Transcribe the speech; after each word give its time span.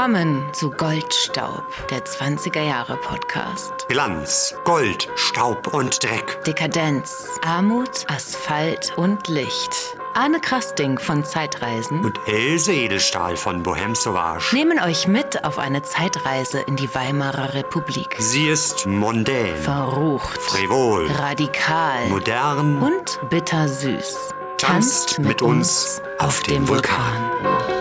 Willkommen 0.00 0.48
zu 0.54 0.70
Goldstaub, 0.70 1.62
der 1.90 2.02
20er 2.02 2.62
Jahre 2.62 2.96
Podcast. 2.96 3.86
Glanz, 3.90 4.54
Gold, 4.64 5.10
Staub 5.14 5.74
und 5.74 6.02
Dreck. 6.02 6.42
Dekadenz, 6.44 7.28
Armut, 7.44 8.06
Asphalt 8.06 8.94
und 8.96 9.28
Licht. 9.28 9.98
Arne 10.14 10.40
Krasting 10.40 10.98
von 10.98 11.22
Zeitreisen 11.22 12.02
Und 12.02 12.18
Else 12.26 12.72
Edelstahl 12.72 13.36
von 13.36 13.62
Bohem 13.62 13.94
Sauvage. 13.94 14.56
nehmen 14.56 14.80
euch 14.80 15.06
mit 15.06 15.44
auf 15.44 15.58
eine 15.58 15.82
Zeitreise 15.82 16.60
in 16.60 16.76
die 16.76 16.88
Weimarer 16.94 17.52
Republik. 17.52 18.16
Sie 18.18 18.48
ist 18.48 18.86
mondän, 18.86 19.54
Verrucht, 19.58 20.40
frivol, 20.40 21.08
radikal 21.08 22.06
modern 22.08 22.82
und 22.82 23.20
bittersüß. 23.28 24.16
Tanzt 24.56 25.18
mit 25.18 25.42
uns 25.42 26.00
auf 26.18 26.40
dem 26.44 26.66
Vulkan. 26.66 27.30
Heilige 27.42 27.79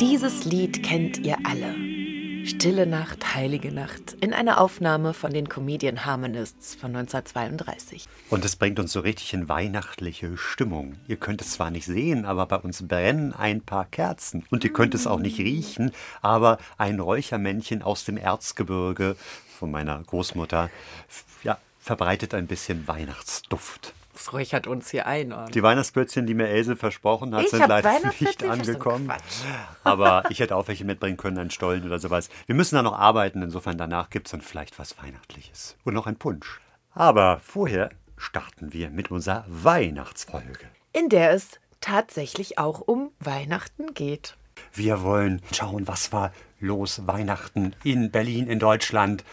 Dieses 0.00 0.44
Lied 0.44 0.82
kennt 0.82 1.18
ihr 1.18 1.36
alle. 1.44 1.74
Stille 2.44 2.86
Nacht, 2.86 3.34
Heilige 3.36 3.70
Nacht 3.70 4.16
in 4.20 4.32
einer 4.32 4.60
Aufnahme 4.60 5.14
von 5.14 5.32
den 5.32 5.48
Comedian 5.48 6.04
Harmonists 6.04 6.74
von 6.74 6.96
1932. 6.96 8.06
Und 8.28 8.44
es 8.44 8.56
bringt 8.56 8.80
uns 8.80 8.92
so 8.92 9.00
richtig 9.00 9.32
in 9.32 9.48
weihnachtliche 9.48 10.36
Stimmung. 10.36 10.96
Ihr 11.06 11.16
könnt 11.16 11.40
es 11.40 11.52
zwar 11.52 11.70
nicht 11.70 11.84
sehen, 11.84 12.24
aber 12.24 12.46
bei 12.46 12.56
uns 12.56 12.86
brennen 12.88 13.32
ein 13.32 13.60
paar 13.60 13.84
Kerzen. 13.84 14.44
Und 14.50 14.64
ihr 14.64 14.72
könnt 14.72 14.94
es 14.94 15.06
auch 15.06 15.20
nicht 15.20 15.38
riechen, 15.38 15.92
aber 16.20 16.58
ein 16.78 16.98
Räuchermännchen 16.98 17.82
aus 17.82 18.04
dem 18.04 18.16
Erzgebirge 18.16 19.14
von 19.58 19.70
meiner 19.70 20.02
Großmutter 20.02 20.68
ja, 21.44 21.58
verbreitet 21.78 22.34
ein 22.34 22.48
bisschen 22.48 22.88
Weihnachtsduft. 22.88 23.94
Das 24.12 24.32
räuchert 24.32 24.66
uns 24.66 24.90
hier 24.90 25.06
ein. 25.06 25.32
Arne. 25.32 25.50
Die 25.50 25.62
Weihnachtsbötzchen, 25.62 26.26
die 26.26 26.34
mir 26.34 26.48
Else 26.48 26.76
versprochen 26.76 27.34
hat, 27.34 27.44
Ich 27.44 27.50
sind 27.50 27.66
leider 27.66 27.88
Weihnachtsplätzchen 27.88 28.50
nicht 28.50 28.68
angekommen. 28.68 29.10
Aber 29.84 30.24
ich 30.28 30.40
hätte 30.40 30.54
auch 30.56 30.68
welche 30.68 30.84
mitbringen 30.84 31.16
können, 31.16 31.38
einen 31.38 31.50
Stollen 31.50 31.84
oder 31.84 31.98
sowas. 31.98 32.28
Wir 32.46 32.54
müssen 32.54 32.74
da 32.74 32.82
noch 32.82 32.98
arbeiten, 32.98 33.42
insofern 33.42 33.78
danach 33.78 34.10
gibt 34.10 34.26
es 34.26 34.32
dann 34.32 34.42
vielleicht 34.42 34.78
was 34.78 34.96
Weihnachtliches. 35.02 35.76
Und 35.84 35.94
noch 35.94 36.06
ein 36.06 36.16
Punsch. 36.16 36.60
Aber 36.94 37.40
vorher 37.42 37.90
starten 38.18 38.72
wir 38.72 38.90
mit 38.90 39.10
unserer 39.10 39.44
Weihnachtsfolge. 39.48 40.66
In 40.92 41.08
der 41.08 41.32
es 41.32 41.58
tatsächlich 41.80 42.58
auch 42.58 42.80
um 42.80 43.10
Weihnachten 43.18 43.94
geht. 43.94 44.36
Wir 44.74 45.02
wollen 45.02 45.40
schauen, 45.52 45.88
was 45.88 46.12
war 46.12 46.32
los 46.60 47.06
Weihnachten 47.06 47.74
in 47.82 48.10
Berlin, 48.10 48.46
in 48.46 48.58
Deutschland. 48.58 49.24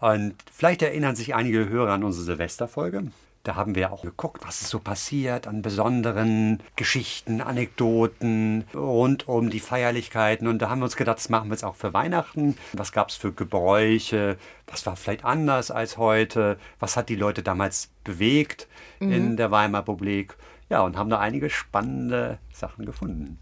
Und 0.00 0.34
vielleicht 0.52 0.82
erinnern 0.82 1.16
sich 1.16 1.34
einige 1.34 1.68
Hörer 1.68 1.92
an 1.92 2.04
unsere 2.04 2.24
Silvesterfolge. 2.24 3.10
Da 3.44 3.56
haben 3.56 3.74
wir 3.74 3.92
auch 3.92 4.00
geguckt, 4.00 4.42
was 4.46 4.62
ist 4.62 4.70
so 4.70 4.78
passiert 4.78 5.46
an 5.46 5.60
besonderen 5.60 6.62
Geschichten, 6.76 7.42
Anekdoten 7.42 8.64
rund 8.74 9.28
um 9.28 9.50
die 9.50 9.60
Feierlichkeiten. 9.60 10.48
Und 10.48 10.60
da 10.60 10.70
haben 10.70 10.78
wir 10.80 10.86
uns 10.86 10.96
gedacht, 10.96 11.18
das 11.18 11.28
machen 11.28 11.50
wir 11.50 11.52
jetzt 11.54 11.62
auch 11.62 11.74
für 11.76 11.92
Weihnachten. 11.92 12.56
Was 12.72 12.92
gab 12.92 13.10
es 13.10 13.16
für 13.16 13.32
Gebräuche? 13.32 14.38
Was 14.66 14.86
war 14.86 14.96
vielleicht 14.96 15.26
anders 15.26 15.70
als 15.70 15.98
heute? 15.98 16.56
Was 16.80 16.96
hat 16.96 17.10
die 17.10 17.16
Leute 17.16 17.42
damals 17.42 17.90
bewegt 18.02 18.66
in 18.98 19.36
der 19.36 19.50
Weimarer 19.50 19.82
Republik? 19.82 20.36
Ja, 20.70 20.80
und 20.80 20.96
haben 20.96 21.10
da 21.10 21.18
einige 21.20 21.50
spannende 21.50 22.38
Sachen 22.50 22.86
gefunden. 22.86 23.38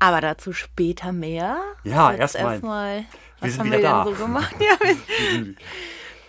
Aber 0.00 0.20
dazu 0.20 0.52
später 0.52 1.12
mehr. 1.12 1.58
Ja, 1.84 2.12
erstmal. 2.12 2.52
erstmal, 2.54 3.04
Was 3.38 3.50
sind 3.52 3.60
haben 3.60 3.66
wieder 3.68 3.78
wir 3.78 3.82
da. 3.82 4.04
denn 4.04 4.16
so 4.16 4.24
gemacht? 4.24 4.54
Ja, 4.60 4.76
wir, 4.80 5.54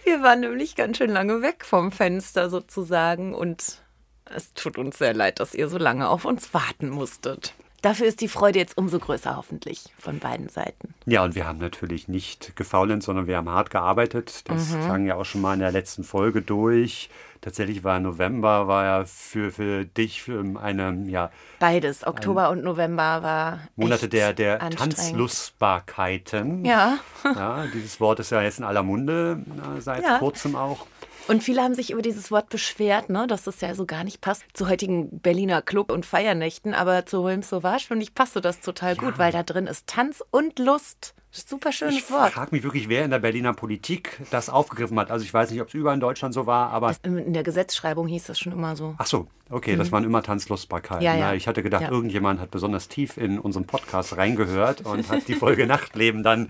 wir 0.06 0.22
waren 0.22 0.40
nämlich 0.40 0.76
ganz 0.76 0.98
schön 0.98 1.10
lange 1.10 1.42
weg 1.42 1.66
vom 1.66 1.92
Fenster 1.92 2.50
sozusagen 2.50 3.34
und 3.34 3.82
es 4.26 4.54
tut 4.54 4.78
uns 4.78 4.98
sehr 4.98 5.14
leid, 5.14 5.40
dass 5.40 5.54
ihr 5.54 5.68
so 5.68 5.78
lange 5.78 6.10
auf 6.10 6.26
uns 6.26 6.54
warten 6.54 6.90
musstet. 6.90 7.54
Dafür 7.86 8.08
ist 8.08 8.20
die 8.22 8.28
Freude 8.28 8.58
jetzt 8.58 8.80
umso 8.80 8.98
größer, 8.98 9.36
hoffentlich, 9.38 9.84
von 10.00 10.18
beiden 10.18 10.50
Seiten. 10.50 10.96
Ja, 11.06 11.24
und 11.24 11.36
wir 11.36 11.46
haben 11.46 11.60
natürlich 11.60 12.08
nicht 12.08 12.56
gefaulenzt, 12.56 13.06
sondern 13.06 13.28
wir 13.28 13.38
haben 13.38 13.48
hart 13.48 13.70
gearbeitet. 13.70 14.50
Das 14.50 14.72
Mhm. 14.72 14.80
klang 14.86 15.06
ja 15.06 15.16
auch 15.18 15.24
schon 15.26 15.42
mal 15.42 15.54
in 15.54 15.60
der 15.60 15.72
letzten 15.72 16.04
Folge 16.04 16.42
durch. 16.42 17.12
Tatsächlich 17.42 17.84
war 17.84 18.00
November, 18.00 18.68
war 18.68 18.86
ja 18.86 19.06
für, 19.06 19.52
für 19.52 19.86
dich 19.86 20.24
für 20.24 20.44
eine, 20.60 21.04
ja, 21.10 21.30
Beides, 21.60 22.08
Oktober 22.08 22.50
und 22.50 22.64
November 22.64 23.22
war. 23.22 23.60
Monate 23.76 24.10
der, 24.10 24.34
der. 24.34 24.58
Tanzlustbarkeiten. 24.72 26.66
Ja. 26.66 26.98
ja. 27.24 27.66
Dieses 27.72 28.00
Wort 28.00 28.20
ist 28.20 28.32
ja 28.32 28.42
jetzt 28.42 28.58
in 28.58 28.64
aller 28.66 28.82
Munde, 28.82 29.44
äh, 29.78 29.80
seit 29.80 30.02
Ja. 30.04 30.18
kurzem 30.18 30.56
auch. 30.56 30.88
Und 31.28 31.44
viele 31.44 31.64
haben 31.64 31.74
sich 31.74 31.90
über 31.90 32.04
dieses 32.04 32.30
Wort 32.30 32.50
beschwert, 32.50 33.10
ne, 33.10 33.26
dass 33.26 33.44
das 33.44 33.60
ja 33.62 33.74
so 33.74 33.86
gar 33.86 34.04
nicht 34.04 34.22
passt 34.22 34.44
zu 34.54 34.70
heutigen 34.70 35.20
Berliner 35.22 35.64
Club- 35.64 35.92
und 35.92 36.06
Feiernächten. 36.06 36.76
Aber 36.76 37.06
zu 37.06 37.24
Holm 37.24 37.42
Sauvage, 37.42 37.86
finde 37.88 38.04
ich, 38.04 38.14
passte 38.14 38.42
das 38.42 38.62
total 38.62 38.96
gut, 38.96 39.18
weil 39.18 39.32
da 39.32 39.42
drin 39.42 39.66
ist 39.66 39.88
Tanz 39.88 40.24
und 40.30 40.60
Lust. 40.60 41.16
Super 41.36 41.72
schönes 41.74 41.96
Ich 41.96 42.10
Wort. 42.12 42.32
frage 42.32 42.56
mich 42.56 42.64
wirklich, 42.64 42.88
wer 42.88 43.04
in 43.04 43.12
der 43.12 43.20
Berliner 43.20 43.54
Politik 43.54 44.22
das 44.32 44.50
aufgegriffen 44.50 44.98
hat. 45.00 45.12
Also 45.12 45.26
ich 45.26 45.34
weiß 45.34 45.52
nicht, 45.52 45.60
ob 45.62 45.68
es 45.68 45.74
überall 45.74 45.96
in 45.96 46.00
Deutschland 46.00 46.34
so 46.34 46.46
war, 46.46 46.70
aber 46.70 46.96
In 47.04 47.34
der 47.34 47.44
Gesetzschreibung 47.44 48.08
hieß 48.08 48.26
das 48.28 48.40
schon 48.40 48.54
immer 48.54 48.76
so. 48.78 48.96
Ach 48.98 49.06
so, 49.06 49.28
okay, 49.50 49.76
das 49.76 49.92
waren 49.92 50.06
immer 50.06 50.24
Tanzlustbarkeiten. 50.24 51.00
Mhm. 51.00 51.04
Ja, 51.06 51.16
ja. 51.16 51.26
Na, 51.28 51.36
Ich 51.36 51.48
hatte 51.48 51.62
gedacht, 51.62 51.82
Ja. 51.84 51.92
irgendjemand 51.92 52.40
hat 52.40 52.52
besonders 52.52 52.88
tief 52.88 53.18
in 53.18 53.38
unseren 53.38 53.66
Podcast 53.66 54.16
reingehört 54.16 54.82
und 54.86 55.10
hat 55.10 55.28
die 55.28 55.34
Folge 55.36 55.68
Nachtleben 55.68 56.24
dann 56.24 56.48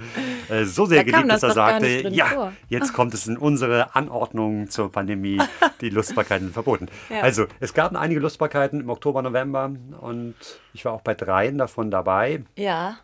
äh, 0.50 0.66
so 0.66 0.86
sehr 0.86 1.04
Da 1.04 1.12
geliebt, 1.12 1.32
dass 1.32 1.42
das 1.42 1.56
er 1.56 1.56
doch 1.56 1.72
gar 1.72 1.82
sagte, 1.82 2.10
ja, 2.10 2.26
vor. 2.28 2.54
jetzt 2.70 2.94
kommt 2.94 3.14
es 3.16 3.26
in 3.26 3.38
unsere 3.38 3.96
Anordnung 3.96 4.70
zur 4.70 4.92
Pandemie, 4.92 5.42
die 5.82 5.90
Lustbarkeiten 5.90 6.46
sind 6.48 6.54
verboten. 6.54 6.88
Also, 7.22 7.48
es 7.60 7.74
gab 7.74 7.96
einige 7.96 8.20
Lustbarkeiten 8.20 8.82
im 8.82 8.90
Oktober, 8.90 9.22
November 9.24 9.72
und 10.02 10.36
ich 10.74 10.86
war 10.86 10.94
auch 10.94 11.02
bei 11.02 11.16
dreien 11.16 11.58
davon 11.58 11.90
dabei. 11.90 12.44
Ja. 12.56 12.98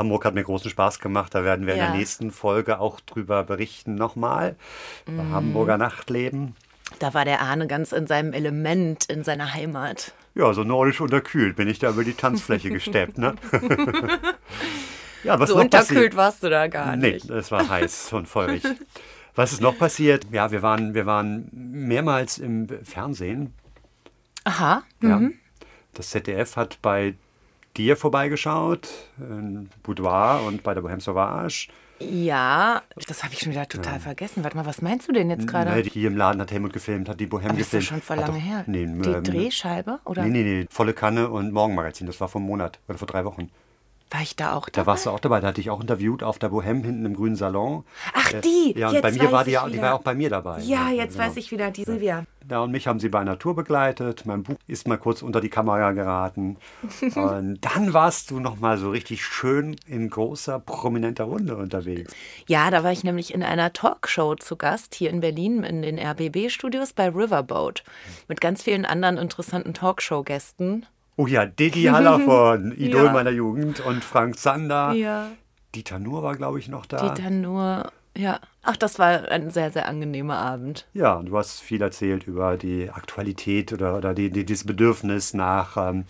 Hamburg 0.00 0.24
hat 0.24 0.34
mir 0.34 0.42
großen 0.42 0.70
Spaß 0.70 0.98
gemacht. 0.98 1.34
Da 1.34 1.44
werden 1.44 1.66
wir 1.66 1.74
in 1.74 1.80
Ja. 1.80 1.86
der 1.88 1.94
nächsten 1.96 2.30
Folge 2.30 2.80
auch 2.80 3.00
drüber 3.00 3.44
berichten 3.44 3.94
nochmal. 3.96 4.56
Mhm. 5.06 5.30
Hamburger 5.32 5.76
Nachtleben. 5.78 6.56
Da 6.98 7.12
war 7.14 7.24
der 7.26 7.40
Arne 7.42 7.66
ganz 7.66 7.92
in 7.92 8.06
seinem 8.06 8.32
Element, 8.32 9.04
in 9.04 9.22
seiner 9.24 9.52
Heimat. 9.54 10.12
Ja, 10.34 10.52
so 10.54 10.64
nordisch 10.64 11.00
unterkühlt 11.00 11.54
bin 11.56 11.68
ich 11.68 11.78
da 11.78 11.90
über 11.90 12.02
die 12.02 12.14
Tanzfläche 12.14 12.70
gesteppt, 12.70 13.18
ne? 13.18 13.34
ja, 15.24 15.38
was 15.38 15.50
So 15.50 15.56
noch 15.56 15.64
unterkühlt 15.64 16.16
warst 16.16 16.42
du 16.42 16.48
da 16.50 16.66
gar 16.68 16.96
Nee, 16.96 17.12
nicht. 17.12 17.30
es 17.30 17.50
war 17.52 17.68
heiß 17.68 18.12
und 18.12 18.26
feurig. 18.26 18.62
Was 19.34 19.52
ist 19.52 19.60
noch 19.60 19.76
passiert? 19.78 20.26
Ja, 20.32 20.50
wir 20.50 20.62
waren, 20.62 20.94
wir 20.94 21.06
waren 21.06 21.48
mehrmals 21.52 22.38
im 22.38 22.68
Fernsehen. 22.84 23.52
Aha. 24.44 24.82
Ja. 25.02 25.20
Das 25.94 26.10
ZDF 26.10 26.56
hat 26.56 26.78
bei 26.82 27.14
dir 27.76 27.96
vorbeigeschaut, 27.96 28.88
in 29.18 29.68
Boudoir 29.82 30.42
und 30.46 30.62
bei 30.62 30.74
der 30.74 30.82
Bohème 30.82 31.00
Sauvage. 31.00 31.68
Ja, 32.02 32.80
das 33.08 33.22
habe 33.22 33.34
ich 33.34 33.40
schon 33.40 33.52
wieder 33.52 33.68
total 33.68 34.00
vergessen. 34.00 34.42
Warte 34.42 34.56
mal, 34.56 34.64
was 34.64 34.80
meinst 34.80 35.06
du 35.06 35.12
denn 35.12 35.28
jetzt 35.28 35.46
gerade? 35.46 35.70
Ne, 35.70 35.82
hier 35.82 36.08
im 36.08 36.16
Laden 36.16 36.40
hat 36.40 36.50
Helmut 36.50 36.72
gefilmt, 36.72 37.10
hat 37.10 37.20
die 37.20 37.26
Bohème 37.26 37.50
Aber 37.50 37.58
das 37.58 37.66
ist 37.66 37.70
gefilmt. 37.72 38.04
schon 38.04 38.16
Hat 38.16 38.26
lange 38.28 38.38
her. 38.38 38.64
Nee, 38.66 38.86
Die 38.86 39.10
ähm, 39.10 39.22
Drehscheibe? 39.22 40.00
Oder? 40.06 40.22
Nee, 40.24 40.30
nee, 40.30 40.42
nee, 40.42 40.66
volle 40.70 40.94
Kanne 40.94 41.28
und 41.28 41.52
Morgenmagazin, 41.52 42.06
das 42.06 42.18
war 42.20 42.28
vor 42.28 42.40
einem 42.40 42.48
Monat 42.48 42.78
oder 42.88 42.96
vor 42.96 43.06
drei 43.06 43.24
Wochen. 43.26 43.50
War 44.12 44.22
ich 44.22 44.34
da 44.34 44.54
auch 44.54 44.66
Da 44.68 44.80
dabei? 44.80 44.86
warst 44.88 45.06
du 45.06 45.10
auch 45.10 45.20
dabei, 45.20 45.40
da 45.40 45.46
hatte 45.48 45.60
ich 45.60 45.70
auch 45.70 45.80
interviewt 45.80 46.22
auf 46.24 46.38
der 46.40 46.50
Bohème 46.50 46.82
hinten 46.84 47.04
im 47.06 47.14
grünen 47.14 47.36
Salon. 47.36 47.84
Ach, 48.12 48.32
Äh, 48.32 48.40
die! 48.40 48.74
Ja, 48.76 48.88
und 48.88 48.94
Jetzt 48.94 49.02
bei 49.02 49.12
mir 49.12 49.22
weiß 49.24 49.32
war 49.32 49.44
die, 49.44 49.50
ja- 49.52 49.68
die 49.68 49.80
war 49.80 49.94
auch 49.94 50.02
bei 50.02 50.14
mir 50.14 50.28
dabei. 50.30 50.60
Ja, 50.62 50.90
jetzt 50.90 51.14
genau. 51.14 51.26
weiß 51.26 51.36
ich 51.36 51.50
wieder, 51.52 51.70
die 51.70 51.84
Silvia. 51.84 52.24
Ja, 52.50 52.60
und 52.60 52.72
mich 52.72 52.86
haben 52.88 52.98
sie 52.98 53.08
bei 53.08 53.20
einer 53.20 53.38
Tour 53.38 53.54
begleitet. 53.54 54.26
Mein 54.26 54.42
Buch 54.42 54.56
ist 54.66 54.88
mal 54.88 54.96
kurz 54.98 55.22
unter 55.22 55.40
die 55.40 55.48
Kamera 55.50 55.92
geraten. 55.92 56.56
und 57.14 57.58
dann 57.60 57.92
warst 57.92 58.30
du 58.32 58.40
noch 58.40 58.58
mal 58.58 58.78
so 58.78 58.90
richtig 58.90 59.24
schön 59.24 59.76
in 59.86 60.10
großer, 60.10 60.58
prominenter 60.58 61.24
Runde 61.24 61.56
unterwegs. 61.56 62.12
Ja, 62.48 62.70
da 62.70 62.82
war 62.82 62.90
ich 62.90 63.04
nämlich 63.04 63.32
in 63.32 63.42
einer 63.44 63.72
Talkshow 63.72 64.34
zu 64.34 64.56
Gast 64.56 64.94
hier 64.96 65.10
in 65.10 65.20
Berlin 65.20 65.62
in 65.62 65.82
den 65.82 65.98
RBB-Studios 65.98 66.92
bei 66.94 67.08
Riverboat 67.10 67.84
mit 68.26 68.40
ganz 68.40 68.62
vielen 68.62 68.84
anderen 68.86 69.18
interessanten 69.18 69.72
Talkshow-Gästen. 69.74 70.86
Oh 71.20 71.26
ja, 71.26 71.44
Didi 71.44 71.84
Hallervorden, 71.84 72.72
Idol 72.78 73.04
Ja. 73.06 73.12
meiner 73.12 73.30
Jugend 73.30 73.80
und 73.80 74.02
Frank 74.02 74.38
Zander. 74.38 74.92
Ja. 74.92 75.28
Dieter 75.74 75.98
Nuhr 75.98 76.22
war, 76.22 76.34
glaube 76.34 76.58
ich, 76.58 76.68
noch 76.68 76.86
da. 76.86 77.10
Die 77.14 77.22
dann 77.22 77.42
nur, 77.42 77.92
ja. 78.16 78.40
Ach, 78.62 78.76
das 78.76 78.98
war 78.98 79.28
ein 79.30 79.50
sehr, 79.50 79.70
sehr 79.70 79.86
angenehmer 79.86 80.36
Abend. 80.38 80.86
Ja, 80.94 81.14
und 81.14 81.26
du 81.26 81.36
hast 81.38 81.60
viel 81.60 81.82
erzählt 81.82 82.26
über 82.26 82.56
die 82.56 82.90
Aktualität 82.90 83.72
oder, 83.72 83.96
oder 83.96 84.14
die, 84.14 84.30
die, 84.30 84.44
dieses 84.46 84.64
Bedürfnis 84.66 85.34
nach 85.34 85.76
ähm, 85.76 86.04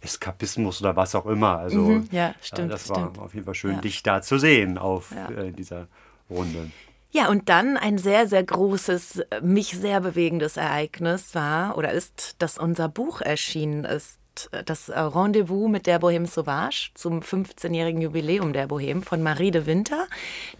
Eskapismus 0.00 0.80
oder 0.80 0.96
was 0.96 1.14
auch 1.14 1.26
immer. 1.26 1.58
Also, 1.58 1.80
Mhm, 1.80 2.08
ja, 2.10 2.34
stimmt, 2.40 2.72
Das 2.72 2.88
war 2.88 2.96
stimmt. 3.10 3.18
auf 3.18 3.34
jeden 3.34 3.44
Fall 3.46 3.54
schön, 3.54 3.74
Ja. 3.74 3.80
dich 3.80 4.02
da 4.02 4.22
zu 4.22 4.38
sehen 4.38 4.78
auf 4.78 5.12
Ja. 5.14 5.30
äh, 5.42 5.52
dieser 5.52 5.88
Runde. 6.30 6.70
Ja, 7.10 7.28
und 7.28 7.48
dann 7.48 7.76
ein 7.76 7.96
sehr, 7.98 8.26
sehr 8.26 8.42
großes, 8.42 9.20
äh, 9.20 9.40
mich 9.40 9.68
sehr 9.78 10.00
bewegendes 10.00 10.56
Ereignis 10.56 11.34
war 11.34 11.78
oder 11.78 11.92
ist, 11.92 12.36
dass 12.42 12.58
unser 12.58 12.88
Buch 12.88 13.20
erschienen 13.20 13.84
ist. 13.84 14.18
Das 14.64 14.88
äh, 14.88 14.98
Rendezvous 14.98 15.70
mit 15.70 15.86
der 15.86 16.00
Bohème 16.00 16.26
Sauvage 16.26 16.90
zum 16.94 17.20
15-jährigen 17.20 18.00
Jubiläum 18.00 18.52
der 18.52 18.68
Bohème 18.68 19.02
von 19.02 19.22
Marie 19.22 19.50
de 19.50 19.66
Winter, 19.66 20.06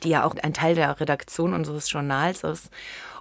die 0.03 0.11
ja 0.11 0.25
auch 0.25 0.35
ein 0.43 0.55
Teil 0.55 0.75
der 0.75 1.01
Redaktion 1.01 1.55
unseres 1.55 1.91
Journals 1.91 2.45
ist. 2.45 2.71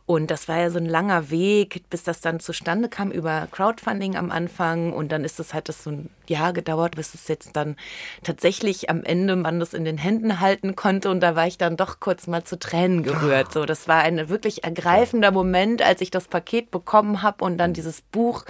Und 0.05 0.31
das 0.31 0.49
war 0.49 0.59
ja 0.59 0.69
so 0.69 0.79
ein 0.79 0.85
langer 0.85 1.29
Weg, 1.29 1.83
bis 1.89 2.03
das 2.03 2.19
dann 2.19 2.41
zustande 2.41 2.89
kam 2.89 3.09
über 3.09 3.47
Crowdfunding 3.51 4.17
am 4.17 4.31
Anfang. 4.31 4.91
Und 4.91 5.13
dann 5.13 5.23
ist 5.23 5.39
es 5.39 5.53
halt 5.53 5.69
das 5.69 5.83
so 5.83 5.91
ein 5.91 6.09
Jahr 6.27 6.51
gedauert, 6.51 6.97
bis 6.97 7.13
es 7.13 7.29
jetzt 7.29 7.55
dann 7.55 7.77
tatsächlich 8.21 8.89
am 8.89 9.03
Ende 9.03 9.37
man 9.37 9.61
das 9.61 9.73
in 9.73 9.85
den 9.85 9.97
Händen 9.97 10.41
halten 10.41 10.75
konnte. 10.75 11.09
Und 11.09 11.21
da 11.21 11.37
war 11.37 11.47
ich 11.47 11.57
dann 11.57 11.77
doch 11.77 12.01
kurz 12.01 12.27
mal 12.27 12.43
zu 12.43 12.59
Tränen 12.59 13.03
gerührt. 13.03 13.53
So, 13.53 13.65
das 13.65 13.87
war 13.87 14.01
ein 14.01 14.27
wirklich 14.27 14.65
ergreifender 14.65 15.31
Moment, 15.31 15.81
als 15.81 16.01
ich 16.01 16.11
das 16.11 16.27
Paket 16.27 16.69
bekommen 16.69 17.21
habe 17.21 17.45
und 17.45 17.57
dann 17.57 17.71
dieses 17.71 18.01
Buch 18.01 18.43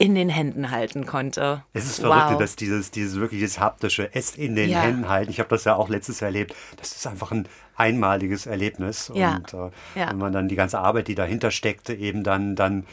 in 0.00 0.14
den 0.14 0.30
Händen 0.30 0.70
halten 0.70 1.04
konnte. 1.04 1.62
Es 1.74 1.84
ist 1.84 2.00
verrückt, 2.00 2.30
Wow. 2.32 2.38
dass 2.38 2.56
dieses, 2.56 2.90
dieses 2.90 3.20
wirklich 3.20 3.42
das 3.42 3.60
haptische 3.60 4.08
Es 4.14 4.34
in 4.34 4.56
den 4.56 4.70
Ja. 4.70 4.80
Händen 4.80 5.10
halten. 5.10 5.30
Ich 5.30 5.38
habe 5.38 5.50
das 5.50 5.64
ja 5.64 5.76
auch 5.76 5.90
letztes 5.90 6.20
Jahr 6.20 6.28
erlebt. 6.28 6.54
Das 6.78 6.92
ist 6.96 7.06
einfach 7.06 7.30
ein 7.32 7.46
einmaliges 7.76 8.46
Erlebnis. 8.46 9.12
Ja. 9.14 9.36
Und 9.36 9.52
äh, 9.52 9.70
Ja. 10.00 10.08
wenn 10.08 10.16
man 10.16 10.32
dann 10.32 10.48
die 10.48 10.56
ganze 10.56 10.78
Arbeit, 10.78 11.06
die 11.08 11.14
dahinter 11.14 11.50
steckte, 11.50 11.92
eben 11.92 12.24
dann, 12.24 12.56
dann 12.56 12.86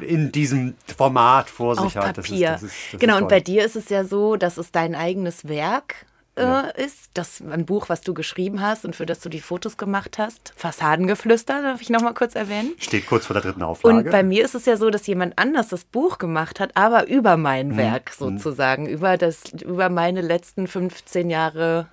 in 0.00 0.32
diesem 0.32 0.74
Format 0.96 1.50
vor 1.50 1.76
sich 1.76 1.98
auf 1.98 2.06
hat. 2.06 2.16
Papier. 2.16 2.52
Das 2.52 2.62
ist, 2.62 2.70
das 2.72 2.78
ist, 2.84 2.92
das 2.94 3.00
genau, 3.00 3.16
ist 3.16 3.22
und 3.22 3.28
bei 3.28 3.40
dir 3.40 3.62
ist 3.64 3.76
es 3.76 3.90
ja 3.90 4.04
so, 4.04 4.36
dass 4.36 4.56
es 4.56 4.72
dein 4.72 4.94
eigenes 4.94 5.46
Werk 5.46 6.06
äh, 6.36 6.82
ist, 6.82 7.10
das 7.14 7.40
ein 7.40 7.64
Buch, 7.64 7.88
was 7.88 8.00
du 8.00 8.14
geschrieben 8.14 8.60
hast 8.60 8.84
und 8.84 8.96
für 8.96 9.06
das 9.06 9.20
du 9.20 9.28
die 9.28 9.40
Fotos 9.40 9.76
gemacht 9.76 10.18
hast. 10.18 10.52
Fassadengeflüster, 10.56 11.62
darf 11.62 11.80
ich 11.80 11.90
noch 11.90 12.02
mal 12.02 12.14
kurz 12.14 12.34
erwähnen. 12.34 12.72
Steht 12.78 13.06
kurz 13.06 13.26
vor 13.26 13.34
der 13.34 13.42
dritten 13.42 13.62
Auflage. 13.62 13.96
Und 13.98 14.10
bei 14.10 14.22
mir 14.22 14.44
ist 14.44 14.54
es 14.54 14.66
ja 14.66 14.76
so, 14.76 14.90
dass 14.90 15.06
jemand 15.06 15.38
anders 15.38 15.68
das 15.68 15.84
Buch 15.84 16.18
gemacht 16.18 16.60
hat, 16.60 16.76
aber 16.76 17.06
über 17.08 17.36
mein 17.36 17.68
Mhm. 17.68 17.76
Werk 17.76 18.10
sozusagen, 18.10 18.86
über 18.86 19.16
das, 19.16 19.44
über 19.62 19.88
meine 19.88 20.20
letzten 20.20 20.66
15 20.66 21.30
Jahre 21.30 21.88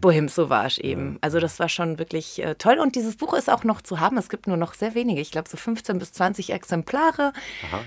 Bohem 0.00 0.28
Sauvage 0.28 0.82
eben. 0.82 1.18
Also 1.20 1.40
das 1.40 1.58
war 1.58 1.68
schon 1.68 1.98
wirklich 1.98 2.42
äh, 2.42 2.54
toll. 2.56 2.78
Und 2.78 2.94
dieses 2.96 3.16
Buch 3.16 3.34
ist 3.34 3.50
auch 3.50 3.64
noch 3.64 3.80
zu 3.82 4.00
haben. 4.00 4.16
Es 4.18 4.28
gibt 4.28 4.46
nur 4.46 4.56
noch 4.56 4.74
sehr 4.74 4.94
wenige. 4.94 5.20
Ich 5.20 5.30
glaube 5.30 5.48
so 5.48 5.56
15 5.56 5.98
bis 5.98 6.12
20 6.12 6.52
Exemplare. 6.52 7.32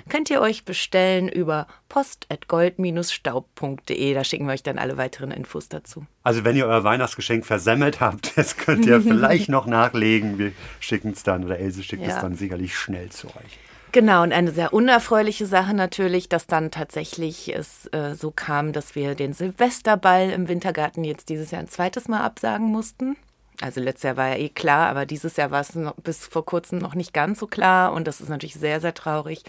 Könnt 0.10 0.30
ihr 0.30 0.42
euch 0.42 0.66
bestellen 0.66 1.30
über 1.30 1.68
post.gold-staub.de. 1.90 4.14
Da 4.14 4.24
schicken 4.24 4.46
wir 4.48 4.54
euch 4.54 4.64
dann 4.64 4.78
alle 4.80 4.98
weiteren 4.98 5.32
Infos 5.32 5.70
dazu. 5.70 6.06
Also 6.24 6.44
wenn 6.44 6.56
ihr 6.56 6.66
euer 6.68 6.84
Weihnachtsgeschenk 6.84 7.46
versemmelt 7.46 8.00
habt, 8.02 8.38
das 8.38 8.58
könnt 8.58 8.86
ihr 8.86 9.02
vielleicht 9.06 9.50
noch 9.50 9.66
nachlegen. 9.66 10.38
Wir 10.38 10.52
schicken 10.80 11.12
es 11.12 11.24
dann 11.24 11.44
oder 11.44 11.60
Else 11.60 11.84
schickt 11.84 12.04
es 12.04 12.10
Ja. 12.10 12.22
dann 12.22 12.36
sicherlich 12.36 12.76
schnell 12.78 13.10
zu 13.10 13.28
euch. 13.28 13.60
Genau, 13.96 14.24
und 14.24 14.34
eine 14.34 14.52
sehr 14.52 14.74
unerfreuliche 14.74 15.46
Sache 15.46 15.74
natürlich, 15.74 16.28
dass 16.28 16.48
dann 16.48 16.70
tatsächlich 16.70 17.56
es 17.56 17.86
äh, 17.94 18.14
so 18.14 18.30
kam, 18.30 18.74
dass 18.74 18.94
wir 18.94 19.16
den 19.16 19.32
Silvesterball 19.32 20.32
im 20.32 20.50
Wintergarten 20.50 21.06
jetzt 21.06 21.30
dieses 21.30 21.52
Jahr 21.52 21.62
ein 21.62 21.70
zweites 21.70 22.10
Mal 22.10 22.20
absagen 22.20 22.68
mussten. 22.68 23.16
Also 23.62 23.80
letztes 23.80 24.04
Jahr 24.04 24.18
war 24.18 24.28
ja 24.28 24.36
eh 24.36 24.50
klar, 24.50 24.90
aber 24.90 25.06
dieses 25.06 25.38
Jahr 25.38 25.50
war 25.52 25.62
es 25.62 25.76
noch, 25.76 25.96
bis 25.96 26.28
vor 26.28 26.44
kurzem 26.46 26.80
noch 26.80 26.94
nicht 26.94 27.14
ganz 27.14 27.40
so 27.40 27.48
klar 27.48 27.94
und 27.94 28.06
das 28.06 28.20
ist 28.20 28.28
natürlich 28.28 28.56
sehr, 28.56 28.82
sehr 28.82 28.94
traurig. 28.94 29.44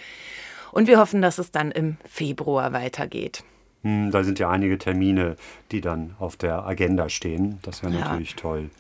Und 0.71 0.87
wir 0.87 1.01
hoffen, 1.01 1.23
dass 1.23 1.39
es 1.39 1.51
dann 1.51 1.73
im 1.73 1.97
Februar 2.09 2.73
weitergeht. 2.73 3.43
Hm, 3.83 4.13
Da 4.13 4.23
sind 4.23 4.39
ja 4.39 4.49
einige 4.49 4.79
Termine, 4.79 5.35
die 5.73 5.81
dann 5.81 6.15
auf 6.21 6.37
der 6.37 6.65
Agenda 6.65 7.09
stehen. 7.09 7.59
Das 7.63 7.83
wäre 7.83 7.95
Ja. 7.95 7.99
natürlich 7.99 8.37
toll. 8.37 8.71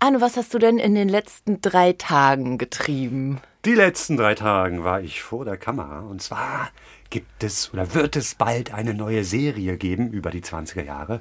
Anne, 0.00 0.22
was 0.22 0.38
hast 0.38 0.54
du 0.54 0.58
denn 0.58 0.78
in 0.78 0.94
den 0.94 1.10
letzten 1.10 1.60
drei 1.60 1.92
Tagen 1.92 2.56
getrieben? 2.56 3.42
Die 3.68 3.74
letzten 3.74 4.16
drei 4.16 4.34
Tagen 4.34 4.82
war 4.82 5.02
ich 5.02 5.20
vor 5.20 5.44
der 5.44 5.58
Kamera 5.58 6.00
und 6.00 6.22
zwar 6.22 6.70
gibt 7.10 7.44
es 7.44 7.70
oder 7.70 7.92
wird 7.92 8.16
es 8.16 8.34
bald 8.34 8.72
eine 8.72 8.94
neue 8.94 9.24
Serie 9.24 9.76
geben 9.76 10.10
über 10.10 10.30
die 10.30 10.40
20er 10.40 10.84
Jahre. 10.84 11.20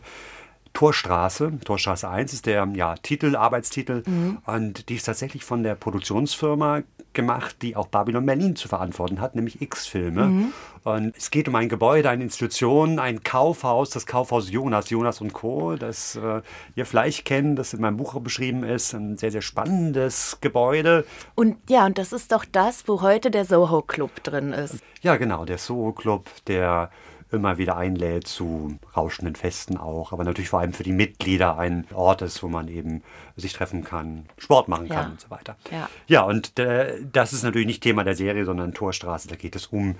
Torstraße, 0.77 1.53
Torstraße 1.65 2.07
1 2.07 2.33
ist 2.33 2.45
der 2.45 2.67
ja, 2.75 2.93
Titel, 3.01 3.35
Arbeitstitel 3.35 4.03
und 4.45 4.89
die 4.89 4.93
ist 4.93 5.05
tatsächlich 5.05 5.43
von 5.43 5.63
der 5.63 5.73
Produktionsfirma 5.73 6.83
gemacht, 7.13 7.63
die 7.63 7.75
auch 7.75 7.87
Babylon 7.87 8.27
Berlin 8.27 8.55
zu 8.55 8.67
verantworten 8.67 9.19
hat, 9.19 9.33
nämlich 9.33 9.59
X-Filme. 9.59 10.51
Und 10.83 11.17
es 11.17 11.31
geht 11.31 11.47
um 11.47 11.55
ein 11.55 11.67
Gebäude, 11.67 12.11
eine 12.11 12.23
Institution, 12.23 12.99
ein 12.99 13.23
Kaufhaus, 13.23 13.89
das 13.89 14.05
Kaufhaus 14.05 14.51
Jonas, 14.51 14.91
Jonas 14.91 15.19
und 15.19 15.33
Co., 15.33 15.75
das 15.75 16.15
äh, 16.15 16.41
ihr 16.75 16.85
vielleicht 16.85 17.25
kennt, 17.25 17.57
das 17.57 17.73
in 17.73 17.81
meinem 17.81 17.97
Buch 17.97 18.13
beschrieben 18.21 18.63
ist. 18.63 18.93
Ein 18.93 19.17
sehr, 19.17 19.31
sehr 19.31 19.41
spannendes 19.41 20.37
Gebäude. 20.41 21.05
Und 21.33 21.57
ja, 21.69 21.87
und 21.87 21.97
das 21.97 22.13
ist 22.13 22.31
doch 22.31 22.45
das, 22.45 22.87
wo 22.87 23.01
heute 23.01 23.31
der 23.31 23.45
Soho 23.45 23.81
Club 23.81 24.23
drin 24.23 24.53
ist. 24.53 24.77
Ja, 25.01 25.17
genau, 25.17 25.43
der 25.43 25.57
Soho 25.57 25.91
Club, 25.91 26.29
der 26.45 26.91
immer 27.31 27.57
wieder 27.57 27.75
einlädt 27.77 28.27
zu 28.27 28.77
rauschenden 28.95 29.35
Festen 29.35 29.77
auch, 29.77 30.13
aber 30.13 30.23
natürlich 30.23 30.49
vor 30.49 30.59
allem 30.59 30.73
für 30.73 30.83
die 30.83 30.93
Mitglieder 30.93 31.57
ein 31.57 31.85
Ort 31.93 32.21
ist, 32.21 32.41
wo 32.41 32.47
man 32.47 32.67
eben 32.67 33.03
sich 33.35 33.53
treffen 33.53 33.83
kann, 33.83 34.25
Sport 34.37 34.67
machen 34.67 34.87
kann 34.87 35.03
Ja. 35.05 35.09
und 35.11 35.21
so 35.21 35.29
weiter. 35.29 35.55
Ja. 35.71 35.89
ja 36.07 36.21
und 36.23 36.57
äh, 36.59 36.95
das 37.11 37.33
ist 37.33 37.43
natürlich 37.43 37.67
nicht 37.67 37.83
Thema 37.83 38.03
der 38.03 38.15
Serie, 38.15 38.45
sondern 38.45 38.73
Torstraße, 38.73 39.27
da 39.27 39.35
geht 39.35 39.55
es 39.55 39.67
um 39.67 39.95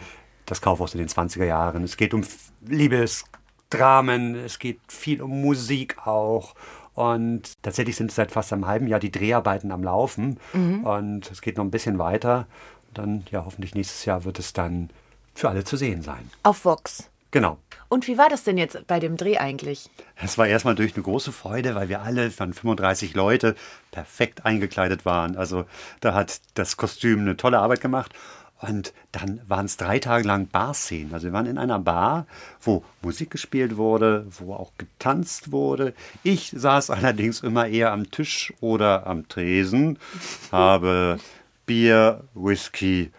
das 0.45 0.61
Kaufhaus 0.61 0.93
in 0.95 0.99
den 0.99 1.09
20er 1.09 1.43
Jahren. 1.43 1.83
Es 1.83 1.97
geht 1.97 2.13
um 2.13 2.23
Liebesdramen, 2.65 4.35
es 4.35 4.59
geht 4.59 4.79
viel 4.87 5.21
um 5.21 5.41
Musik 5.41 6.07
auch. 6.07 6.55
Und 6.93 7.61
tatsächlich 7.61 7.95
sind 7.95 8.11
seit 8.11 8.31
fast 8.31 8.53
einem 8.53 8.65
halben 8.65 8.87
Jahr 8.87 8.99
die 8.99 9.11
Dreharbeiten 9.11 9.71
am 9.71 9.83
Laufen. 9.83 10.39
Und 10.53 11.29
es 11.29 11.41
geht 11.41 11.57
noch 11.57 11.63
ein 11.63 11.69
bisschen 11.69 11.99
weiter. 11.99 12.47
Dann, 12.93 13.23
ja, 13.29 13.45
hoffentlich 13.45 13.75
nächstes 13.75 14.05
Jahr 14.05 14.23
wird 14.23 14.39
es 14.39 14.53
dann 14.53 14.89
für 15.35 15.49
alle 15.49 15.63
zu 15.63 15.77
sehen 15.77 16.01
sein. 16.01 16.31
Auf 16.41 16.65
Vox. 16.65 17.09
Genau. 17.31 17.57
Und 17.89 18.07
wie 18.07 18.17
war 18.17 18.29
das 18.29 18.43
denn 18.43 18.57
jetzt 18.57 18.87
bei 18.87 18.99
dem 18.99 19.17
Dreh 19.17 19.37
eigentlich? 19.37 19.89
Es 20.15 20.37
war 20.37 20.47
erstmal 20.47 20.75
durch 20.75 20.95
eine 20.95 21.03
große 21.03 21.31
Freude, 21.31 21.75
weil 21.75 21.89
wir 21.89 22.01
alle 22.01 22.31
von 22.31 22.53
35 22.53 23.15
Leute 23.15 23.55
perfekt 23.91 24.45
eingekleidet 24.45 25.05
waren. 25.05 25.37
Also 25.37 25.65
da 25.99 26.13
hat 26.13 26.41
das 26.55 26.77
Kostüm 26.77 27.21
eine 27.21 27.37
tolle 27.37 27.59
Arbeit 27.59 27.81
gemacht. 27.81 28.13
Und 28.59 28.93
dann 29.11 29.39
waren 29.47 29.67
es 29.67 29.77
drei 29.77 29.99
Tage 29.99 30.27
lang 30.27 30.47
Barszenen. 30.47 31.13
Also 31.13 31.27
wir 31.27 31.33
waren 31.33 31.45
in 31.45 31.59
einer 31.59 31.79
Bar, 31.79 32.25
wo 32.59 32.83
Musik 33.01 33.29
gespielt 33.29 33.77
wurde, 33.77 34.25
wo 34.29 34.53
auch 34.55 34.71
getanzt 34.77 35.51
wurde. 35.51 35.93
Ich 36.23 36.51
saß 36.55 36.89
allerdings 36.89 37.41
immer 37.41 37.67
eher 37.67 37.91
am 37.91 38.09
Tisch 38.09 38.53
oder 38.59 39.05
am 39.05 39.27
Tresen, 39.27 39.99
habe 40.51 41.19
Bier, 41.65 42.23
Whisky 42.33 43.11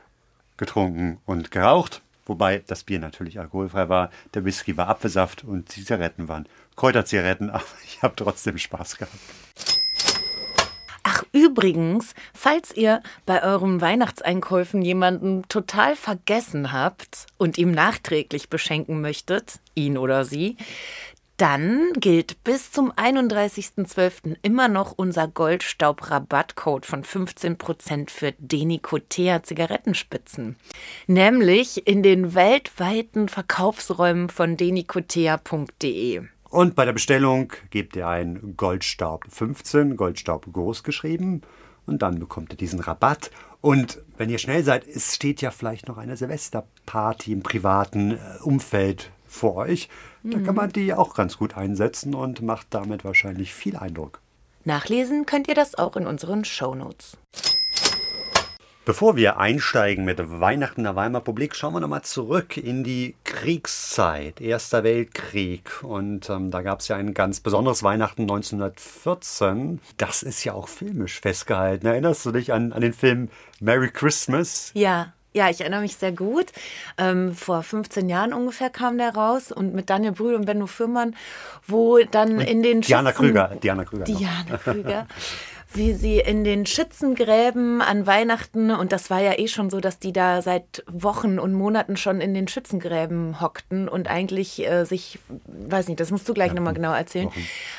getrunken 0.57 1.19
und 1.25 1.51
geraucht. 1.51 2.03
Wobei 2.29 2.63
das 2.67 2.85
Bier 2.85 3.01
natürlich 3.01 3.41
alkoholfrei 3.41 3.89
war. 3.89 4.11
Der 4.35 4.45
Whisky 4.45 4.77
war 4.77 4.89
Apfelsaft 4.89 5.43
und 5.43 5.69
Zigaretten 5.71 6.29
waren 6.29 6.47
Kräuterzigaretten. 6.77 7.51
Aber 7.51 7.65
ich 7.85 8.01
habe 8.03 8.15
trotzdem 8.15 8.59
Spaß 8.59 8.99
gehabt. 8.99 9.19
Ach, 11.03 11.25
übrigens, 11.33 12.15
falls 12.35 12.77
ihr 12.77 13.03
bei 13.25 13.43
euren 13.43 13.81
Weihnachtseinkäufen 13.81 14.83
jemanden 14.83 15.43
total 15.49 15.97
vergessen 15.97 16.71
habt 16.71 17.27
und 17.39 17.57
ihm 17.57 17.73
nachträglich 17.73 18.51
beschenken 18.51 19.01
möchtet, 19.01 19.59
ihn 19.75 19.97
oder 19.97 20.27
sie, 20.27 20.59
dann 21.39 21.93
gilt 21.95 22.43
bis 22.45 22.73
zum 22.73 22.93
31.12. 22.93 24.37
immer 24.43 24.69
noch 24.69 24.93
unser 24.97 25.29
Goldstaub-Rabattcode 25.29 26.85
von 26.85 27.05
15% 27.05 28.11
für 28.11 28.33
Denicotea 28.39 29.43
Zigarettenspitzen. 29.43 30.57
Nämlich 31.07 31.87
in 31.87 32.03
den 32.03 32.35
weltweiten 32.35 33.29
Verkaufsräumen 33.29 34.29
von 34.29 34.57
denicotea.de. 34.57 36.23
Und 36.51 36.75
bei 36.75 36.85
der 36.85 36.93
Bestellung 36.93 37.53
gebt 37.71 37.95
ihr 37.95 38.09
ein 38.09 38.55
Goldstaub 38.57 39.25
15, 39.29 39.97
Goldstaub 39.97 40.53
groß 40.53 40.83
geschrieben. 40.83 41.43
Und 41.87 42.03
dann 42.03 42.19
bekommt 42.19 42.53
ihr 42.53 42.57
diesen 42.57 42.81
Rabatt. 42.81 43.31
Und 43.61 44.03
wenn 44.17 44.29
ihr 44.29 44.39
schnell 44.39 44.65
seid, 44.65 44.87
es 44.87 45.15
steht 45.15 45.41
ja 45.41 45.51
vielleicht 45.51 45.89
noch 45.89 45.99
eine 45.99 46.17
Silvesterparty 46.17 47.33
im 47.33 47.43
privaten 47.43 48.13
äh, 48.13 48.19
Umfeld 48.43 49.11
vor 49.29 49.57
euch. 49.57 49.89
Da 50.23 50.41
kann 50.41 50.55
man 50.55 50.71
die 50.71 50.93
auch 50.93 51.15
ganz 51.15 51.39
gut 51.39 51.57
einsetzen 51.57 52.15
und 52.15 52.43
macht 52.43 52.69
damit 52.71 53.05
wahrscheinlich 53.05 53.55
viel 53.55 53.77
Eindruck. 53.77 54.21
Nachlesen 54.65 55.25
könnt 55.27 55.49
ihr 55.49 55.55
das 55.55 55.77
auch 55.77 55.97
in 55.97 56.07
unseren 56.07 56.45
Shownotes. 56.45 57.17
Bevor 58.89 59.17
wir 59.17 59.37
einsteigen 59.37 60.07
mit 60.07 60.19
Weihnachten 60.19 60.85
der 60.85 60.97
Weimarer 60.97 61.21
Republik, 61.21 61.55
schauen 61.55 61.75
wir 61.75 61.81
nochmal 61.81 62.05
zurück 62.05 62.57
in 62.57 62.85
die 62.85 63.17
Kriegszeit, 63.23 64.41
Erster 64.41 64.83
Weltkrieg. 64.83 65.85
Und 65.85 66.31
ähm, 66.31 66.51
da 66.51 66.63
gab 66.63 66.81
es 66.81 66.89
ja 66.89 66.97
ein 66.97 67.13
ganz 67.13 67.41
besonderes 67.41 67.83
Weihnachten 67.83 68.23
1914. 68.23 69.83
Das 69.99 70.23
ist 70.23 70.43
ja 70.45 70.55
auch 70.55 70.69
filmisch 70.69 71.21
festgehalten. 71.21 71.87
Erinnerst 71.87 72.25
du 72.25 72.33
dich 72.33 72.55
an, 72.55 72.73
an 72.73 72.81
den 72.81 72.95
Film 72.95 73.29
Merry 73.61 73.91
Christmas? 73.91 74.71
Ja. 74.73 75.13
Ja, 75.35 75.51
ich 75.51 75.61
erinnere 75.61 75.83
mich 75.83 75.97
sehr 75.97 76.13
gut. 76.13 76.47
Ähm, 76.97 77.35
vor 77.35 77.63
15 77.63 78.09
Jahren 78.09 78.33
ungefähr 78.33 78.71
kam 78.71 78.97
der 78.99 79.15
raus 79.15 79.53
und 79.53 79.75
mit 79.75 79.91
Daniel 79.91 80.13
Brühl 80.13 80.35
und 80.35 80.47
Benno 80.47 80.67
Fürmann, 80.67 81.15
wo 81.67 81.99
dann 81.99 82.41
in 82.41 82.63
den 82.63 82.81
Diana 82.81 83.11
Schützen- 83.11 83.19
Krüger. 83.27 83.51
Diana 83.63 83.85
Krüger. 83.85 84.05
Diana 84.05 84.57
Krüger. 84.63 85.07
Wie 85.75 85.93
sie 85.93 86.19
in 86.19 86.45
den 86.45 86.65
Schützengräben 86.65 87.83
an 87.83 88.07
Weihnachten, 88.07 88.71
und 88.71 88.91
das 88.91 89.11
war 89.11 89.21
ja 89.21 89.39
eh 89.39 89.49
schon 89.49 89.69
so, 89.69 89.81
dass 89.81 89.99
die 89.99 90.15
da 90.15 90.41
seit 90.41 90.83
Wochen 90.91 91.39
und 91.39 91.53
Monaten 91.53 91.97
schon 91.99 92.23
in 92.23 92.33
den 92.33 92.49
Schützengräben 92.49 93.41
hockten 93.43 93.87
und 93.87 94.09
eigentlich 94.09 94.67
äh, 94.67 94.85
sich, 94.85 95.19
weiß 95.47 95.89
nicht, 95.89 96.01
das 96.01 96.11
musst 96.11 96.27
du 96.29 96.33
gleich 96.33 96.55
nochmal 96.55 96.73
genau 96.73 96.93
erzählen. 96.93 97.29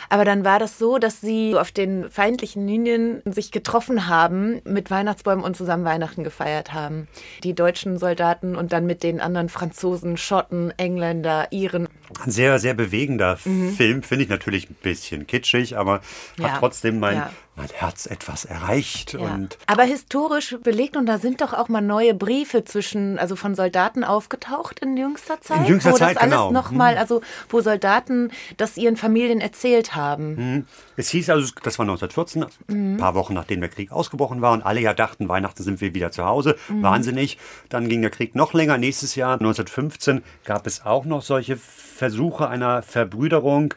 Aber 0.08 0.24
dann 0.24 0.46
war 0.46 0.60
das 0.60 0.78
so, 0.78 1.00
dass 1.00 1.20
sie 1.20 1.56
auf 1.56 1.72
den 1.72 2.12
feindlichen 2.12 2.68
Linien 2.68 3.24
sich 3.26 3.52
getroffen 3.52 4.08
haben, 4.08 4.62
mit 4.66 4.92
Weihnachtsbäumen 4.92 5.44
und 5.44 5.58
zusammen 5.58 5.84
Weihnachten 5.84 6.24
gefeiert 6.24 6.74
haben. 6.74 7.08
Die 7.44 7.56
deutschen 7.56 7.98
Soldaten 7.98 8.56
und 8.56 8.72
dann 8.72 8.86
mit 8.86 9.02
den 9.02 9.20
anderen 9.20 9.50
Franzosen, 9.50 10.16
Schotten, 10.16 10.72
Engländer, 10.78 11.48
Iren. 11.52 11.88
Ein 12.24 12.32
sehr, 12.32 12.60
sehr 12.60 12.74
bewegender 12.74 13.38
Film. 13.38 14.04
Finde 14.04 14.24
ich 14.24 14.30
natürlich 14.30 14.70
ein 14.70 14.76
bisschen 14.82 15.28
kitschig, 15.28 15.78
aber 15.78 16.02
Mhm. 16.38 16.44
Ja. 16.44 16.52
hat 16.52 16.60
trotzdem 16.60 17.00
mein, 17.00 17.16
Ja. 17.18 17.32
mein 17.56 17.68
Herz 17.74 18.06
etwas 18.06 18.46
erreicht. 18.46 19.14
Ja. 19.14 19.20
Und 19.20 19.58
Aber 19.68 19.84
historisch 19.84 20.56
belegt 20.64 20.96
und 20.98 21.06
da 21.06 21.18
sind 21.18 21.42
doch 21.42 21.54
auch 21.54 21.68
mal 21.70 21.82
neue 21.82 22.14
Briefe 22.14 22.64
zwischen, 22.64 23.20
also 23.20 23.36
von 23.36 23.54
Soldaten 23.56 24.04
aufgetaucht 24.04 24.80
in 24.80 24.98
jünster 24.98 25.40
Zeit. 25.42 25.68
jüngster 25.68 25.92
wo 25.92 25.98
Zeit, 25.98 26.16
das 26.16 26.24
alles 26.24 26.34
genau. 26.36 26.52
noch 26.52 26.72
mal, 26.72 26.98
also 26.98 27.22
wo 27.50 27.62
Soldaten 27.62 28.32
das 28.58 28.78
ihren 28.78 28.98
Familien 28.98 29.40
erzählt 29.42 29.96
haben. 29.96 30.38
Hm. 30.38 30.66
Es 30.98 31.10
hieß 31.10 31.30
also, 31.30 31.52
das 31.64 31.78
war 31.80 31.86
1914, 31.86 32.46
Mhm. 32.68 32.96
ein 32.96 32.98
paar 32.98 33.14
Wochen 33.16 33.34
nachdem 33.34 33.60
der 33.62 33.70
Krieg 33.70 33.92
ausgebrochen 33.92 34.42
war 34.42 34.52
und 34.54 34.62
alle 34.64 34.80
ja 34.82 34.94
dachten, 34.94 35.30
Weihnachten 35.30 35.64
sind 35.64 35.80
wir 35.82 35.94
wieder 35.94 36.12
zu 36.12 36.26
Hause. 36.26 36.56
Mhm. 36.70 36.82
Wahnsinnig. 36.84 37.38
Dann 37.70 37.88
ging 37.90 38.02
der 38.02 38.12
Krieg 38.12 38.36
noch 38.36 38.54
länger. 38.54 38.78
Nächstes 38.78 39.16
Jahr, 39.16 39.34
1915, 39.34 40.24
gab 40.46 40.66
es 40.68 40.86
auch 40.86 41.06
noch 41.06 41.22
solche 41.22 41.58
Versuche 42.00 42.48
einer 42.48 42.82
Verbrüderung, 42.82 43.74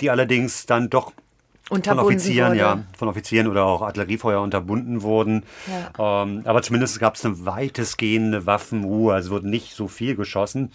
die 0.00 0.08
allerdings 0.10 0.64
dann 0.66 0.90
doch 0.90 1.12
von 1.68 1.98
Offizieren, 1.98 2.50
wurde. 2.50 2.58
ja, 2.60 2.84
von 2.96 3.08
Offizieren 3.08 3.48
oder 3.48 3.64
auch 3.64 3.82
Artilleriefeuer 3.82 4.40
unterbunden 4.40 5.02
wurden. 5.02 5.42
Ähm, 5.98 6.42
aber 6.44 6.62
zumindest 6.62 7.00
gab 7.00 7.14
es 7.16 7.24
eine 7.24 7.44
weitestgehende 7.46 8.46
Waffenruhe, 8.46 9.14
also 9.14 9.30
wurde 9.30 9.48
nicht 9.48 9.74
so 9.74 9.88
viel 9.88 10.14
geschossen. 10.14 10.70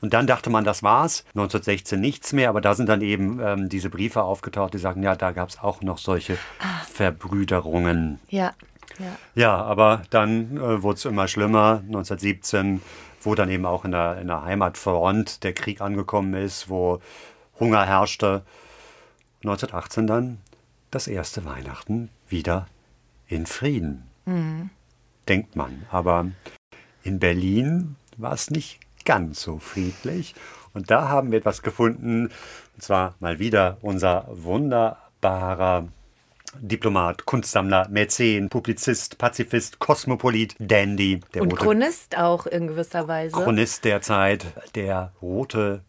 Und 0.00 0.12
dann 0.14 0.26
dachte 0.26 0.50
man, 0.50 0.64
das 0.64 0.82
war's. 0.82 1.24
1916 1.28 1.98
nichts 2.00 2.32
mehr, 2.32 2.48
aber 2.48 2.60
da 2.60 2.74
sind 2.74 2.88
dann 2.88 3.02
eben 3.02 3.40
ähm, 3.42 3.68
diese 3.68 3.88
Briefe 3.88 4.22
aufgetaucht, 4.24 4.74
die 4.74 4.78
sagen, 4.78 5.02
ja, 5.02 5.14
da 5.14 5.30
gab 5.30 5.48
es 5.48 5.58
auch 5.60 5.80
noch 5.80 5.96
solche 5.98 6.34
Ah. 6.58 6.84
Verbrüderungen. 6.92 8.18
Ja, 8.28 8.52
ja. 8.98 9.06
Ja, 9.34 9.56
aber 9.62 10.02
dann 10.10 10.56
äh, 10.56 10.82
wurde 10.82 10.96
es 10.96 11.04
immer 11.04 11.28
schlimmer. 11.28 11.82
1917, 11.86 12.82
wo 13.22 13.34
dann 13.34 13.48
eben 13.48 13.66
auch 13.66 13.84
in 13.84 13.92
der, 13.92 14.18
in 14.20 14.28
der 14.28 14.44
Heimatfront 14.44 15.42
der 15.44 15.52
Krieg 15.52 15.80
angekommen 15.80 16.34
ist, 16.34 16.68
wo 16.68 17.00
Hunger 17.58 17.86
herrschte. 17.86 18.42
1918 19.42 20.06
dann 20.06 20.38
das 20.90 21.08
erste 21.08 21.44
Weihnachten 21.44 22.10
wieder 22.28 22.66
in 23.26 23.46
Frieden. 23.46 24.04
Denkt 25.28 25.56
man. 25.56 25.84
Aber 25.90 26.26
in 27.02 27.18
Berlin 27.18 27.96
war 28.16 28.32
es 28.32 28.50
nicht 28.50 28.80
ganz 29.04 29.42
so 29.42 29.58
friedlich. 29.58 30.34
Und 30.74 30.90
da 30.90 31.08
haben 31.08 31.32
wir 31.32 31.38
etwas 31.38 31.62
gefunden, 31.62 32.30
und 32.74 32.82
zwar 32.82 33.14
mal 33.20 33.38
wieder 33.38 33.78
unser 33.82 34.26
wunderbarer 34.30 35.88
Diplomat, 36.60 37.24
Kunstsammler, 37.26 37.88
Mäzen, 37.88 38.48
Publizist, 38.48 39.18
Pazifist, 39.18 39.78
Kosmopolit, 39.78 40.54
Dandy, 40.58 41.20
der 41.34 41.42
Und 41.42 41.52
rote 41.52 41.62
Chronist 41.62 42.18
auch 42.18 42.46
in 42.46 42.66
gewisser 42.68 43.08
Weise. 43.08 43.34
Chronist 43.34 43.84
der 43.84 44.00
Zeit, 44.02 44.46
der 44.74 45.12
rote 45.20 45.82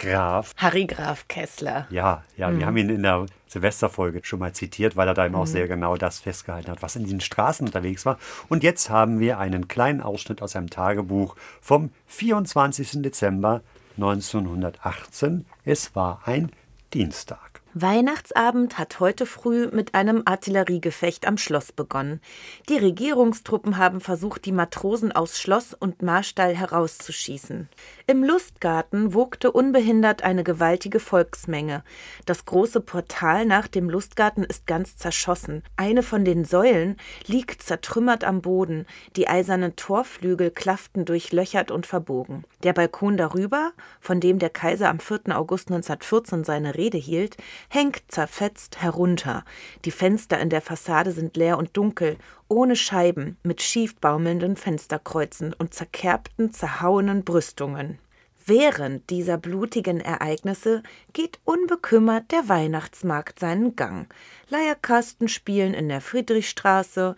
Graf. 0.00 0.54
Harry 0.56 0.86
Graf 0.86 1.28
Kessler. 1.28 1.86
Ja, 1.90 2.24
ja, 2.36 2.56
wir 2.56 2.64
haben 2.64 2.76
ihn 2.78 2.88
in 2.88 3.02
der 3.02 3.26
Silvesterfolge 3.48 4.20
schon 4.22 4.38
mal 4.38 4.52
zitiert, 4.52 4.96
weil 4.96 5.06
er 5.06 5.14
da 5.14 5.26
eben 5.26 5.34
auch 5.34 5.46
sehr 5.46 5.68
genau 5.68 5.96
das 5.96 6.20
festgehalten 6.20 6.70
hat, 6.70 6.82
was 6.82 6.96
in 6.96 7.04
diesen 7.04 7.20
Straßen 7.20 7.66
unterwegs 7.66 8.06
war. 8.06 8.18
Und 8.48 8.62
jetzt 8.62 8.88
haben 8.88 9.20
wir 9.20 9.38
einen 9.38 9.68
kleinen 9.68 10.00
Ausschnitt 10.00 10.40
aus 10.40 10.52
seinem 10.52 10.70
Tagebuch 10.70 11.36
vom 11.60 11.90
24. 12.06 13.02
Dezember 13.02 13.60
1918. 13.96 15.44
Es 15.64 15.94
war 15.94 16.22
ein 16.24 16.50
Dienstag. 16.94 17.49
Weihnachtsabend 17.74 18.78
hat 18.78 18.98
heute 18.98 19.26
früh 19.26 19.68
mit 19.68 19.94
einem 19.94 20.22
Artilleriegefecht 20.24 21.24
am 21.24 21.38
Schloss 21.38 21.70
begonnen. 21.70 22.20
Die 22.68 22.76
Regierungstruppen 22.76 23.76
haben 23.76 24.00
versucht, 24.00 24.44
die 24.44 24.50
Matrosen 24.50 25.12
aus 25.12 25.38
Schloss 25.38 25.72
und 25.72 26.02
Marstall 26.02 26.56
herauszuschießen. 26.56 27.68
Im 28.08 28.24
Lustgarten 28.24 29.14
wogte 29.14 29.52
unbehindert 29.52 30.22
eine 30.24 30.42
gewaltige 30.42 30.98
Volksmenge. 30.98 31.84
Das 32.26 32.44
große 32.44 32.80
Portal 32.80 33.46
nach 33.46 33.68
dem 33.68 33.88
Lustgarten 33.88 34.42
ist 34.42 34.66
ganz 34.66 34.96
zerschossen. 34.96 35.62
Eine 35.76 36.02
von 36.02 36.24
den 36.24 36.44
Säulen 36.44 36.96
liegt 37.26 37.62
zertrümmert 37.62 38.24
am 38.24 38.42
Boden. 38.42 38.84
Die 39.14 39.28
eisernen 39.28 39.76
Torflügel 39.76 40.50
klafften 40.50 41.04
durchlöchert 41.04 41.70
und 41.70 41.86
verbogen. 41.86 42.42
Der 42.64 42.72
Balkon 42.72 43.16
darüber, 43.16 43.70
von 44.00 44.18
dem 44.18 44.40
der 44.40 44.50
Kaiser 44.50 44.88
am 44.88 44.98
4. 44.98 45.38
August 45.38 45.68
1914 45.68 46.42
seine 46.42 46.74
Rede 46.74 46.98
hielt, 46.98 47.36
hängt 47.68 48.02
zerfetzt 48.08 48.80
herunter. 48.80 49.44
Die 49.84 49.90
Fenster 49.90 50.38
in 50.40 50.50
der 50.50 50.62
Fassade 50.62 51.12
sind 51.12 51.36
leer 51.36 51.58
und 51.58 51.76
dunkel, 51.76 52.16
ohne 52.48 52.76
Scheiben, 52.76 53.36
mit 53.42 53.62
schief 53.62 53.96
baumelnden 53.96 54.56
Fensterkreuzen 54.56 55.52
und 55.52 55.74
zerkerbten, 55.74 56.52
zerhauenen 56.52 57.24
Brüstungen. 57.24 57.98
Während 58.46 59.10
dieser 59.10 59.36
blutigen 59.36 60.00
Ereignisse 60.00 60.82
geht 61.12 61.38
unbekümmert 61.44 62.32
der 62.32 62.48
Weihnachtsmarkt 62.48 63.38
seinen 63.38 63.76
Gang. 63.76 64.12
Leierkasten 64.48 65.28
spielen 65.28 65.72
in 65.74 65.88
der 65.88 66.00
Friedrichstraße, 66.00 67.14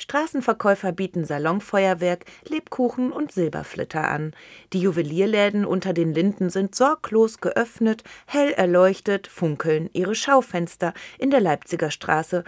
Straßenverkäufer 0.00 0.92
bieten 0.92 1.26
Salonfeuerwerk, 1.26 2.24
Lebkuchen 2.48 3.12
und 3.12 3.32
Silberflitter 3.32 4.08
an. 4.08 4.32
Die 4.72 4.80
Juwelierläden 4.80 5.66
unter 5.66 5.92
den 5.92 6.14
Linden 6.14 6.48
sind 6.48 6.74
sorglos 6.74 7.40
geöffnet, 7.40 8.02
hell 8.26 8.50
erleuchtet 8.52 9.26
funkeln 9.26 9.90
ihre 9.92 10.14
Schaufenster 10.14 10.94
in 11.18 11.30
der 11.30 11.40
Leipziger 11.40 11.90
Straße. 11.90 12.44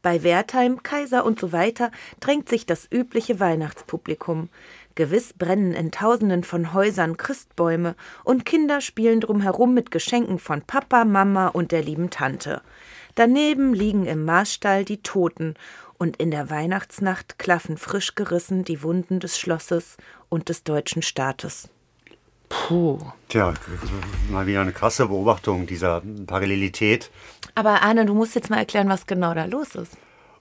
Bei 0.00 0.22
Wertheim, 0.22 0.82
Kaiser 0.82 1.24
und 1.24 1.40
so 1.40 1.52
weiter 1.52 1.90
drängt 2.20 2.48
sich 2.48 2.66
das 2.66 2.88
übliche 2.90 3.40
Weihnachtspublikum. 3.40 4.48
Gewiss 4.94 5.32
brennen 5.32 5.72
in 5.72 5.92
Tausenden 5.92 6.44
von 6.44 6.72
Häusern 6.72 7.16
Christbäume 7.16 7.96
und 8.22 8.44
Kinder 8.44 8.80
spielen 8.80 9.20
drumherum 9.20 9.74
mit 9.74 9.90
Geschenken 9.90 10.38
von 10.38 10.62
Papa, 10.62 11.04
Mama 11.04 11.48
und 11.48 11.72
der 11.72 11.82
lieben 11.82 12.10
Tante. 12.10 12.62
Daneben 13.14 13.72
liegen 13.74 14.06
im 14.06 14.24
Maßstall 14.24 14.84
die 14.84 15.00
Toten 15.00 15.54
und 16.04 16.18
in 16.18 16.30
der 16.30 16.50
Weihnachtsnacht 16.50 17.38
klaffen 17.38 17.78
frisch 17.78 18.14
gerissen 18.14 18.62
die 18.62 18.82
Wunden 18.82 19.20
des 19.20 19.38
Schlosses 19.38 19.96
und 20.28 20.50
des 20.50 20.62
deutschen 20.62 21.00
Staates. 21.00 21.70
Puh. 22.50 22.98
Tja, 23.30 23.54
mal 24.30 24.46
wieder 24.46 24.60
eine 24.60 24.72
krasse 24.72 25.06
Beobachtung 25.06 25.66
dieser 25.66 26.02
Parallelität. 26.26 27.10
Aber 27.54 27.80
Arne, 27.82 28.04
du 28.04 28.12
musst 28.12 28.34
jetzt 28.34 28.50
mal 28.50 28.58
erklären, 28.58 28.90
was 28.90 29.06
genau 29.06 29.32
da 29.32 29.46
los 29.46 29.74
ist. 29.76 29.92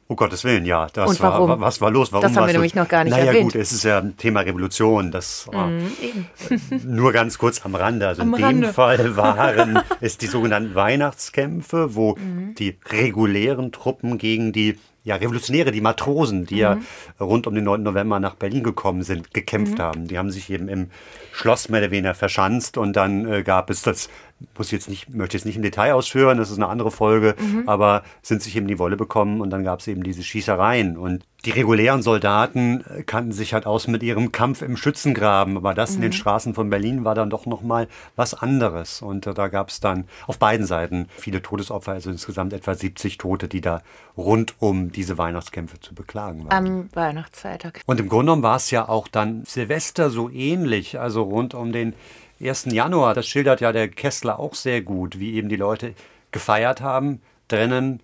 Um 0.08 0.18
Gottes 0.18 0.44
Willen, 0.44 0.66
ja. 0.66 0.88
Das 0.92 1.10
Und 1.10 1.22
warum? 1.22 1.48
War, 1.48 1.62
was 1.62 1.80
war 1.80 1.90
los? 1.90 2.12
Warum 2.12 2.24
Das 2.28 2.36
haben 2.36 2.46
wir 2.46 2.52
nämlich 2.54 2.76
noch 2.76 2.90
gar 2.90 3.06
nicht 3.06 3.12
naja, 3.14 3.28
erwähnt. 3.28 3.46
Mhm, 3.46 3.52
gut, 3.52 3.56
es 3.56 3.72
ist 3.72 3.84
ja 3.84 4.00
ein 4.00 4.18
Thema 4.18 4.42
Revolution. 4.42 5.12
Das 5.12 5.50
äh, 5.54 6.76
nur 6.86 7.14
ganz 7.14 7.38
kurz 7.38 7.64
am 7.66 7.74
Rande. 7.74 8.10
Also 8.10 8.22
Am 8.22 8.34
in 8.34 8.36
dem 8.36 8.44
Rande. 8.44 8.74
Fall 8.74 9.16
waren 9.16 9.80
es 10.02 10.18
die 10.18 10.28
sogenannten 10.28 10.76
Weihnachtskämpfe, 10.76 11.96
wo 11.96 12.16
Mhm. 12.18 12.54
die 12.56 12.78
regulären 12.90 13.72
Truppen 13.72 14.18
gegen 14.18 14.52
die 14.52 14.78
ja, 15.04 15.16
Revolutionäre, 15.18 15.72
die 15.72 15.82
Matrosen, 15.82 16.46
die 16.46 16.58
ja 16.58 16.76
Mhm. 16.76 16.82
rund 17.20 17.48
um 17.48 17.56
den 17.56 17.66
9. 17.66 17.84
November 17.84 18.20
nach 18.20 18.36
Berlin 18.36 18.64
gekommen 18.64 19.04
sind, 19.04 19.34
gekämpft 19.34 19.80
haben. 19.80 20.08
Die 20.08 20.18
haben 20.18 20.32
sich 20.32 20.50
eben 20.50 20.68
im 20.70 20.90
Schloss 21.34 21.68
mehr 21.70 21.82
oder 21.82 21.92
weniger 21.92 22.16
verschanzt 22.16 22.78
und 22.78 22.94
dann 22.96 23.26
äh, 23.32 23.44
gab 23.44 23.70
es 23.70 23.82
das 23.82 24.10
muss 24.58 24.72
jetzt 24.72 24.90
nicht, 24.90 25.10
möchte 25.10 25.38
jetzt 25.38 25.46
nicht 25.46 25.56
im 25.56 25.62
Detail 25.62 25.94
ausführen, 25.94 26.38
das 26.38 26.52
ist 26.52 26.58
eine 26.58 26.68
andere 26.68 26.92
Folge, 26.92 27.36
aber 27.66 28.04
sind 28.22 28.42
sich 28.42 28.56
eben 28.56 28.68
die 28.68 28.80
Wolle 28.80 28.98
bekommen 28.98 29.42
und 29.42 29.50
dann 29.50 29.64
gab 29.64 29.80
es 29.80 29.88
eben 29.88 30.04
diese 30.04 30.24
Schießereien. 30.24 30.98
Und 30.98 31.24
die 31.46 31.52
regulären 31.52 32.02
Soldaten 32.02 32.86
äh, 32.90 33.04
kannten 33.04 33.34
sich 33.34 33.54
halt 33.54 33.66
aus 33.66 33.88
mit 33.88 34.02
ihrem 34.02 34.32
Kampf 34.32 34.62
im 34.62 34.78
Schützengraben, 34.78 35.58
aber 35.58 35.74
das 35.74 35.96
in 35.96 36.02
den 36.02 36.14
Straßen 36.14 36.54
von 36.54 36.70
Berlin 36.70 37.04
war 37.04 37.16
dann 37.16 37.30
doch 37.30 37.46
nochmal 37.46 37.88
was 38.16 38.34
anderes. 38.34 39.02
Und 39.02 39.28
äh, 39.28 39.34
da 39.34 39.50
gab 39.50 39.70
es 39.70 39.80
dann 39.82 40.06
auf 40.26 40.40
beiden 40.40 40.66
Seiten 40.66 41.08
viele 41.18 41.42
Todesopfer, 41.42 41.92
also 41.92 42.10
insgesamt 42.10 42.54
etwa 42.54 42.74
70 42.76 43.18
Tote, 43.18 43.48
die 43.50 43.62
da 43.62 43.82
rund 44.16 44.56
um 44.60 44.92
diese 44.92 45.18
Weihnachtskämpfe 45.18 45.80
zu 45.82 45.94
beklagen 45.94 46.46
waren. 46.46 46.54
Am 46.54 46.90
Weihnachtsfeiertag. 46.94 47.82
Und 47.86 48.00
im 48.00 48.08
Grunde 48.08 48.28
genommen 48.28 48.44
war 48.44 48.56
es 48.56 48.72
ja 48.72 48.88
auch 48.88 49.08
dann 49.10 49.44
Silvester 49.46 50.10
so 50.10 50.30
ähnlich, 50.30 51.00
also 51.00 51.24
rund 51.24 51.54
um 51.54 51.74
den 51.74 51.94
1. 52.42 52.66
Januar. 52.72 53.14
Das 53.14 53.28
schildert 53.28 53.62
ja 53.62 53.72
der 53.72 53.88
Kessler 53.88 54.40
auch 54.40 54.56
sehr 54.56 54.82
gut, 54.82 55.20
wie 55.20 55.34
eben 55.36 55.50
die 55.50 55.56
Leute 55.56 55.94
gefeiert 56.32 56.82
haben, 56.82 57.22
drinnen 57.48 58.00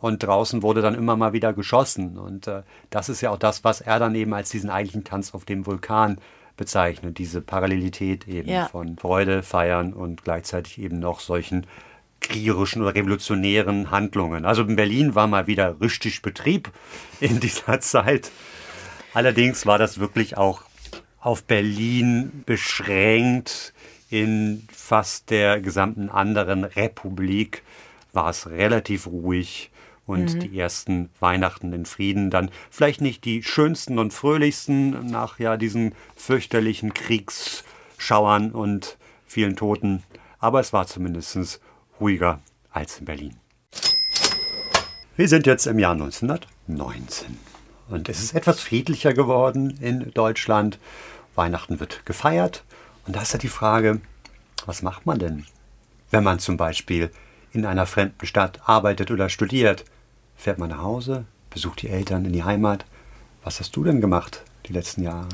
und 0.00 0.22
draußen 0.22 0.62
wurde 0.62 0.80
dann 0.80 0.94
immer 0.94 1.16
mal 1.16 1.34
wieder 1.34 1.52
geschossen. 1.52 2.16
Und 2.16 2.46
äh, 2.46 2.62
das 2.88 3.10
ist 3.10 3.20
ja 3.20 3.28
auch 3.30 3.38
das, 3.38 3.62
was 3.62 3.82
er 3.82 3.98
dann 3.98 4.14
eben 4.14 4.32
als 4.32 4.48
diesen 4.48 4.70
eigentlichen 4.70 5.04
Tanz 5.04 5.34
auf 5.34 5.44
dem 5.44 5.66
Vulkan 5.66 6.16
bezeichnet, 6.56 7.18
diese 7.18 7.42
Parallelität 7.42 8.26
eben 8.26 8.48
Ja. 8.48 8.66
von 8.68 8.96
Freude, 8.96 9.42
Feiern 9.42 9.92
und 9.92 10.24
gleichzeitig 10.24 10.78
eben 10.80 10.98
noch 10.98 11.20
solchen 11.20 11.66
kriegerischen 12.20 12.80
oder 12.80 12.94
revolutionären 12.94 13.90
Handlungen. 13.90 14.46
Also 14.46 14.62
in 14.62 14.76
Berlin 14.76 15.14
war 15.14 15.26
mal 15.26 15.46
wieder 15.46 15.78
richtig 15.82 16.22
Betrieb 16.22 16.70
in 17.20 17.38
dieser 17.38 17.80
Zeit. 17.82 18.30
Allerdings 19.12 19.66
war 19.66 19.76
das 19.78 19.98
wirklich 20.00 20.38
auch 20.38 20.62
auf 21.24 21.44
Berlin 21.44 22.44
beschränkt. 22.46 23.72
In 24.10 24.68
fast 24.70 25.30
der 25.30 25.60
gesamten 25.60 26.08
anderen 26.10 26.62
Republik 26.62 27.62
war 28.12 28.28
es 28.28 28.48
relativ 28.48 29.06
ruhig 29.06 29.70
und 30.06 30.42
die 30.42 30.58
ersten 30.58 31.08
Weihnachten 31.18 31.72
in 31.72 31.86
Frieden 31.86 32.30
dann 32.30 32.50
vielleicht 32.70 33.00
nicht 33.00 33.24
die 33.24 33.42
schönsten 33.42 33.98
und 33.98 34.12
fröhlichsten 34.12 35.06
nach 35.06 35.38
ja 35.38 35.56
diesen 35.56 35.94
fürchterlichen 36.14 36.92
Kriegsschauern 36.92 38.52
und 38.52 38.98
vielen 39.26 39.56
Toten, 39.56 40.02
aber 40.38 40.60
es 40.60 40.74
war 40.74 40.86
zumindest 40.86 41.60
ruhiger 41.98 42.40
als 42.70 42.98
in 42.98 43.06
Berlin. 43.06 43.36
Wir 45.16 45.28
sind 45.28 45.46
jetzt 45.46 45.66
im 45.66 45.78
Jahr 45.78 45.92
1919 45.92 47.38
und 47.88 48.08
es 48.08 48.20
ist 48.20 48.34
etwas 48.34 48.60
friedlicher 48.60 49.14
geworden 49.14 49.78
in 49.80 50.10
Deutschland. 50.12 50.78
Weihnachten 51.34 51.80
wird 51.80 52.06
gefeiert 52.06 52.64
und 53.06 53.16
da 53.16 53.22
ist 53.22 53.32
ja 53.32 53.38
die 53.38 53.48
Frage, 53.48 54.00
was 54.66 54.82
macht 54.82 55.06
man 55.06 55.18
denn, 55.18 55.46
wenn 56.10 56.24
man 56.24 56.38
zum 56.38 56.56
Beispiel 56.56 57.10
in 57.52 57.66
einer 57.66 57.86
fremden 57.86 58.26
Stadt 58.26 58.60
arbeitet 58.64 59.10
oder 59.10 59.28
studiert? 59.28 59.84
Fährt 60.36 60.58
man 60.58 60.70
nach 60.70 60.82
Hause, 60.82 61.24
besucht 61.50 61.82
die 61.82 61.88
Eltern 61.88 62.24
in 62.24 62.32
die 62.32 62.44
Heimat? 62.44 62.84
Was 63.42 63.60
hast 63.60 63.76
du 63.76 63.84
denn 63.84 64.00
gemacht 64.00 64.42
die 64.66 64.72
letzten 64.72 65.02
Jahre? 65.02 65.28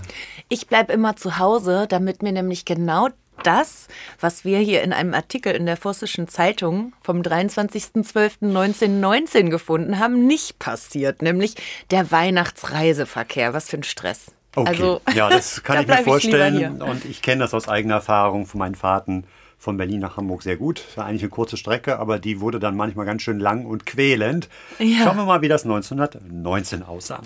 Ich 0.49 0.67
bleibe 0.67 0.93
immer 0.93 1.17
zu 1.17 1.39
Hause, 1.39 1.87
damit 1.89 2.23
mir 2.23 2.33
nämlich 2.33 2.65
genau 2.65 3.09
das, 3.43 3.89
was 4.21 4.45
wir 4.45 4.59
hier 4.59 4.83
in 4.83 4.93
einem 4.93 5.15
Artikel 5.15 5.53
in 5.55 5.67
der 5.67 5.77
Vossischen 5.77 6.29
Zeitung 6.29 6.93
vom 7.03 7.23
23.12.1919 7.23 9.51
gefunden 9.51 9.99
haben, 9.99 10.27
nicht 10.27 10.59
passiert, 10.59 11.23
nämlich 11.23 11.55
der 11.91 12.11
Weihnachtsreiseverkehr. 12.11 13.55
Was 13.55 13.69
für 13.69 13.77
ein 13.79 13.83
Stress. 13.83 14.33
Okay. 14.55 14.69
Also, 14.69 15.01
ja, 15.15 15.29
das 15.29 15.63
kann 15.65 15.77
da 15.77 15.83
ich 15.83 15.89
mir 15.89 15.99
vorstellen. 16.05 16.57
hier. 16.57 16.75
und 16.85 17.05
ich 17.05 17.23
kenne 17.23 17.43
das 17.43 17.55
aus 17.55 17.69
eigener 17.69 17.95
Erfahrung 17.97 18.47
von 18.47 18.59
meinen 18.59 18.75
Fahrten 18.75 19.25
von 19.59 19.77
Berlin 19.77 20.01
nach 20.01 20.17
Hamburg 20.17 20.43
sehr 20.43 20.57
gut. 20.57 20.83
Das 20.87 20.97
war 20.97 21.05
eigentlich 21.07 21.23
eine 21.23 21.29
kurze 21.31 21.57
Strecke, 21.59 21.99
aber 21.99 22.19
die 22.19 22.41
wurde 22.41 22.59
dann 22.59 22.75
manchmal 22.77 23.05
ganz 23.07 23.23
schön 23.23 23.39
lang 23.39 23.65
und 23.67 23.87
quälend. 23.87 24.49
Ja. 24.79 25.05
Schauen 25.05 25.19
wir 25.19 25.25
mal, 25.27 25.43
wie 25.43 25.49
das 25.49 25.65
1919 25.65 26.83
aussah. 26.83 27.21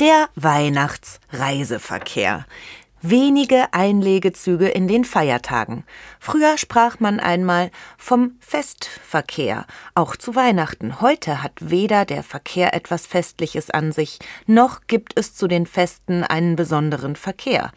Der 0.00 0.28
Weihnachtsreiseverkehr. 0.36 2.46
Wenige 3.06 3.74
Einlegezüge 3.74 4.66
in 4.66 4.88
den 4.88 5.04
Feiertagen. 5.04 5.84
Früher 6.18 6.56
sprach 6.56 7.00
man 7.00 7.20
einmal 7.20 7.70
vom 7.98 8.36
Festverkehr, 8.40 9.66
auch 9.94 10.16
zu 10.16 10.34
Weihnachten. 10.36 11.02
Heute 11.02 11.42
hat 11.42 11.52
weder 11.60 12.06
der 12.06 12.22
Verkehr 12.22 12.72
etwas 12.72 13.06
Festliches 13.06 13.70
an 13.70 13.92
sich, 13.92 14.20
noch 14.46 14.86
gibt 14.86 15.18
es 15.18 15.34
zu 15.34 15.48
den 15.48 15.66
Festen 15.66 16.24
einen 16.24 16.56
besonderen 16.56 17.14
Verkehr. 17.14 17.72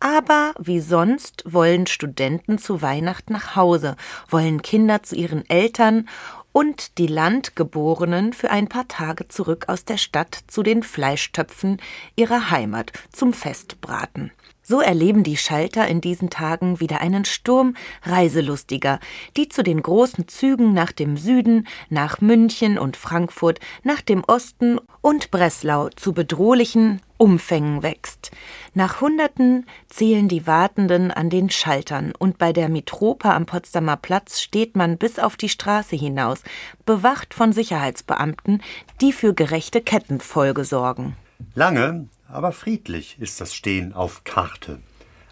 Aber 0.00 0.52
wie 0.58 0.80
sonst 0.80 1.44
wollen 1.46 1.86
Studenten 1.86 2.58
zu 2.58 2.82
Weihnachten 2.82 3.32
nach 3.32 3.56
Hause, 3.56 3.96
wollen 4.28 4.60
Kinder 4.60 5.02
zu 5.02 5.16
ihren 5.16 5.48
Eltern 5.48 6.06
und 6.52 6.98
die 6.98 7.06
Landgeborenen 7.06 8.34
für 8.34 8.50
ein 8.50 8.68
paar 8.68 8.86
Tage 8.86 9.28
zurück 9.28 9.64
aus 9.68 9.86
der 9.86 9.96
Stadt 9.96 10.40
zu 10.46 10.62
den 10.62 10.82
Fleischtöpfen 10.82 11.80
ihrer 12.16 12.50
Heimat 12.50 12.92
zum 13.10 13.32
Festbraten. 13.32 14.30
So 14.70 14.82
erleben 14.82 15.22
die 15.22 15.38
Schalter 15.38 15.88
in 15.88 16.02
diesen 16.02 16.28
Tagen 16.28 16.78
wieder 16.78 17.00
einen 17.00 17.24
Sturm 17.24 17.74
Reiselustiger, 18.02 19.00
die 19.34 19.48
zu 19.48 19.62
den 19.62 19.80
großen 19.80 20.28
Zügen 20.28 20.74
nach 20.74 20.92
dem 20.92 21.16
Süden, 21.16 21.66
nach 21.88 22.20
München 22.20 22.78
und 22.78 22.98
Frankfurt, 22.98 23.60
nach 23.82 24.02
dem 24.02 24.24
Osten 24.24 24.78
und 25.00 25.30
Breslau 25.30 25.88
zu 25.96 26.12
bedrohlichen 26.12 27.00
Umfängen 27.16 27.82
wächst. 27.82 28.30
Nach 28.74 29.00
Hunderten 29.00 29.64
zählen 29.88 30.28
die 30.28 30.46
Wartenden 30.46 31.12
an 31.12 31.30
den 31.30 31.48
Schaltern 31.48 32.12
und 32.18 32.36
bei 32.36 32.52
der 32.52 32.68
Mitropa 32.68 33.34
am 33.34 33.46
Potsdamer 33.46 33.96
Platz 33.96 34.38
steht 34.38 34.76
man 34.76 34.98
bis 34.98 35.18
auf 35.18 35.38
die 35.38 35.48
Straße 35.48 35.96
hinaus, 35.96 36.42
bewacht 36.84 37.32
von 37.32 37.54
Sicherheitsbeamten, 37.54 38.60
die 39.00 39.14
für 39.14 39.32
gerechte 39.32 39.80
Kettenfolge 39.80 40.66
sorgen. 40.66 41.16
Lange, 41.54 42.08
aber 42.28 42.52
friedlich 42.52 43.16
ist 43.18 43.40
das 43.40 43.54
Stehen 43.54 43.92
auf 43.92 44.24
Karte. 44.24 44.78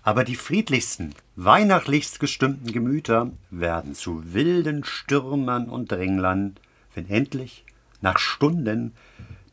Aber 0.03 0.25
die 0.25 0.37
friedlichsten, 0.37 1.15
weihnachtlichst 1.35 2.21
gestimmten 2.21 2.73
Gemüter 2.73 3.31
werden 3.51 3.95
zu 3.95 4.33
wilden 4.33 4.85
Stürmern 4.85 5.69
und 5.69 5.93
Dränglern, 5.93 6.57
wenn 6.95 7.09
endlich, 7.09 7.65
nach 8.01 8.19
Stunden, 8.19 8.95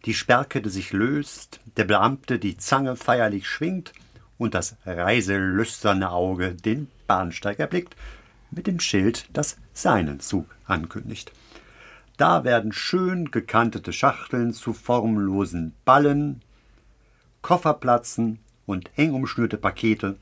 die 0.05 0.13
Sperrkette 0.13 0.69
sich 0.69 0.93
löst, 0.93 1.59
der 1.77 1.85
Beamte 1.85 2.39
die 2.39 2.57
Zange 2.57 2.95
feierlich 2.95 3.47
schwingt 3.47 3.93
und 4.37 4.53
das 4.53 4.75
reiselüsterne 4.85 6.11
Auge 6.11 6.53
den 6.53 6.87
Bahnsteig 7.07 7.59
erblickt, 7.59 7.95
mit 8.51 8.67
dem 8.67 8.79
Schild, 8.79 9.27
das 9.33 9.57
seinen 9.73 10.19
Zug 10.19 10.45
ankündigt. 10.65 11.31
Da 12.17 12.43
werden 12.43 12.71
schön 12.71 13.31
gekantete 13.31 13.91
Schachteln 13.91 14.53
zu 14.53 14.73
formlosen 14.73 15.73
Ballen, 15.83 16.41
Koffer 17.43 17.75
platzen 17.75 18.39
und 18.65 18.89
eng 18.95 19.13
umschnürte 19.13 19.57
Pakete 19.57 20.17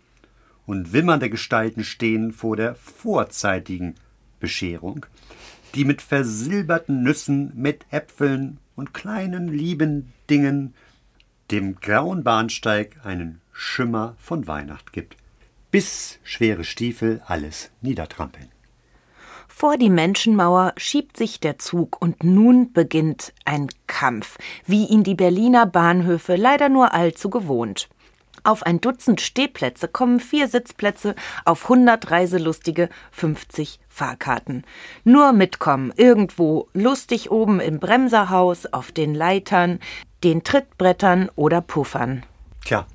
und 0.66 0.92
wimmernde 0.92 1.30
Gestalten 1.30 1.86
stehen 1.86 2.34
vor 2.34 2.58
der 2.58 2.76
vorzeitigen 2.76 3.96
Bescherung, 4.42 5.06
die 5.74 5.86
mit 5.86 6.02
versilberten 6.02 7.04
Nüssen, 7.04 7.54
mit 7.56 7.86
Äpfeln 7.92 8.58
und 8.76 8.94
kleinen 8.94 9.48
lieben 9.48 10.12
Dingen 10.30 10.74
dem 11.52 11.80
grauen 11.80 12.24
Bahnsteig 12.24 12.98
einen 13.04 13.40
Schimmer 13.54 14.16
von 14.18 14.48
Weihnacht 14.48 14.92
gibt, 14.92 15.16
bis 15.70 16.20
schwere 16.24 16.64
Stiefel 16.64 17.22
alles 17.26 17.72
niedertrampeln. 17.82 18.51
Vor 19.62 19.78
die 19.78 19.92
Menschenmauer 19.92 20.74
schiebt 20.76 21.18
sich 21.18 21.40
der 21.40 21.60
Zug 21.60 22.02
und 22.02 22.24
nun 22.24 22.74
beginnt 22.74 23.32
ein 23.46 23.68
Kampf, 23.86 24.40
wie 24.66 24.88
ihn 24.88 25.04
die 25.04 25.14
Berliner 25.14 25.68
Bahnhöfe 25.68 26.36
leider 26.36 26.68
nur 26.68 26.96
allzu 26.96 27.30
gewohnt. 27.30 27.88
Auf 28.44 28.64
ein 28.64 28.82
Dutzend 28.82 29.22
Stehplätze 29.22 29.88
kommen 29.88 30.20
vier 30.20 30.48
Sitzplätze, 30.48 31.14
auf 31.46 31.66
100 31.66 32.10
Reiselustige 32.10 32.90
50 33.12 33.80
Fahrkarten. 33.88 34.64
Nur 35.04 35.32
mitkommen, 35.32 35.94
irgendwo 35.96 36.68
lustig 36.74 37.30
oben 37.30 37.60
im 37.60 37.78
Bremserhaus, 37.80 38.66
auf 38.66 38.92
den 38.92 39.14
Leitern, 39.14 39.78
den 40.24 40.44
Trittbrettern 40.44 41.30
oder 41.36 41.62
Puffern. 41.62 42.24
Tja, 42.66 42.88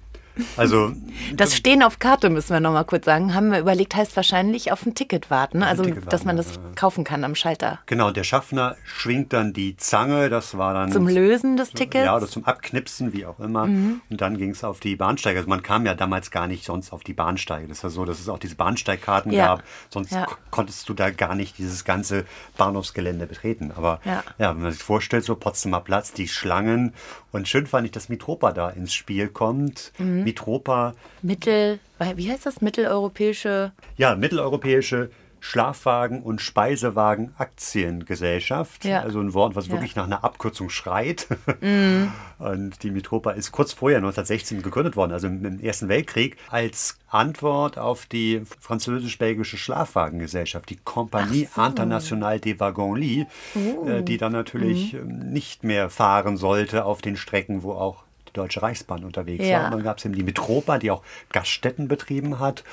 also 0.56 0.92
Das 1.34 1.56
Stehen 1.56 1.82
auf 1.82 1.98
Karte, 1.98 2.30
müssen 2.30 2.52
wir 2.52 2.60
noch 2.60 2.72
mal 2.72 2.84
kurz 2.84 3.04
sagen, 3.04 3.34
haben 3.34 3.50
wir 3.52 3.58
überlegt, 3.58 3.94
heißt 3.94 4.16
wahrscheinlich 4.16 4.72
auf 4.72 4.84
ein 4.86 4.94
Ticket 4.94 5.30
warten. 5.30 5.62
Also, 5.62 5.84
Ticket 5.84 6.12
dass 6.12 6.24
man 6.24 6.36
das 6.36 6.58
kaufen 6.74 7.04
kann 7.04 7.24
am 7.24 7.34
Schalter. 7.34 7.78
genau, 7.86 8.10
der 8.10 8.24
Schaffner 8.24 8.76
schwingt 8.84 9.32
dann 9.32 9.52
die 9.52 9.76
Zange, 9.76 10.28
das 10.28 10.56
war 10.58 10.74
dann 10.74 10.92
Zum 10.92 11.08
Lösen 11.08 11.56
des 11.56 11.70
Tickets? 11.70 12.04
Ja, 12.04 12.16
oder 12.16 12.26
zum 12.26 12.44
Abknipsen, 12.44 13.12
wie 13.12 13.26
auch 13.26 13.40
immer. 13.40 13.62
Und 13.64 14.00
dann 14.10 14.36
ging 14.38 14.50
es 14.50 14.64
auf 14.64 14.80
die 14.80 14.96
Bahnsteige. 14.96 15.38
Also 15.38 15.48
man 15.48 15.62
kam 15.62 15.86
ja 15.86 15.94
damals 15.94 16.30
gar 16.30 16.46
nicht 16.46 16.64
sonst 16.64 16.92
auf 16.92 17.02
die 17.04 17.14
Bahnsteige. 17.14 17.68
Das 17.68 17.82
war 17.82 17.90
so, 17.90 18.04
dass 18.04 18.20
es 18.20 18.28
auch 18.28 18.38
diese 18.38 18.54
Bahnsteigkarten 18.56 19.32
Ja. 19.32 19.46
gab. 19.46 19.62
Sonst 19.90 20.12
Ja. 20.12 20.26
konntest 20.50 20.88
du 20.88 20.94
da 20.94 21.10
gar 21.10 21.34
nicht 21.34 21.58
dieses 21.58 21.84
ganze 21.84 22.24
Bahnhofsgelände 22.56 23.26
betreten. 23.26 23.72
Aber 23.76 24.00
Ja. 24.04 24.22
ja. 24.38 24.54
wenn 24.54 24.62
man 24.62 24.72
sich 24.72 24.82
vorstellt, 24.82 25.24
so 25.24 25.34
Potsdamer 25.36 25.80
Platz, 25.80 26.12
die 26.12 26.28
Schlangen. 26.28 26.92
Und 27.36 27.46
schön 27.48 27.66
fand 27.66 27.84
ich, 27.84 27.92
dass 27.92 28.08
Mitropa 28.08 28.52
da 28.52 28.70
ins 28.70 28.94
Spiel 28.94 29.28
kommt. 29.28 29.92
Mitropa, 29.98 30.94
Mittel, 31.20 31.78
wie 32.14 32.30
heißt 32.30 32.46
das? 32.46 32.62
Mitteleuropäische 32.62 33.72
ja, 33.98 34.16
mitteleuropäische 34.16 35.10
Schlafwagen- 35.48 36.22
und 36.22 36.40
Speisewagen 36.40 37.32
Aktiengesellschaft. 37.38 38.84
Ja. 38.84 39.00
Also 39.02 39.20
ein 39.20 39.32
Wort, 39.32 39.54
was 39.54 39.66
Ja. 39.68 39.74
wirklich 39.74 39.94
nach 39.94 40.04
einer 40.04 40.24
Abkürzung 40.24 40.70
schreit. 40.70 41.28
Mhm. 41.60 42.10
Und 42.38 42.82
die 42.82 42.90
Mitropa 42.90 43.30
ist 43.30 43.50
kurz 43.52 43.72
vorher, 43.72 43.98
1916, 43.98 44.60
gegründet 44.62 44.94
worden, 44.96 45.12
also 45.12 45.26
im 45.26 45.58
Ersten 45.60 45.88
Weltkrieg, 45.88 46.36
als 46.50 46.98
Antwort 47.08 47.78
auf 47.78 48.04
die 48.06 48.42
französisch-belgische 48.60 49.56
Schlafwagengesellschaft, 49.56 50.68
die 50.68 50.76
Compagnie 50.76 51.48
Internationale 51.56 52.40
des 52.40 52.60
Wagons-Lits, 52.60 53.30
Oh. 53.54 53.86
äh, 53.88 54.02
die 54.02 54.18
dann 54.18 54.32
natürlich 54.32 54.92
Mhm. 54.92 54.98
ähm, 54.98 55.32
nicht 55.32 55.64
mehr 55.64 55.88
fahren 55.88 56.36
sollte 56.36 56.84
auf 56.84 57.00
den 57.00 57.16
Strecken, 57.16 57.62
wo 57.62 57.72
auch 57.72 58.02
Deutsche 58.36 58.62
Reichsbahn 58.62 59.04
unterwegs 59.04 59.44
Ja. 59.44 59.58
war. 59.58 59.64
Und 59.66 59.70
dann 59.72 59.82
gab 59.82 59.98
es 59.98 60.04
eben 60.04 60.14
die 60.14 60.22
Mitropa, 60.22 60.78
die 60.78 60.90
auch 60.90 61.02
Gaststätten 61.32 61.88
betrieben 61.88 62.38
hat 62.38 62.64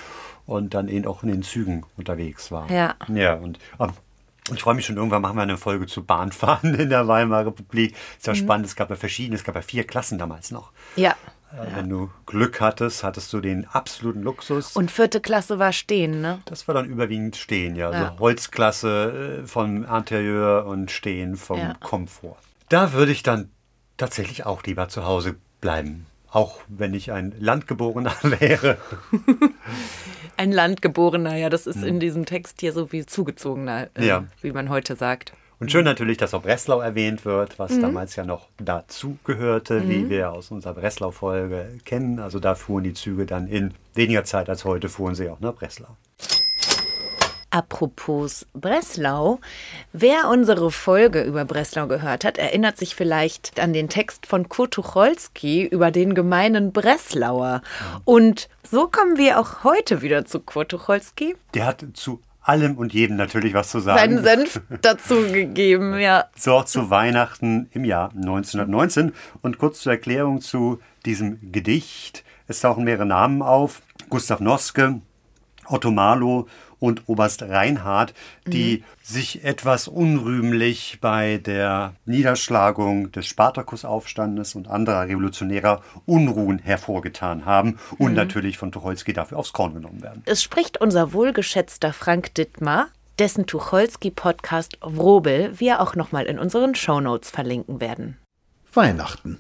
und 0.46 0.74
dann 0.74 0.88
eben 0.88 1.08
auch 1.08 1.24
in 1.24 1.30
den 1.30 1.44
Zügen 1.44 1.86
unterwegs 1.98 2.52
war. 2.52 2.70
Ja. 2.72 2.96
Ja, 3.14 3.36
und 3.36 3.60
ähm, 3.80 3.92
ich 4.54 4.62
freue 4.62 4.76
mich 4.76 4.86
schon, 4.86 4.98
irgendwann 4.98 5.22
machen 5.22 5.38
wir 5.38 5.44
eine 5.44 5.58
Folge 5.58 5.88
zu 5.88 6.04
Bahnfahren 6.04 6.76
in 6.80 6.90
der 6.90 7.08
Weimarer 7.08 7.48
Republik. 7.48 7.96
Ist 8.18 8.28
Mhm. 8.28 8.34
ja 8.34 8.36
spannend, 8.36 8.66
es 8.68 8.76
gab 8.76 8.90
ja 8.90 8.96
verschiedene, 8.98 9.36
es 9.38 9.44
gab 9.44 9.56
ja 9.56 9.62
vier 9.62 9.86
Klassen 9.86 10.18
damals 10.18 10.52
noch. 10.52 10.72
Ja. 10.98 11.12
Äh, 11.54 11.76
Wenn 11.78 11.88
du 11.88 12.10
Glück 12.26 12.60
hattest, 12.62 13.04
hattest 13.04 13.32
du 13.32 13.40
den 13.40 13.66
absoluten 13.68 14.22
Luxus. 14.24 14.76
Und 14.76 14.90
vierte 14.92 15.22
Klasse 15.22 15.60
war 15.60 15.72
stehen, 15.72 16.20
ne? 16.20 16.40
das 16.46 16.68
war 16.68 16.74
dann 16.76 16.86
überwiegend 16.86 17.36
Stehen, 17.38 17.76
ja. 17.76 17.90
Also 17.90 18.04
Ja. 18.04 18.16
Holzklasse 18.20 19.42
äh, 19.44 19.48
vom 19.48 19.84
Interieur 19.86 20.66
und 20.66 20.92
Stehen 20.92 21.36
vom 21.38 21.60
Ja. 21.60 21.76
Komfort. 21.80 22.38
Da 22.70 22.92
würde 22.94 23.12
ich 23.12 23.24
dann 23.24 23.50
tatsächlich 23.98 24.46
auch 24.46 24.64
lieber 24.64 24.90
zu 24.90 25.06
Hause 25.06 25.36
bleiben. 25.64 26.06
Auch 26.30 26.60
wenn 26.68 26.94
ich 26.94 27.12
ein 27.12 27.34
Landgeborener 27.40 28.14
wäre. 28.40 28.78
Ein 30.36 30.52
Landgeborener, 30.52 31.36
ja, 31.38 31.50
das 31.50 31.68
ist 31.68 31.84
in 31.84 32.00
diesem 32.00 32.26
Text 32.26 32.60
hier 32.60 32.74
so 32.74 32.92
wie 32.92 33.06
zugezogener, 33.06 33.88
äh, 33.96 34.02
Mhm. 34.02 34.06
Ja. 34.08 34.24
wie 34.42 34.52
man 34.52 34.70
heute 34.70 34.96
sagt. 34.96 35.34
Und 35.60 35.72
schön 35.72 35.86
natürlich, 35.86 36.18
dass 36.18 36.34
auch 36.34 36.42
Breslau 36.42 36.82
erwähnt 36.82 37.24
wird, 37.24 37.58
was 37.60 37.80
damals 37.80 38.16
ja 38.18 38.26
noch 38.26 38.50
dazu 38.58 39.18
gehörte, 39.24 39.88
wie 39.88 40.10
wir 40.10 40.32
aus 40.34 40.52
unserer 40.52 40.74
Breslau-Folge 40.74 41.78
kennen. 41.86 42.20
Also 42.20 42.40
da 42.42 42.56
fuhren 42.56 42.84
die 42.84 42.94
Züge 42.94 43.26
dann 43.26 43.48
in 43.48 43.74
weniger 43.94 44.26
Zeit 44.26 44.50
als 44.50 44.66
heute, 44.66 44.90
fuhren 44.90 45.16
sie 45.16 45.30
auch 45.30 45.40
nach 45.40 45.54
Breslau. 45.54 45.96
Apropos 47.54 48.48
Breslau, 48.54 49.40
wer 49.92 50.28
unsere 50.32 50.72
Folge 50.72 51.22
über 51.22 51.46
Breslau 51.46 51.86
gehört 51.86 52.26
hat, 52.26 52.40
erinnert 52.40 52.78
sich 52.78 52.96
vielleicht 52.96 53.60
an 53.60 53.74
den 53.74 53.90
Text 53.90 54.26
von 54.26 54.50
Kurt 54.50 54.74
Tucholsky 54.74 55.64
über 55.64 55.92
den 55.92 56.16
gemeinen 56.16 56.72
Breslauer. 56.72 57.62
Und 58.06 58.50
so 58.64 58.88
kommen 58.88 59.18
wir 59.18 59.40
auch 59.40 59.64
heute 59.64 60.02
wieder 60.02 60.26
zu 60.26 60.40
Kurt 60.40 60.70
Tucholsky. 60.70 61.36
Der 61.54 61.68
hat 61.68 61.86
zu 61.94 62.24
allem 62.42 62.76
und 62.76 62.92
jedem 62.92 63.18
natürlich 63.18 63.54
was 63.54 63.70
zu 63.70 63.82
sagen. 63.82 64.00
Seinen 64.00 64.24
Senf 64.24 64.62
dazu 64.82 65.22
gegeben, 65.32 66.00
ja. 66.00 66.26
So 66.36 66.54
auch 66.54 66.66
zu 66.66 66.90
Weihnachten 66.90 67.70
im 67.72 67.86
Jahr 67.86 68.10
1919. 68.16 69.14
Und 69.44 69.60
kurz 69.60 69.82
zur 69.82 69.92
Erklärung 69.92 70.42
zu 70.42 70.80
diesem 71.06 71.52
Gedicht. 71.52 72.24
Es 72.48 72.62
tauchen 72.62 72.84
mehrere 72.84 73.06
Namen 73.06 73.44
auf. 73.44 73.84
Gustav 74.10 74.40
Noske, 74.40 75.02
Otto 75.68 75.92
Marlow 75.92 76.48
und 76.84 77.08
Oberst 77.08 77.42
Reinhardt, 77.42 78.14
die 78.46 78.84
sich 79.02 79.46
etwas 79.46 79.88
unrühmlich 79.88 80.98
bei 81.00 81.38
der 81.38 81.96
Niederschlagung 82.06 83.10
des 83.14 83.26
Spartakusaufstandes 83.26 84.54
und 84.54 84.68
anderer 84.68 85.08
revolutionärer 85.08 85.82
Unruhen 86.06 86.60
hervorgetan 86.60 87.46
haben 87.46 87.80
und 87.98 88.14
natürlich 88.16 88.58
von 88.58 88.74
Tucholsky 88.74 89.14
dafür 89.14 89.38
aufs 89.40 89.54
Korn 89.54 89.76
genommen 89.76 90.04
werden. 90.04 90.24
Es 90.26 90.44
spricht 90.44 90.82
unser 90.82 91.14
wohlgeschätzter 91.14 91.94
Frank 91.94 92.34
Dittmar, 92.34 92.88
dessen 93.18 93.46
Tucholsky-Podcast 93.46 94.78
Wrobel 94.82 95.58
wir 95.58 95.80
auch 95.80 95.96
nochmal 95.96 96.26
in 96.26 96.38
unseren 96.38 96.76
Shownotes 96.76 97.30
verlinken 97.30 97.80
werden. 97.80 98.18
Weihnachten. 98.74 99.40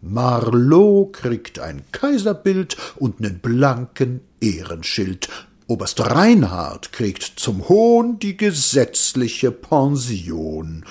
Marlow 0.00 1.06
kriegt 1.06 1.58
ein 1.58 1.82
Kaiserbild 1.92 2.76
und 2.96 3.20
nen 3.20 3.40
blanken 3.40 4.20
Ehrenschild. 4.40 5.28
Oberst 5.66 6.00
Reinhard 6.00 6.92
kriegt 6.92 7.22
zum 7.22 7.68
Hohn 7.68 8.18
die 8.18 8.36
gesetzliche 8.36 9.50
Pension. 9.50 10.84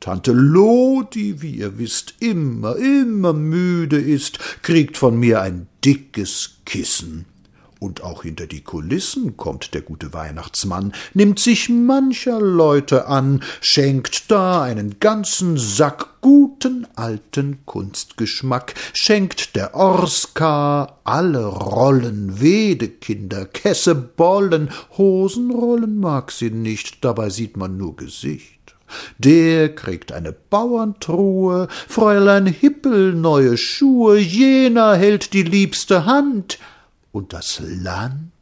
Tante 0.00 0.32
Lo, 0.32 1.02
die, 1.02 1.40
wie 1.40 1.56
ihr 1.56 1.78
wisst, 1.78 2.14
immer, 2.20 2.76
immer 2.76 3.32
müde 3.32 3.98
ist, 3.98 4.38
kriegt 4.62 4.96
von 4.96 5.18
mir 5.18 5.40
ein 5.40 5.66
dickes 5.84 6.56
Kissen. 6.64 7.26
Und 7.84 8.02
auch 8.02 8.22
hinter 8.22 8.46
die 8.46 8.62
Kulissen 8.62 9.36
kommt 9.36 9.74
der 9.74 9.82
gute 9.82 10.14
Weihnachtsmann, 10.14 10.94
nimmt 11.12 11.38
sich 11.38 11.68
mancher 11.68 12.40
Leute 12.40 13.08
an, 13.08 13.42
schenkt 13.60 14.30
da 14.30 14.62
einen 14.62 15.00
ganzen 15.00 15.58
Sack 15.58 16.22
guten 16.22 16.86
alten 16.96 17.58
Kunstgeschmack, 17.66 18.72
schenkt 18.94 19.54
der 19.54 19.74
Orska 19.74 20.96
alle 21.04 21.44
Rollen, 21.44 22.40
Wedekinder, 22.40 23.44
Kesse, 23.44 23.94
Bollen, 23.94 24.70
Hosenrollen 24.96 26.00
mag 26.00 26.32
sie 26.32 26.48
nicht, 26.48 27.04
dabei 27.04 27.28
sieht 27.28 27.58
man 27.58 27.76
nur 27.76 27.96
Gesicht. 27.96 28.74
Der 29.18 29.74
kriegt 29.74 30.10
eine 30.10 30.32
Bauerntruhe, 30.32 31.68
Fräulein 31.86 32.46
Hippel 32.46 33.12
neue 33.12 33.58
Schuhe, 33.58 34.16
jener 34.16 34.94
hält 34.94 35.34
die 35.34 35.42
liebste 35.42 36.06
Hand, 36.06 36.58
und 37.14 37.32
das 37.32 37.62
Land, 37.64 38.32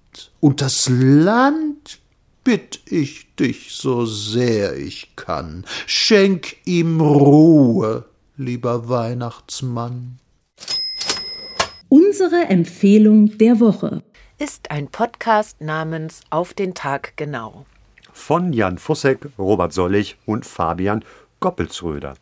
und 0.41 0.63
das 0.63 0.89
Land, 0.89 2.01
bitt 2.43 2.81
ich 2.87 3.35
dich 3.37 3.73
so 3.73 4.07
sehr 4.07 4.77
ich 4.77 5.15
kann, 5.15 5.65
schenk 5.87 6.57
ihm 6.65 7.01
Ruhe, 7.03 8.07
lieber 8.39 8.89
Weihnachtsmann. 8.89 10.19
Unsere 11.91 12.47
Empfehlung 12.49 13.37
der 13.37 13.61
Woche. 13.61 14.03
Ist 14.39 14.71
ein 14.71 14.89
Podcast 14.89 15.61
namens 15.61 16.23
Auf 16.31 16.55
den 16.55 16.73
Tag 16.73 17.13
genau. 17.17 17.67
Von 18.13 18.55
Jan 18.55 18.79
Fussek, 18.79 19.29
Robert 19.39 19.75
Sollig 19.75 20.17
und 20.25 20.47
Fabian 20.47 21.05
Goppelsröder. 21.41 22.15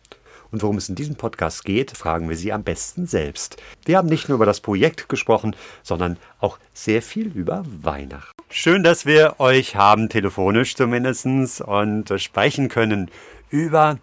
Und 0.53 0.63
worum 0.63 0.77
es 0.77 0.89
in 0.89 0.97
diesem 0.97 1.15
Podcast 1.15 1.65
geht, 1.65 1.93
fragen 1.93 2.29
wir 2.29 2.37
Sie 2.37 2.53
am 2.53 2.65
besten 2.65 3.07
selbst. 3.07 3.57
Wir 3.85 3.99
haben 3.99 4.09
nicht 4.09 4.29
nur 4.29 4.37
über 4.37 4.47
das 4.47 4.61
Projekt 4.61 5.09
gesprochen, 5.09 5.55
sondern 5.83 6.17
auch 6.41 6.59
sehr 6.75 7.03
viel 7.03 7.29
über 7.29 7.65
Weihnachten. 7.83 8.33
Schön, 8.49 8.83
dass 8.83 9.07
wir 9.07 9.37
euch 9.39 9.77
haben, 9.77 10.09
telefonisch 10.09 10.75
zumindest, 10.75 11.61
und 11.61 12.13
sprechen 12.21 12.69
können 12.69 13.11
über 13.49 13.99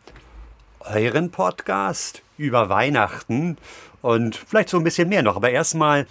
euren 0.80 1.32
Podcast, 1.32 2.22
über 2.38 2.70
Weihnachten 2.70 3.58
und 4.02 4.38
vielleicht 4.38 4.70
so 4.70 4.78
ein 4.78 4.84
bisschen 4.84 5.10
mehr 5.10 5.24
noch. 5.24 5.36
Aber 5.36 5.50
erstmal 5.50 6.08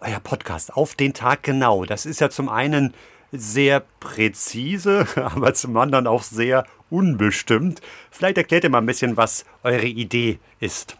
euer 0.00 0.20
Podcast 0.20 0.74
auf 0.74 0.94
den 0.94 1.14
Tag 1.14 1.44
genau. 1.44 1.84
Das 1.84 2.06
ist 2.06 2.20
ja 2.20 2.28
zum 2.28 2.48
einen 2.48 2.92
sehr 3.30 3.82
präzise, 4.00 5.06
aber 5.16 5.54
zum 5.54 5.76
anderen 5.76 6.06
auch 6.06 6.22
sehr 6.22 6.66
unbestimmt. 6.94 7.80
Vielleicht 8.10 8.38
erklärt 8.38 8.64
ihr 8.64 8.70
mal 8.70 8.78
ein 8.78 8.86
bisschen, 8.86 9.16
was 9.16 9.44
eure 9.62 9.86
Idee 9.86 10.38
ist. 10.60 10.96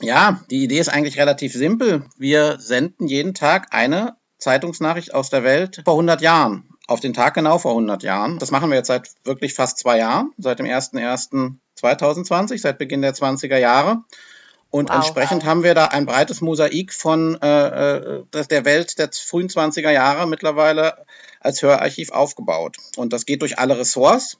Ja, 0.00 0.40
die 0.50 0.64
Idee 0.64 0.78
ist 0.78 0.88
eigentlich 0.88 1.18
relativ 1.18 1.52
simpel. 1.52 2.04
Wir 2.18 2.56
senden 2.58 3.06
jeden 3.06 3.34
Tag 3.34 3.68
eine 3.72 4.16
Zeitungsnachricht 4.38 5.14
aus 5.14 5.30
der 5.30 5.44
Welt 5.44 5.82
vor 5.84 5.94
100 5.94 6.20
Jahren. 6.20 6.68
Auf 6.86 7.00
den 7.00 7.14
Tag 7.14 7.34
genau 7.34 7.58
vor 7.58 7.70
100 7.72 8.02
Jahren. 8.02 8.38
Das 8.38 8.50
machen 8.50 8.68
wir 8.70 8.76
jetzt 8.76 8.88
seit 8.88 9.08
wirklich 9.24 9.54
fast 9.54 9.78
zwei 9.78 9.98
Jahren, 9.98 10.32
seit 10.36 10.58
dem 10.58 10.66
01.01.2020, 10.66 12.58
seit 12.60 12.78
Beginn 12.78 13.02
der 13.02 13.14
20er 13.14 13.56
Jahre. 13.58 14.02
Und 14.70 14.88
Wow. 14.90 14.96
entsprechend 14.96 15.44
haben 15.44 15.62
wir 15.62 15.74
da 15.74 15.86
ein 15.86 16.04
breites 16.04 16.40
Mosaik 16.40 16.92
von 16.92 17.40
äh, 17.40 17.66
äh, 17.98 18.24
das- 18.32 18.48
der 18.48 18.64
Welt 18.64 18.98
der 18.98 19.08
frühen 19.12 19.48
20er 19.48 19.90
Jahre 19.92 20.26
mittlerweile 20.26 21.06
als 21.40 21.62
Hörarchiv 21.62 22.10
aufgebaut. 22.10 22.76
Und 22.96 23.12
das 23.12 23.24
geht 23.24 23.42
durch 23.42 23.58
alle 23.58 23.78
Ressorts. 23.78 24.38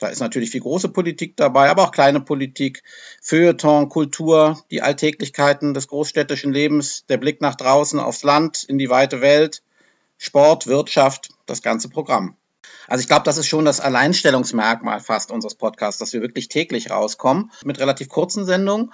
Da 0.00 0.08
ist 0.08 0.20
natürlich 0.20 0.50
viel 0.50 0.62
große 0.62 0.88
Politik 0.88 1.36
dabei, 1.36 1.68
aber 1.68 1.84
auch 1.84 1.92
kleine 1.92 2.20
Politik, 2.20 2.82
Feuilleton, 3.22 3.88
Kultur, 3.90 4.58
die 4.70 4.82
Alltäglichkeiten 4.82 5.74
des 5.74 5.88
großstädtischen 5.88 6.52
Lebens, 6.52 7.04
der 7.08 7.18
Blick 7.18 7.40
nach 7.40 7.54
draußen 7.54 8.00
aufs 8.00 8.22
Land, 8.22 8.64
in 8.64 8.78
die 8.78 8.88
weite 8.88 9.20
Welt, 9.20 9.62
Sport, 10.16 10.66
Wirtschaft, 10.66 11.28
das 11.46 11.62
ganze 11.62 11.90
Programm. 11.90 12.36
Also 12.88 13.02
ich 13.02 13.08
glaube, 13.08 13.24
das 13.24 13.36
ist 13.36 13.46
schon 13.46 13.66
das 13.66 13.80
Alleinstellungsmerkmal 13.80 15.00
fast 15.00 15.30
unseres 15.30 15.54
Podcasts, 15.54 15.98
dass 15.98 16.12
wir 16.12 16.22
wirklich 16.22 16.48
täglich 16.48 16.90
rauskommen 16.90 17.52
mit 17.64 17.78
relativ 17.78 18.08
kurzen 18.08 18.46
Sendungen 18.46 18.90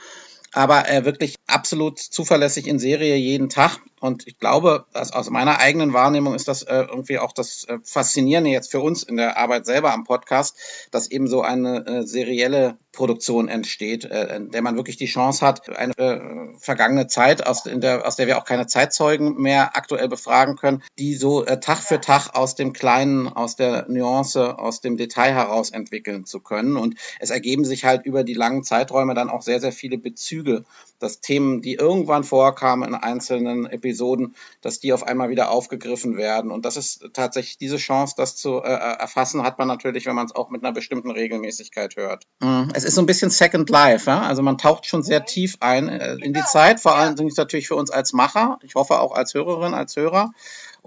aber 0.56 0.88
äh, 0.88 1.04
wirklich 1.04 1.36
absolut 1.46 1.98
zuverlässig 1.98 2.66
in 2.66 2.78
Serie 2.78 3.16
jeden 3.16 3.48
Tag. 3.48 3.78
Und 3.98 4.26
ich 4.26 4.38
glaube, 4.38 4.84
aus 4.92 5.30
meiner 5.30 5.58
eigenen 5.58 5.92
Wahrnehmung 5.92 6.34
ist 6.34 6.48
das 6.48 6.62
äh, 6.62 6.82
irgendwie 6.82 7.18
auch 7.18 7.32
das 7.32 7.64
äh, 7.64 7.78
Faszinierende 7.82 8.50
jetzt 8.50 8.70
für 8.70 8.80
uns 8.80 9.02
in 9.02 9.16
der 9.16 9.38
Arbeit 9.38 9.64
selber 9.64 9.92
am 9.92 10.04
Podcast, 10.04 10.56
dass 10.90 11.10
eben 11.10 11.26
so 11.28 11.40
eine 11.40 11.86
äh, 11.86 12.02
serielle 12.06 12.76
Produktion 12.92 13.48
entsteht, 13.48 14.04
äh, 14.04 14.36
in 14.36 14.50
der 14.50 14.62
man 14.62 14.76
wirklich 14.76 14.96
die 14.96 15.06
Chance 15.06 15.44
hat, 15.44 15.76
eine 15.76 15.94
äh, 15.96 16.58
vergangene 16.58 17.06
Zeit, 17.06 17.46
aus, 17.46 17.62
der, 17.64 18.06
aus 18.06 18.16
der 18.16 18.26
wir 18.26 18.38
auch 18.38 18.44
keine 18.44 18.66
Zeitzeugen 18.66 19.40
mehr 19.40 19.76
aktuell 19.76 20.08
befragen 20.08 20.56
können, 20.56 20.82
die 20.98 21.14
so 21.14 21.44
äh, 21.44 21.58
Tag 21.58 21.78
für 21.78 22.00
Tag 22.00 22.34
aus 22.34 22.54
dem 22.54 22.74
Kleinen, 22.74 23.28
aus 23.28 23.56
der 23.56 23.86
Nuance, 23.88 24.58
aus 24.58 24.82
dem 24.82 24.98
Detail 24.98 25.32
heraus 25.32 25.70
entwickeln 25.70 26.26
zu 26.26 26.40
können. 26.40 26.76
Und 26.76 26.96
es 27.18 27.30
ergeben 27.30 27.64
sich 27.64 27.84
halt 27.84 28.04
über 28.04 28.24
die 28.24 28.34
langen 28.34 28.62
Zeiträume 28.62 29.14
dann 29.14 29.30
auch 29.30 29.42
sehr, 29.42 29.60
sehr 29.60 29.72
viele 29.72 29.96
Bezüge 29.96 30.64
dass 30.98 31.20
Themen, 31.46 31.62
die 31.62 31.74
irgendwann 31.74 32.24
vorkamen 32.24 32.88
in 32.88 32.94
einzelnen 32.94 33.66
Episoden, 33.66 34.34
dass 34.60 34.80
die 34.80 34.92
auf 34.92 35.04
einmal 35.04 35.28
wieder 35.28 35.50
aufgegriffen 35.50 36.16
werden. 36.16 36.50
Und 36.50 36.64
das 36.64 36.76
ist 36.76 37.08
tatsächlich 37.12 37.58
diese 37.58 37.76
Chance, 37.76 38.14
das 38.16 38.36
zu 38.36 38.62
äh, 38.62 38.68
äh 38.68 38.96
erfassen, 38.96 39.42
hat 39.42 39.58
man 39.58 39.68
natürlich, 39.68 40.06
wenn 40.06 40.14
man 40.14 40.26
es 40.26 40.34
auch 40.34 40.50
mit 40.50 40.64
einer 40.64 40.72
bestimmten 40.72 41.10
Regelmäßigkeit 41.10 41.96
hört. 41.96 42.24
Mhm. 42.40 42.70
Es 42.74 42.84
ist 42.84 42.94
so 42.94 43.02
ein 43.02 43.06
bisschen 43.06 43.30
Second 43.30 43.70
Life, 43.70 44.10
ja? 44.10 44.22
also 44.22 44.42
man 44.42 44.58
taucht 44.58 44.86
schon 44.86 45.02
sehr 45.02 45.24
tief 45.24 45.56
ein 45.60 45.88
äh, 45.88 46.16
in 46.16 46.32
die 46.32 46.44
Zeit, 46.44 46.80
vor 46.80 46.96
allem 46.96 47.14
natürlich 47.36 47.68
für 47.68 47.76
uns 47.76 47.90
als 47.90 48.12
Macher, 48.12 48.58
ich 48.62 48.74
hoffe 48.74 49.00
auch 49.00 49.12
als 49.12 49.34
Hörerin, 49.34 49.74
als 49.74 49.96
Hörer. 49.96 50.32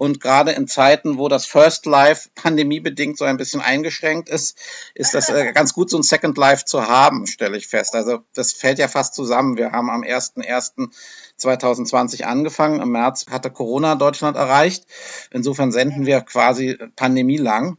Und 0.00 0.18
gerade 0.18 0.52
in 0.52 0.66
Zeiten, 0.66 1.18
wo 1.18 1.28
das 1.28 1.44
First 1.44 1.84
Life 1.84 2.30
pandemiebedingt 2.34 3.18
so 3.18 3.26
ein 3.26 3.36
bisschen 3.36 3.60
eingeschränkt 3.60 4.30
ist, 4.30 4.58
ist 4.94 5.12
das 5.12 5.28
äh, 5.28 5.52
ganz 5.52 5.74
gut, 5.74 5.90
so 5.90 5.98
ein 5.98 6.02
Second 6.02 6.38
Life 6.38 6.64
zu 6.64 6.88
haben, 6.88 7.26
stelle 7.26 7.58
ich 7.58 7.66
fest. 7.66 7.94
Also 7.94 8.20
das 8.32 8.54
fällt 8.54 8.78
ja 8.78 8.88
fast 8.88 9.14
zusammen. 9.14 9.58
Wir 9.58 9.72
haben 9.72 9.90
am 9.90 10.00
01.01.2020 10.00 12.22
angefangen. 12.22 12.80
Im 12.80 12.92
März 12.92 13.26
hatte 13.30 13.50
Corona 13.50 13.94
Deutschland 13.94 14.38
erreicht. 14.38 14.86
Insofern 15.32 15.70
senden 15.70 16.06
wir 16.06 16.22
quasi 16.22 16.78
pandemielang. 16.96 17.76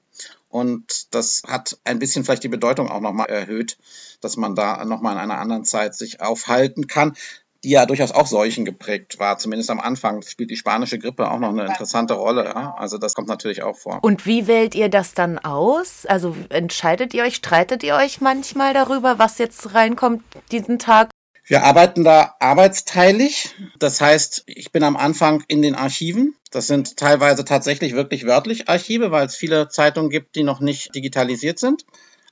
Und 0.47 1.15
das 1.15 1.41
hat 1.47 1.79
ein 1.85 1.97
bisschen 1.97 2.23
vielleicht 2.23 2.43
die 2.43 2.49
Bedeutung 2.49 2.91
auch 2.91 3.01
nochmal 3.01 3.31
erhöht, 3.31 3.79
dass 4.19 4.37
man 4.37 4.53
da 4.53 4.85
nochmal 4.85 5.13
in 5.13 5.19
einer 5.21 5.39
anderen 5.39 5.65
Zeit 5.65 5.95
sich 5.95 6.21
aufhalten 6.21 6.85
kann 6.85 7.15
die 7.63 7.71
ja 7.71 7.85
durchaus 7.85 8.11
auch 8.11 8.25
Seuchen 8.25 8.65
geprägt 8.65 9.19
war, 9.19 9.37
zumindest 9.37 9.69
am 9.69 9.79
Anfang. 9.79 10.21
Spielt 10.23 10.49
die 10.49 10.55
spanische 10.55 10.97
Grippe 10.97 11.29
auch 11.29 11.39
noch 11.39 11.49
eine 11.49 11.65
interessante 11.65 12.15
Rolle. 12.15 12.45
Ja? 12.45 12.75
Also 12.77 12.97
das 12.97 13.13
kommt 13.13 13.27
natürlich 13.27 13.61
auch 13.63 13.77
vor. 13.77 13.99
Und 14.01 14.25
wie 14.25 14.47
wählt 14.47 14.73
ihr 14.73 14.89
das 14.89 15.13
dann 15.13 15.37
aus? 15.37 16.05
Also 16.05 16.35
entscheidet 16.49 17.13
ihr 17.13 17.23
euch, 17.23 17.35
streitet 17.35 17.83
ihr 17.83 17.95
euch 17.95 18.21
manchmal 18.21 18.73
darüber, 18.73 19.19
was 19.19 19.37
jetzt 19.37 19.73
reinkommt 19.75 20.23
diesen 20.51 20.79
Tag? 20.79 21.09
Wir 21.45 21.63
arbeiten 21.63 22.03
da 22.03 22.35
arbeitsteilig. 22.39 23.55
Das 23.77 23.99
heißt, 23.99 24.43
ich 24.45 24.71
bin 24.71 24.83
am 24.83 24.95
Anfang 24.95 25.43
in 25.47 25.61
den 25.61 25.75
Archiven. 25.75 26.35
Das 26.49 26.67
sind 26.67 26.97
teilweise 26.97 27.45
tatsächlich 27.45 27.93
wirklich 27.93 28.25
wörtlich 28.25 28.69
Archive, 28.69 29.11
weil 29.11 29.25
es 29.25 29.35
viele 29.35 29.67
Zeitungen 29.69 30.09
gibt, 30.09 30.35
die 30.35 30.43
noch 30.43 30.61
nicht 30.61 30.95
digitalisiert 30.95 31.59
sind. 31.59 31.85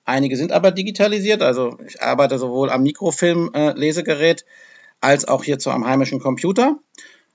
Einige 0.06 0.38
sind 0.38 0.52
aber 0.52 0.72
digitalisiert. 0.72 1.42
Also 1.42 1.78
ich 1.86 2.02
arbeite 2.02 2.40
sowohl 2.40 2.70
am 2.70 2.82
Mikrofilm-Lesegerät 2.84 4.42
äh, 4.42 4.46
als 5.02 5.26
auch 5.26 5.44
hierzu 5.44 5.72
am 5.72 5.86
heimischen 5.86 6.20
Computer. 6.20 6.78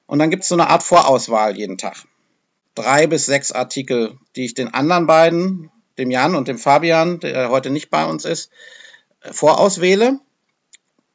Und 0.07 0.19
dann 0.19 0.31
gibt 0.31 0.43
es 0.43 0.49
so 0.49 0.55
eine 0.55 0.69
Art 0.69 0.83
Vorauswahl 0.83 1.57
jeden 1.57 1.79
Tag. 1.79 2.05
Drei 2.75 3.07
bis 3.07 3.27
sechs 3.27 3.53
Artikel, 3.53 4.19
die 4.37 4.45
ich 4.45 4.55
den 4.55 4.75
anderen 4.75 5.07
beiden, 5.07 5.71
dem 5.99 6.11
Jan 6.11 6.35
und 6.35 6.49
dem 6.49 6.59
Fabian, 6.59 7.21
der 7.21 7.51
heute 7.51 7.71
nicht 7.71 7.91
bei 7.91 8.05
uns 8.05 8.25
ist, 8.25 8.51
vorauswähle. 9.31 10.19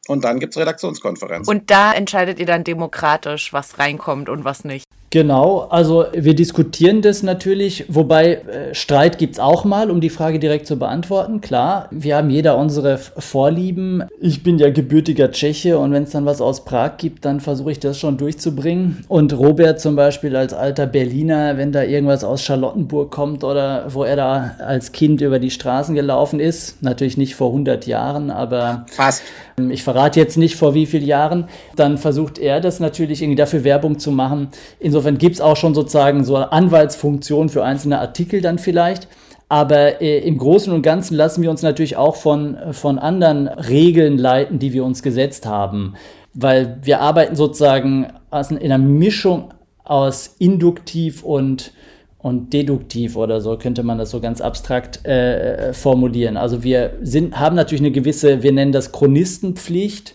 Und 0.07 0.23
dann 0.23 0.39
gibt 0.39 0.55
es 0.55 0.59
Redaktionskonferenzen. 0.59 1.53
Und 1.53 1.69
da 1.69 1.93
entscheidet 1.93 2.39
ihr 2.39 2.47
dann 2.47 2.63
demokratisch, 2.63 3.53
was 3.53 3.77
reinkommt 3.77 4.27
und 4.29 4.43
was 4.43 4.63
nicht. 4.63 4.85
Genau, 5.11 5.61
also 5.71 6.05
wir 6.13 6.35
diskutieren 6.35 7.01
das 7.01 7.23
natürlich, 7.23 7.85
wobei 7.87 8.33
äh, 8.33 8.75
Streit 8.75 9.17
gibt's 9.17 9.39
auch 9.39 9.65
mal, 9.65 9.89
um 9.89 10.01
die 10.01 10.11
Frage 10.11 10.37
direkt 10.37 10.67
zu 10.67 10.77
beantworten. 10.77 11.41
Klar, 11.41 11.87
wir 11.89 12.15
haben 12.15 12.29
jeder 12.29 12.57
unsere 12.57 12.99
Vorlieben. 12.99 14.03
Ich 14.21 14.43
bin 14.43 14.59
ja 14.59 14.69
gebürtiger 14.69 15.31
Tscheche 15.31 15.79
und 15.79 15.91
wenn 15.93 16.03
es 16.03 16.11
dann 16.11 16.27
was 16.27 16.41
aus 16.41 16.63
Prag 16.63 16.97
gibt, 16.97 17.25
dann 17.25 17.39
versuche 17.39 17.71
ich 17.71 17.79
das 17.79 17.97
schon 17.97 18.17
durchzubringen. 18.17 19.03
Und 19.07 19.35
Robert 19.35 19.79
zum 19.79 19.95
Beispiel 19.95 20.35
als 20.35 20.53
alter 20.53 20.85
Berliner, 20.85 21.57
wenn 21.57 21.71
da 21.71 21.81
irgendwas 21.81 22.23
aus 22.23 22.43
Charlottenburg 22.43 23.09
kommt 23.09 23.43
oder 23.43 23.87
wo 23.91 24.03
er 24.03 24.15
da 24.15 24.51
als 24.59 24.91
Kind 24.91 25.21
über 25.21 25.39
die 25.39 25.49
Straßen 25.51 25.95
gelaufen 25.95 26.39
ist, 26.39 26.83
natürlich 26.83 27.17
nicht 27.17 27.33
vor 27.33 27.47
100 27.47 27.87
Jahren, 27.87 28.29
aber 28.29 28.85
fast. 28.91 29.23
Ich 29.71 29.83
verrate 29.83 30.21
jetzt 30.21 30.37
nicht 30.37 30.55
vor 30.55 30.73
wie 30.73 30.85
vielen 30.85 31.05
Jahren, 31.05 31.49
dann 31.75 31.97
versucht 31.97 32.37
er 32.37 32.61
das 32.61 32.79
natürlich 32.79 33.21
irgendwie 33.21 33.35
dafür 33.35 33.65
Werbung 33.65 33.99
zu 33.99 34.09
machen. 34.11 34.47
Insofern 34.79 34.98
gibt 35.17 35.35
es 35.35 35.41
auch 35.41 35.57
schon 35.57 35.73
sozusagen 35.73 36.23
so 36.23 36.35
eine 36.35 36.51
Anwaltsfunktion 36.51 37.49
für 37.49 37.63
einzelne 37.63 37.99
Artikel 37.99 38.41
dann 38.41 38.59
vielleicht. 38.59 39.07
Aber 39.49 40.01
äh, 40.01 40.19
im 40.19 40.37
Großen 40.37 40.71
und 40.71 40.83
Ganzen 40.83 41.15
lassen 41.15 41.41
wir 41.41 41.49
uns 41.49 41.63
natürlich 41.63 41.97
auch 41.97 42.15
von, 42.15 42.57
von 42.71 42.99
anderen 42.99 43.47
Regeln 43.47 44.17
leiten, 44.17 44.59
die 44.59 44.73
wir 44.73 44.85
uns 44.85 45.01
gesetzt 45.01 45.47
haben. 45.47 45.95
Weil 46.35 46.77
wir 46.83 47.01
arbeiten 47.01 47.35
sozusagen 47.35 48.07
in 48.31 48.57
einer 48.57 48.77
Mischung 48.77 49.51
aus 49.83 50.35
induktiv 50.37 51.23
und, 51.23 51.73
und 52.19 52.53
deduktiv 52.53 53.15
oder 53.15 53.41
so 53.41 53.57
könnte 53.57 53.81
man 53.81 53.97
das 53.97 54.11
so 54.11 54.19
ganz 54.19 54.39
abstrakt 54.39 55.03
äh, 55.05 55.73
formulieren. 55.73 56.37
Also 56.37 56.63
wir 56.63 56.93
sind, 57.01 57.39
haben 57.39 57.55
natürlich 57.55 57.81
eine 57.81 57.91
gewisse, 57.91 58.43
wir 58.43 58.51
nennen 58.51 58.71
das 58.71 58.91
Chronistenpflicht 58.91 60.13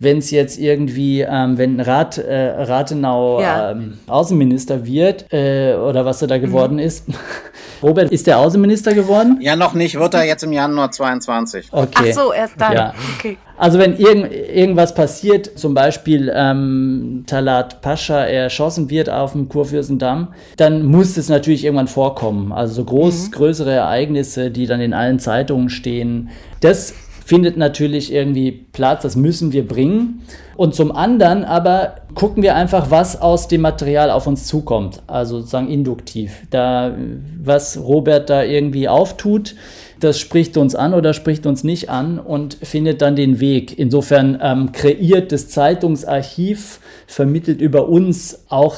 wenn 0.00 0.18
es 0.18 0.30
jetzt 0.30 0.58
irgendwie, 0.58 1.22
ähm, 1.22 1.58
wenn 1.58 1.80
Rat, 1.80 2.18
äh, 2.18 2.62
Rathenau 2.62 3.40
ja. 3.40 3.72
ähm, 3.72 3.98
Außenminister 4.06 4.86
wird 4.86 5.32
äh, 5.32 5.74
oder 5.74 6.04
was 6.04 6.22
er 6.22 6.28
da 6.28 6.38
geworden 6.38 6.74
mhm. 6.74 6.80
ist. 6.80 7.06
Robert, 7.82 8.10
ist 8.10 8.26
der 8.26 8.38
Außenminister 8.38 8.94
geworden? 8.94 9.38
Ja, 9.40 9.54
noch 9.54 9.74
nicht, 9.74 9.98
wird 9.98 10.14
er 10.14 10.24
jetzt 10.24 10.42
im 10.42 10.52
Januar 10.52 10.90
22. 10.90 11.68
Okay. 11.70 11.88
Ach 11.94 12.12
so, 12.12 12.32
erst 12.32 12.60
dann. 12.60 12.72
Ja. 12.72 12.94
Okay. 13.16 13.38
Also 13.56 13.78
wenn 13.78 13.96
irgend, 13.96 14.32
irgendwas 14.32 14.94
passiert, 14.94 15.58
zum 15.58 15.74
Beispiel 15.74 16.32
ähm, 16.34 17.24
Talat 17.26 17.80
Pascha 17.80 18.24
erschossen 18.24 18.90
wird 18.90 19.10
auf 19.10 19.32
dem 19.32 19.48
Kurfürstendamm, 19.48 20.28
dann 20.56 20.84
muss 20.86 21.16
es 21.16 21.28
natürlich 21.28 21.64
irgendwann 21.64 21.88
vorkommen. 21.88 22.52
Also 22.52 22.74
so 22.74 22.84
groß, 22.84 23.26
mhm. 23.26 23.30
größere 23.32 23.72
Ereignisse, 23.72 24.50
die 24.52 24.66
dann 24.66 24.80
in 24.80 24.94
allen 24.94 25.18
Zeitungen 25.18 25.70
stehen. 25.70 26.30
Das 26.60 26.94
findet 27.28 27.58
natürlich 27.58 28.10
irgendwie 28.10 28.50
Platz, 28.50 29.02
das 29.02 29.14
müssen 29.14 29.52
wir 29.52 29.68
bringen. 29.68 30.22
Und 30.56 30.74
zum 30.74 30.90
anderen 30.90 31.44
aber 31.44 31.96
gucken 32.14 32.42
wir 32.42 32.56
einfach, 32.56 32.90
was 32.90 33.20
aus 33.20 33.48
dem 33.48 33.60
Material 33.60 34.10
auf 34.10 34.26
uns 34.26 34.46
zukommt, 34.46 35.02
also 35.06 35.40
sozusagen 35.40 35.68
induktiv. 35.68 36.46
Da, 36.48 36.96
was 37.38 37.78
Robert 37.78 38.30
da 38.30 38.44
irgendwie 38.44 38.88
auftut, 38.88 39.56
das 40.00 40.18
spricht 40.18 40.56
uns 40.56 40.74
an 40.74 40.94
oder 40.94 41.12
spricht 41.12 41.44
uns 41.44 41.64
nicht 41.64 41.90
an 41.90 42.18
und 42.18 42.54
findet 42.54 43.02
dann 43.02 43.14
den 43.14 43.40
Weg. 43.40 43.78
Insofern 43.78 44.38
ähm, 44.42 44.72
kreiert 44.72 45.30
das 45.30 45.50
Zeitungsarchiv, 45.50 46.80
vermittelt 47.06 47.60
über 47.60 47.90
uns 47.90 48.46
auch 48.48 48.76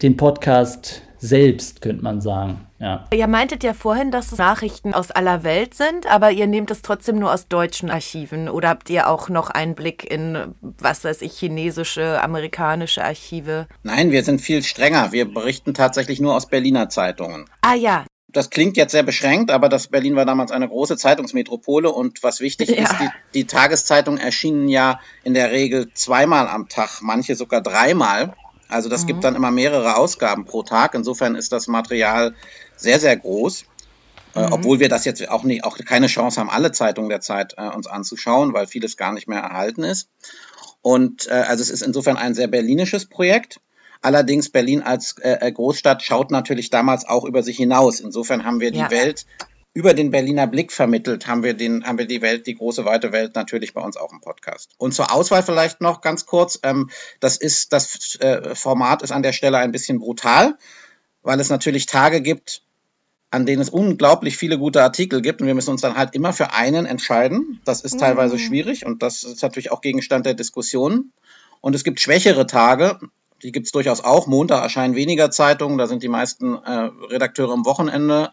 den 0.00 0.16
Podcast 0.16 1.02
selbst, 1.18 1.82
könnte 1.82 2.02
man 2.02 2.22
sagen. 2.22 2.60
Ja. 2.80 3.04
Ihr 3.12 3.26
meintet 3.26 3.62
ja 3.62 3.74
vorhin, 3.74 4.10
dass 4.10 4.32
es 4.32 4.38
Nachrichten 4.38 4.94
aus 4.94 5.10
aller 5.10 5.44
Welt 5.44 5.74
sind, 5.74 6.10
aber 6.10 6.30
ihr 6.30 6.46
nehmt 6.46 6.70
es 6.70 6.80
trotzdem 6.80 7.18
nur 7.18 7.32
aus 7.32 7.46
deutschen 7.46 7.90
Archiven 7.90 8.48
oder 8.48 8.70
habt 8.70 8.88
ihr 8.88 9.08
auch 9.08 9.28
noch 9.28 9.50
einen 9.50 9.74
Blick 9.74 10.10
in, 10.10 10.54
was 10.60 11.04
weiß 11.04 11.20
ich, 11.20 11.34
chinesische, 11.34 12.22
amerikanische 12.22 13.04
Archive? 13.04 13.66
Nein, 13.82 14.12
wir 14.12 14.24
sind 14.24 14.40
viel 14.40 14.62
strenger. 14.62 15.12
Wir 15.12 15.30
berichten 15.30 15.74
tatsächlich 15.74 16.20
nur 16.20 16.34
aus 16.34 16.46
Berliner 16.46 16.88
Zeitungen. 16.88 17.44
Ah 17.60 17.74
ja. 17.74 18.06
Das 18.28 18.48
klingt 18.48 18.78
jetzt 18.78 18.92
sehr 18.92 19.02
beschränkt, 19.02 19.50
aber 19.50 19.68
das 19.68 19.88
Berlin 19.88 20.16
war 20.16 20.24
damals 20.24 20.50
eine 20.50 20.68
große 20.68 20.96
Zeitungsmetropole 20.96 21.90
und 21.90 22.22
was 22.22 22.40
wichtig 22.40 22.68
ja. 22.76 22.84
ist, 22.84 22.94
die, 22.98 23.08
die 23.34 23.46
Tageszeitungen 23.46 24.18
erschienen 24.18 24.68
ja 24.68 25.00
in 25.22 25.34
der 25.34 25.50
Regel 25.50 25.92
zweimal 25.92 26.48
am 26.48 26.68
Tag, 26.68 27.02
manche 27.02 27.34
sogar 27.34 27.60
dreimal. 27.60 28.34
Also 28.70 28.88
das 28.88 29.02
mhm. 29.02 29.08
gibt 29.08 29.24
dann 29.24 29.34
immer 29.34 29.50
mehrere 29.50 29.96
Ausgaben 29.96 30.44
pro 30.44 30.62
Tag. 30.62 30.94
Insofern 30.94 31.34
ist 31.34 31.52
das 31.52 31.66
Material 31.66 32.34
sehr, 32.80 33.00
sehr 33.00 33.16
groß. 33.16 33.64
Äh, 34.34 34.46
mhm. 34.46 34.52
obwohl 34.52 34.78
wir 34.78 34.88
das 34.88 35.04
jetzt 35.04 35.28
auch 35.28 35.42
nicht, 35.42 35.64
auch 35.64 35.76
keine 35.78 36.06
Chance 36.06 36.40
haben, 36.40 36.50
alle 36.50 36.70
Zeitungen 36.70 37.10
der 37.10 37.20
Zeit 37.20 37.54
äh, 37.56 37.68
uns 37.68 37.86
anzuschauen, 37.88 38.52
weil 38.52 38.66
vieles 38.66 38.96
gar 38.96 39.12
nicht 39.12 39.26
mehr 39.26 39.40
erhalten 39.40 39.82
ist. 39.82 40.08
Und 40.82 41.26
äh, 41.26 41.32
also 41.32 41.62
es 41.62 41.70
ist 41.70 41.82
insofern 41.82 42.16
ein 42.16 42.34
sehr 42.34 42.46
berlinisches 42.46 43.06
Projekt. 43.06 43.60
Allerdings 44.02 44.50
Berlin 44.50 44.82
als 44.82 45.16
äh, 45.18 45.38
äh 45.40 45.52
Großstadt 45.52 46.02
schaut 46.02 46.30
natürlich 46.30 46.70
damals 46.70 47.06
auch 47.06 47.24
über 47.24 47.42
sich 47.42 47.56
hinaus. 47.56 48.00
Insofern 48.00 48.44
haben 48.44 48.60
wir 48.60 48.70
die 48.70 48.78
ja. 48.78 48.90
Welt 48.90 49.26
über 49.72 49.94
den 49.94 50.10
Berliner 50.10 50.46
Blick 50.46 50.72
vermittelt, 50.72 51.26
haben 51.28 51.44
wir 51.44 51.54
den, 51.54 51.84
haben 51.84 51.98
wir 51.98 52.06
die 52.06 52.22
Welt, 52.22 52.46
die 52.46 52.56
große 52.56 52.84
weite 52.84 53.12
Welt 53.12 53.36
natürlich 53.36 53.72
bei 53.72 53.80
uns 53.80 53.96
auch 53.96 54.12
im 54.12 54.20
Podcast. 54.20 54.72
Und 54.78 54.94
zur 54.94 55.12
Auswahl 55.12 55.42
vielleicht 55.42 55.80
noch 55.80 56.00
ganz 56.00 56.26
kurz. 56.26 56.58
Ähm, 56.62 56.90
das 57.20 57.36
ist, 57.36 57.72
das 57.72 58.16
äh, 58.16 58.54
Format 58.54 59.02
ist 59.02 59.12
an 59.12 59.22
der 59.22 59.32
Stelle 59.32 59.58
ein 59.58 59.70
bisschen 59.70 60.00
brutal, 60.00 60.56
weil 61.22 61.38
es 61.38 61.50
natürlich 61.50 61.86
Tage 61.86 62.20
gibt, 62.20 62.62
an 63.30 63.46
denen 63.46 63.62
es 63.62 63.70
unglaublich 63.70 64.36
viele 64.36 64.58
gute 64.58 64.82
Artikel 64.82 65.22
gibt 65.22 65.40
und 65.40 65.46
wir 65.46 65.54
müssen 65.54 65.70
uns 65.70 65.80
dann 65.80 65.96
halt 65.96 66.14
immer 66.14 66.32
für 66.32 66.52
einen 66.52 66.84
entscheiden. 66.84 67.60
Das 67.64 67.80
ist 67.80 68.00
teilweise 68.00 68.38
schwierig 68.38 68.84
und 68.84 69.02
das 69.02 69.22
ist 69.22 69.42
natürlich 69.42 69.70
auch 69.70 69.80
Gegenstand 69.80 70.26
der 70.26 70.34
Diskussion. 70.34 71.12
Und 71.60 71.74
es 71.74 71.84
gibt 71.84 72.00
schwächere 72.00 72.46
Tage, 72.46 72.98
die 73.42 73.52
gibt 73.52 73.66
es 73.66 73.72
durchaus 73.72 74.02
auch. 74.02 74.26
Montag 74.26 74.62
erscheinen 74.62 74.96
weniger 74.96 75.30
Zeitungen, 75.30 75.78
da 75.78 75.86
sind 75.86 76.02
die 76.02 76.08
meisten 76.08 76.54
äh, 76.54 76.90
Redakteure 77.08 77.52
am 77.52 77.64
Wochenende. 77.64 78.32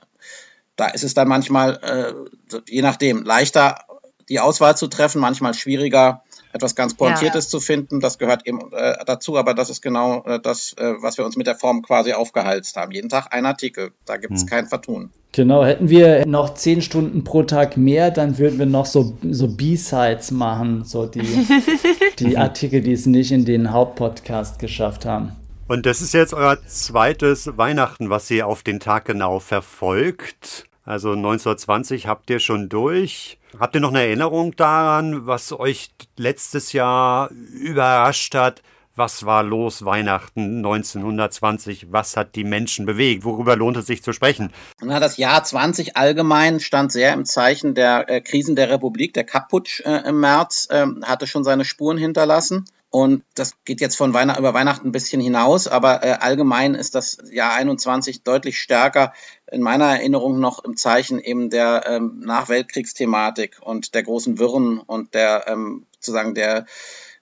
Da 0.75 0.88
ist 0.88 1.03
es 1.03 1.13
dann 1.13 1.27
manchmal, 1.27 1.79
äh, 1.83 2.57
je 2.67 2.81
nachdem, 2.81 3.23
leichter 3.23 3.86
die 4.29 4.39
Auswahl 4.39 4.75
zu 4.75 4.88
treffen, 4.88 5.21
manchmal 5.21 5.53
schwieriger, 5.53 6.23
etwas 6.53 6.75
ganz 6.75 6.93
Pointiertes 6.93 7.45
ja. 7.45 7.49
zu 7.49 7.60
finden. 7.60 7.99
Das 7.99 8.17
gehört 8.17 8.45
eben 8.45 8.71
äh, 8.73 8.95
dazu, 9.05 9.38
aber 9.38 9.53
das 9.53 9.69
ist 9.69 9.81
genau 9.81 10.23
äh, 10.23 10.39
das, 10.39 10.73
äh, 10.73 10.93
was 11.01 11.17
wir 11.17 11.25
uns 11.25 11.36
mit 11.36 11.47
der 11.47 11.55
Form 11.55 11.81
quasi 11.81 12.13
aufgehalst 12.13 12.75
haben. 12.77 12.91
Jeden 12.91 13.10
Tag 13.10 13.27
ein 13.31 13.45
Artikel, 13.45 13.91
da 14.05 14.17
gibt 14.17 14.33
es 14.33 14.41
hm. 14.41 14.49
kein 14.49 14.67
Vertun. 14.67 15.12
Genau, 15.33 15.63
hätten 15.63 15.89
wir 15.89 16.25
noch 16.25 16.55
zehn 16.55 16.81
Stunden 16.81 17.23
pro 17.23 17.43
Tag 17.43 17.77
mehr, 17.77 18.10
dann 18.12 18.38
würden 18.38 18.57
wir 18.57 18.65
noch 18.65 18.86
so, 18.86 19.17
so 19.29 19.47
B-Sides 19.47 20.31
machen, 20.31 20.83
so 20.83 21.05
die, 21.05 21.21
die 22.19 22.38
Artikel, 22.38 22.81
die 22.81 22.93
es 22.93 23.05
nicht 23.05 23.31
in 23.31 23.45
den 23.45 23.71
Hauptpodcast 23.71 24.57
geschafft 24.57 25.05
haben. 25.05 25.36
Und 25.67 25.86
das 25.86 26.01
ist 26.01 26.13
jetzt 26.13 26.33
euer 26.33 26.57
zweites 26.65 27.57
Weihnachten, 27.57 28.10
was 28.10 28.31
ihr 28.31 28.47
auf 28.47 28.63
den 28.63 28.79
Tag 28.79 29.05
genau 29.05 29.39
verfolgt. 29.39 30.65
Also 30.86 31.12
1920 31.12 32.07
habt 32.07 32.29
ihr 32.29 32.39
schon 32.39 32.69
durch. 32.69 33.38
Habt 33.60 33.74
ihr 33.74 33.82
noch 33.82 33.89
eine 33.89 34.02
Erinnerung 34.02 34.56
daran, 34.56 35.26
was 35.26 35.52
euch 35.52 35.89
letztes 36.15 36.74
Jahr 36.74 37.32
überrascht 37.32 38.36
hat? 38.36 38.62
Was 38.96 39.26
war 39.26 39.43
los 39.43 39.86
Weihnachten 39.86 40.58
1920? 40.58 41.91
Was 41.91 42.17
hat 42.17 42.36
die 42.36 42.43
Menschen 42.43 42.86
bewegt? 42.86 43.24
Worüber 43.24 43.56
lohnt 43.56 43.78
es 43.78 43.86
sich 43.86 44.04
zu 44.04 44.12
sprechen? 44.12 44.52
Na, 44.82 45.00
das 45.00 45.17
Jahr 45.17 45.43
20 45.43 45.98
allgemein 45.98 46.60
stand 46.60 46.91
sehr 46.91 47.13
im 47.13 47.26
Zeichen 47.26 47.74
der 47.74 48.10
äh, 48.10 48.22
Krisen 48.22 48.56
der 48.56 48.70
Republik. 48.70 49.13
Der 49.13 49.24
Kapputsch 49.24 49.82
äh, 49.82 50.08
im 50.08 50.20
März 50.20 50.67
äh, 50.72 50.86
hatte 51.04 51.28
schon 51.28 51.43
seine 51.43 51.65
Spuren 51.65 51.98
hinterlassen. 51.98 52.65
Und 52.89 53.23
das 53.36 53.54
geht 53.65 53.82
jetzt 53.82 53.97
von 53.97 54.13
Weihnachten 54.13 54.39
über 54.39 54.54
Weihnachten 54.54 54.88
ein 54.88 54.91
bisschen 54.93 55.19
hinaus, 55.19 55.67
aber 55.67 56.04
äh, 56.04 56.12
allgemein 56.19 56.73
ist 56.73 56.95
das 56.95 57.17
Jahr 57.32 57.54
21 57.54 58.23
deutlich 58.23 58.60
stärker 58.60 59.13
in 59.52 59.62
meiner 59.62 59.86
Erinnerung 59.86 60.39
noch 60.39 60.63
im 60.63 60.78
Zeichen 60.78 61.19
eben 61.19 61.50
der 61.50 61.84
ähm, 61.86 62.21
Nachweltkriegsthematik 62.21 63.58
und 63.62 63.93
der 63.93 64.04
großen 64.04 64.39
Wirren 64.39 64.80
und 64.80 65.13
der 65.13 65.45
ähm, 65.47 65.86
sozusagen 66.00 66.34
der 66.34 66.65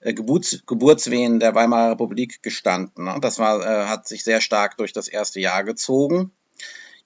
äh, 0.00 0.14
Geburts 0.14 0.62
Geburtswehen 0.66 1.40
der 1.40 1.54
Weimarer 1.56 1.92
Republik 1.92 2.42
gestanden. 2.42 3.04
Ne? 3.04 3.16
Das 3.20 3.40
war, 3.40 3.60
äh, 3.60 3.86
hat 3.86 4.06
sich 4.06 4.22
sehr 4.22 4.40
stark 4.40 4.76
durch 4.76 4.92
das 4.92 5.08
erste 5.08 5.40
Jahr 5.40 5.64
gezogen. 5.64 6.30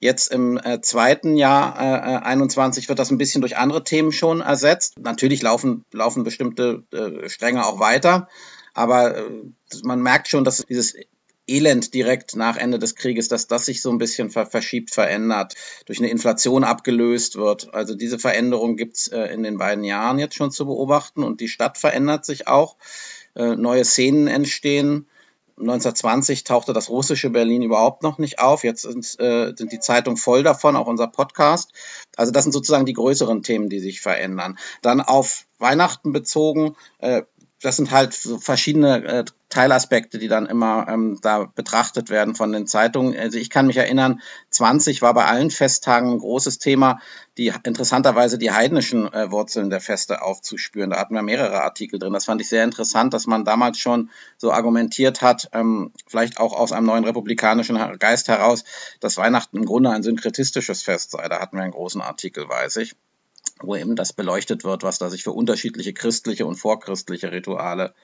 Jetzt 0.00 0.28
im 0.28 0.56
äh, 0.56 0.80
zweiten 0.80 1.36
Jahr 1.36 1.76
äh, 1.78 2.24
21 2.24 2.88
wird 2.88 2.98
das 2.98 3.10
ein 3.10 3.18
bisschen 3.18 3.42
durch 3.42 3.58
andere 3.58 3.84
Themen 3.84 4.12
schon 4.12 4.40
ersetzt. 4.40 4.98
Natürlich 4.98 5.42
laufen, 5.42 5.84
laufen 5.92 6.24
bestimmte 6.24 6.84
äh, 6.90 7.28
Stränge 7.28 7.66
auch 7.66 7.80
weiter, 7.80 8.28
aber 8.72 9.18
äh, 9.18 9.30
man 9.82 10.00
merkt 10.00 10.28
schon, 10.28 10.42
dass 10.42 10.64
dieses 10.66 10.94
Elend 11.46 11.92
direkt 11.92 12.34
nach 12.34 12.56
Ende 12.56 12.78
des 12.78 12.94
Krieges, 12.94 13.28
dass 13.28 13.46
das 13.46 13.66
sich 13.66 13.82
so 13.82 13.90
ein 13.90 13.98
bisschen 13.98 14.30
ver 14.30 14.46
verschiebt, 14.46 14.90
verändert, 14.90 15.54
durch 15.84 15.98
eine 15.98 16.08
Inflation 16.08 16.64
abgelöst 16.64 17.36
wird. 17.36 17.74
Also 17.74 17.94
diese 17.94 18.18
Veränderung 18.18 18.76
gibt's 18.76 19.08
äh, 19.08 19.24
in 19.24 19.42
den 19.42 19.58
beiden 19.58 19.84
Jahren 19.84 20.18
jetzt 20.18 20.36
schon 20.36 20.50
zu 20.50 20.64
beobachten 20.64 21.24
und 21.24 21.40
die 21.40 21.48
Stadt 21.48 21.76
verändert 21.76 22.24
sich 22.24 22.48
auch. 22.48 22.76
Äh, 23.34 23.56
neue 23.56 23.84
Szenen 23.84 24.28
entstehen. 24.28 25.06
1920 25.60 26.44
tauchte 26.44 26.72
das 26.72 26.88
russische 26.88 27.30
Berlin 27.30 27.62
überhaupt 27.62 28.02
noch 28.02 28.18
nicht 28.18 28.38
auf. 28.38 28.64
Jetzt 28.64 28.82
sind, 28.82 29.18
äh, 29.20 29.52
sind 29.56 29.72
die 29.72 29.80
Zeitungen 29.80 30.16
voll 30.16 30.42
davon, 30.42 30.76
auch 30.76 30.86
unser 30.86 31.06
Podcast. 31.06 31.72
Also 32.16 32.32
das 32.32 32.44
sind 32.44 32.52
sozusagen 32.52 32.86
die 32.86 32.94
größeren 32.94 33.42
Themen, 33.42 33.68
die 33.68 33.80
sich 33.80 34.00
verändern. 34.00 34.58
Dann 34.82 35.00
auf 35.00 35.46
Weihnachten 35.58 36.12
bezogen, 36.12 36.76
äh, 36.98 37.22
das 37.62 37.76
sind 37.76 37.90
halt 37.90 38.14
so 38.14 38.38
verschiedene 38.38 39.04
äh, 39.04 39.24
Teilaspekte, 39.50 40.18
die 40.18 40.28
dann 40.28 40.46
immer 40.46 40.86
ähm, 40.88 41.18
da 41.20 41.44
betrachtet 41.44 42.08
werden 42.08 42.34
von 42.34 42.52
den 42.52 42.66
Zeitungen. 42.66 43.18
Also 43.18 43.36
ich 43.36 43.50
kann 43.50 43.66
mich 43.66 43.76
erinnern, 43.76 44.20
20 44.50 45.02
war 45.02 45.12
bei 45.12 45.26
allen 45.26 45.50
Festtagen 45.50 46.12
ein 46.12 46.18
großes 46.18 46.58
Thema, 46.58 47.00
die 47.36 47.52
interessanterweise 47.64 48.38
die 48.38 48.52
heidnischen 48.52 49.12
äh, 49.12 49.30
Wurzeln 49.30 49.68
der 49.68 49.80
Feste 49.80 50.22
aufzuspüren. 50.22 50.90
Da 50.90 50.98
hatten 50.98 51.14
wir 51.14 51.22
mehrere 51.22 51.62
Artikel 51.62 51.98
drin. 51.98 52.12
Das 52.12 52.24
fand 52.24 52.40
ich 52.40 52.48
sehr 52.48 52.64
interessant, 52.64 53.12
dass 53.12 53.26
man 53.26 53.44
damals 53.44 53.78
schon 53.78 54.10
so 54.38 54.52
argumentiert 54.52 55.20
hat, 55.20 55.50
ähm, 55.52 55.92
vielleicht 56.06 56.38
auch 56.38 56.54
aus 56.54 56.72
einem 56.72 56.86
neuen 56.86 57.04
republikanischen 57.04 57.76
Geist 57.98 58.28
heraus, 58.28 58.64
dass 59.00 59.18
Weihnachten 59.18 59.58
im 59.58 59.66
Grunde 59.66 59.90
ein 59.90 60.02
synkretistisches 60.02 60.82
Fest 60.82 61.10
sei. 61.10 61.28
Da 61.28 61.40
hatten 61.40 61.56
wir 61.56 61.62
einen 61.64 61.72
großen 61.72 62.00
Artikel, 62.00 62.48
weiß 62.48 62.76
ich 62.76 62.94
wo 63.62 63.76
eben 63.76 63.96
das 63.96 64.12
beleuchtet 64.12 64.64
wird, 64.64 64.82
was 64.82 64.98
da 64.98 65.10
sich 65.10 65.22
für 65.22 65.32
unterschiedliche 65.32 65.92
christliche 65.92 66.46
und 66.46 66.56
vorchristliche 66.56 67.32
Rituale 67.32 67.94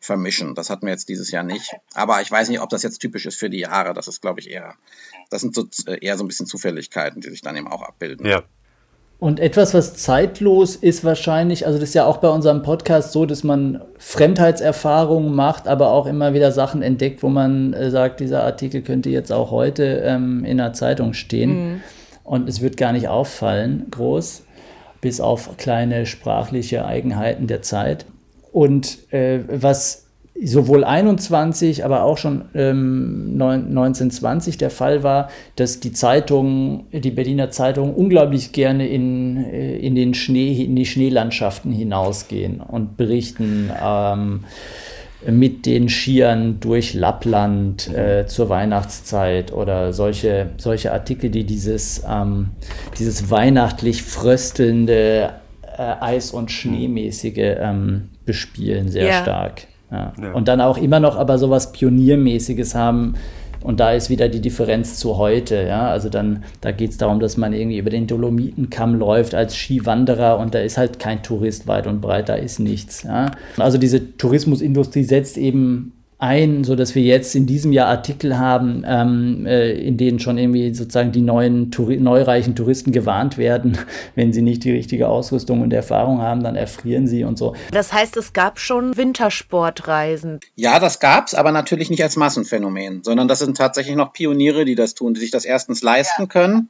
vermischen. 0.00 0.54
Das 0.54 0.70
hatten 0.70 0.86
wir 0.86 0.92
jetzt 0.92 1.08
dieses 1.08 1.30
Jahr 1.30 1.42
nicht. 1.42 1.74
Aber 1.94 2.20
ich 2.20 2.30
weiß 2.30 2.48
nicht, 2.48 2.60
ob 2.60 2.70
das 2.70 2.82
jetzt 2.82 2.98
typisch 2.98 3.26
ist 3.26 3.38
für 3.38 3.50
die 3.50 3.60
Jahre. 3.60 3.94
Das 3.94 4.08
ist, 4.08 4.20
glaube 4.20 4.40
ich, 4.40 4.50
eher, 4.50 4.74
das 5.30 5.42
sind 5.42 5.54
so, 5.54 5.66
äh, 5.86 5.98
eher 6.04 6.16
so 6.16 6.24
ein 6.24 6.28
bisschen 6.28 6.46
Zufälligkeiten, 6.46 7.20
die 7.20 7.30
sich 7.30 7.42
dann 7.42 7.56
eben 7.56 7.68
auch 7.68 7.82
abbilden. 7.82 8.26
Ja. 8.26 8.42
Und 9.20 9.38
etwas, 9.38 9.74
was 9.74 9.96
zeitlos 9.96 10.76
ist 10.76 11.04
wahrscheinlich, 11.04 11.66
also 11.66 11.78
das 11.78 11.90
ist 11.90 11.94
ja 11.94 12.06
auch 12.06 12.16
bei 12.16 12.28
unserem 12.30 12.62
Podcast 12.62 13.12
so, 13.12 13.26
dass 13.26 13.44
man 13.44 13.82
Fremdheitserfahrungen 13.98 15.34
macht, 15.34 15.68
aber 15.68 15.90
auch 15.90 16.06
immer 16.06 16.32
wieder 16.32 16.52
Sachen 16.52 16.80
entdeckt, 16.80 17.22
wo 17.22 17.28
man 17.28 17.74
äh, 17.74 17.90
sagt, 17.90 18.20
dieser 18.20 18.44
Artikel 18.44 18.80
könnte 18.80 19.10
jetzt 19.10 19.30
auch 19.30 19.50
heute 19.50 20.02
ähm, 20.06 20.46
in 20.46 20.56
der 20.56 20.72
Zeitung 20.72 21.12
stehen. 21.12 21.50
Mhm. 21.50 21.80
Und 22.24 22.48
es 22.48 22.62
wird 22.62 22.78
gar 22.78 22.92
nicht 22.92 23.08
auffallen, 23.08 23.88
groß 23.90 24.44
bis 25.00 25.20
auf 25.20 25.56
kleine 25.56 26.06
sprachliche 26.06 26.84
Eigenheiten 26.84 27.46
der 27.46 27.62
Zeit. 27.62 28.06
Und 28.52 29.12
äh, 29.12 29.40
was 29.48 30.06
sowohl 30.42 30.84
21, 30.84 31.84
aber 31.84 32.04
auch 32.04 32.16
schon 32.16 32.46
ähm, 32.54 33.32
1920 33.32 34.58
der 34.58 34.70
Fall 34.70 35.02
war, 35.02 35.28
dass 35.56 35.80
die 35.80 35.92
Zeitungen, 35.92 36.84
die 36.92 37.10
Berliner 37.10 37.50
Zeitungen 37.50 37.94
unglaublich 37.94 38.52
gerne 38.52 38.88
in, 38.88 39.44
äh, 39.44 39.76
in 39.76 39.94
den 39.94 40.14
Schnee, 40.14 40.64
in 40.64 40.76
die 40.76 40.86
Schneelandschaften 40.86 41.72
hinausgehen 41.72 42.60
und 42.60 42.96
berichten. 42.96 43.70
Ähm, 43.82 44.40
mit 45.26 45.66
den 45.66 45.88
Skiern 45.88 46.60
durch 46.60 46.94
Lappland 46.94 47.88
äh, 47.88 48.26
zur 48.26 48.48
Weihnachtszeit 48.48 49.52
oder 49.52 49.92
solche, 49.92 50.50
solche 50.56 50.92
Artikel, 50.92 51.30
die 51.30 51.44
dieses, 51.44 52.02
ähm, 52.08 52.50
dieses 52.98 53.30
weihnachtlich 53.30 54.02
fröstelnde 54.02 55.30
äh, 55.76 55.82
Eis- 56.00 56.30
und 56.30 56.50
Schneemäßige 56.50 57.56
ähm, 57.58 58.08
bespielen 58.24 58.88
sehr 58.88 59.06
ja. 59.06 59.22
stark. 59.22 59.66
Ja. 59.90 60.12
Ja. 60.20 60.32
Und 60.32 60.48
dann 60.48 60.60
auch 60.60 60.78
immer 60.78 61.00
noch 61.00 61.16
aber 61.16 61.36
sowas 61.38 61.72
Pioniermäßiges 61.72 62.74
haben, 62.74 63.14
und 63.62 63.80
da 63.80 63.92
ist 63.92 64.10
wieder 64.10 64.28
die 64.28 64.40
Differenz 64.40 64.98
zu 64.98 65.16
heute. 65.16 65.62
Ja? 65.66 65.90
Also 65.90 66.08
dann, 66.08 66.44
da 66.60 66.72
geht 66.72 66.90
es 66.90 66.96
darum, 66.96 67.20
dass 67.20 67.36
man 67.36 67.52
irgendwie 67.52 67.78
über 67.78 67.90
den 67.90 68.06
Dolomitenkamm 68.06 68.94
läuft 68.94 69.34
als 69.34 69.54
Skiwanderer 69.56 70.38
und 70.38 70.54
da 70.54 70.60
ist 70.60 70.78
halt 70.78 70.98
kein 70.98 71.22
Tourist 71.22 71.66
weit 71.66 71.86
und 71.86 72.00
breit, 72.00 72.28
da 72.28 72.34
ist 72.34 72.58
nichts. 72.58 73.02
Ja? 73.02 73.32
Also 73.58 73.78
diese 73.78 74.16
Tourismusindustrie 74.16 75.04
setzt 75.04 75.36
eben 75.36 75.92
ein, 76.20 76.64
so 76.64 76.76
dass 76.76 76.94
wir 76.94 77.02
jetzt 77.02 77.34
in 77.34 77.46
diesem 77.46 77.72
Jahr 77.72 77.88
Artikel 77.88 78.38
haben, 78.38 78.84
ähm, 78.86 79.46
äh, 79.46 79.72
in 79.72 79.96
denen 79.96 80.20
schon 80.20 80.38
irgendwie 80.38 80.74
sozusagen 80.74 81.12
die 81.12 81.22
neuen 81.22 81.70
Touri 81.70 81.96
neureichen 81.96 82.54
Touristen 82.54 82.92
gewarnt 82.92 83.38
werden, 83.38 83.78
wenn 84.14 84.32
sie 84.32 84.42
nicht 84.42 84.64
die 84.64 84.70
richtige 84.70 85.08
Ausrüstung 85.08 85.62
und 85.62 85.72
Erfahrung 85.72 86.20
haben, 86.20 86.42
dann 86.42 86.56
erfrieren 86.56 87.06
sie 87.06 87.24
und 87.24 87.38
so. 87.38 87.54
Das 87.72 87.92
heißt, 87.92 88.16
es 88.16 88.32
gab 88.32 88.58
schon 88.58 88.96
Wintersportreisen. 88.96 90.40
Ja, 90.56 90.78
das 90.78 91.00
gab's, 91.00 91.34
aber 91.34 91.52
natürlich 91.52 91.90
nicht 91.90 92.02
als 92.02 92.16
Massenphänomen, 92.16 93.02
sondern 93.02 93.26
das 93.26 93.38
sind 93.38 93.56
tatsächlich 93.56 93.96
noch 93.96 94.12
Pioniere, 94.12 94.64
die 94.64 94.74
das 94.74 94.94
tun, 94.94 95.14
die 95.14 95.20
sich 95.20 95.30
das 95.30 95.44
erstens 95.44 95.82
leisten 95.82 96.28
können 96.28 96.68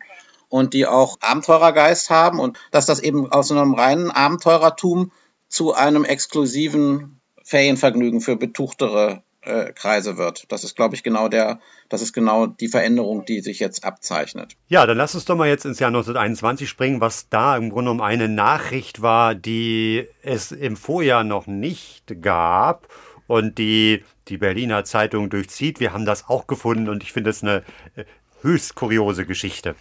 und 0.48 0.74
die 0.74 0.86
auch 0.86 1.18
Abenteurergeist 1.20 2.10
haben 2.10 2.38
und 2.38 2.58
dass 2.70 2.86
das 2.86 3.00
eben 3.00 3.30
aus 3.32 3.50
einem 3.50 3.74
reinen 3.74 4.10
Abenteurertum 4.10 5.10
zu 5.48 5.74
einem 5.74 6.04
exklusiven 6.04 7.20
Ferienvergnügen 7.42 8.20
für 8.20 8.36
betuchtere 8.36 9.24
äh, 9.42 9.72
Kreise 9.72 10.16
wird. 10.16 10.50
Das 10.52 10.64
ist, 10.64 10.76
glaube 10.76 10.94
ich, 10.94 11.02
genau 11.02 11.28
der, 11.28 11.60
das 11.88 12.02
ist 12.02 12.12
genau 12.12 12.46
die 12.46 12.68
Veränderung, 12.68 13.24
die 13.24 13.40
sich 13.40 13.58
jetzt 13.58 13.84
abzeichnet. 13.84 14.56
Ja, 14.68 14.86
dann 14.86 14.96
lass 14.96 15.14
uns 15.14 15.24
doch 15.24 15.36
mal 15.36 15.48
jetzt 15.48 15.64
ins 15.64 15.78
Jahr 15.78 15.88
1921 15.88 16.68
springen, 16.68 17.00
was 17.00 17.28
da 17.28 17.56
im 17.56 17.70
Grunde 17.70 17.90
um 17.90 18.00
eine 18.00 18.28
Nachricht 18.28 19.02
war, 19.02 19.34
die 19.34 20.06
es 20.22 20.52
im 20.52 20.76
Vorjahr 20.76 21.24
noch 21.24 21.46
nicht 21.46 22.22
gab 22.22 22.88
und 23.26 23.58
die 23.58 24.04
die 24.28 24.38
Berliner 24.38 24.84
Zeitung 24.84 25.30
durchzieht. 25.30 25.80
Wir 25.80 25.92
haben 25.92 26.04
das 26.04 26.28
auch 26.28 26.46
gefunden 26.46 26.88
und 26.88 27.02
ich 27.02 27.12
finde 27.12 27.30
es 27.30 27.42
eine 27.42 27.64
äh, 27.96 28.04
höchst 28.42 28.74
kuriose 28.74 29.26
Geschichte. 29.26 29.74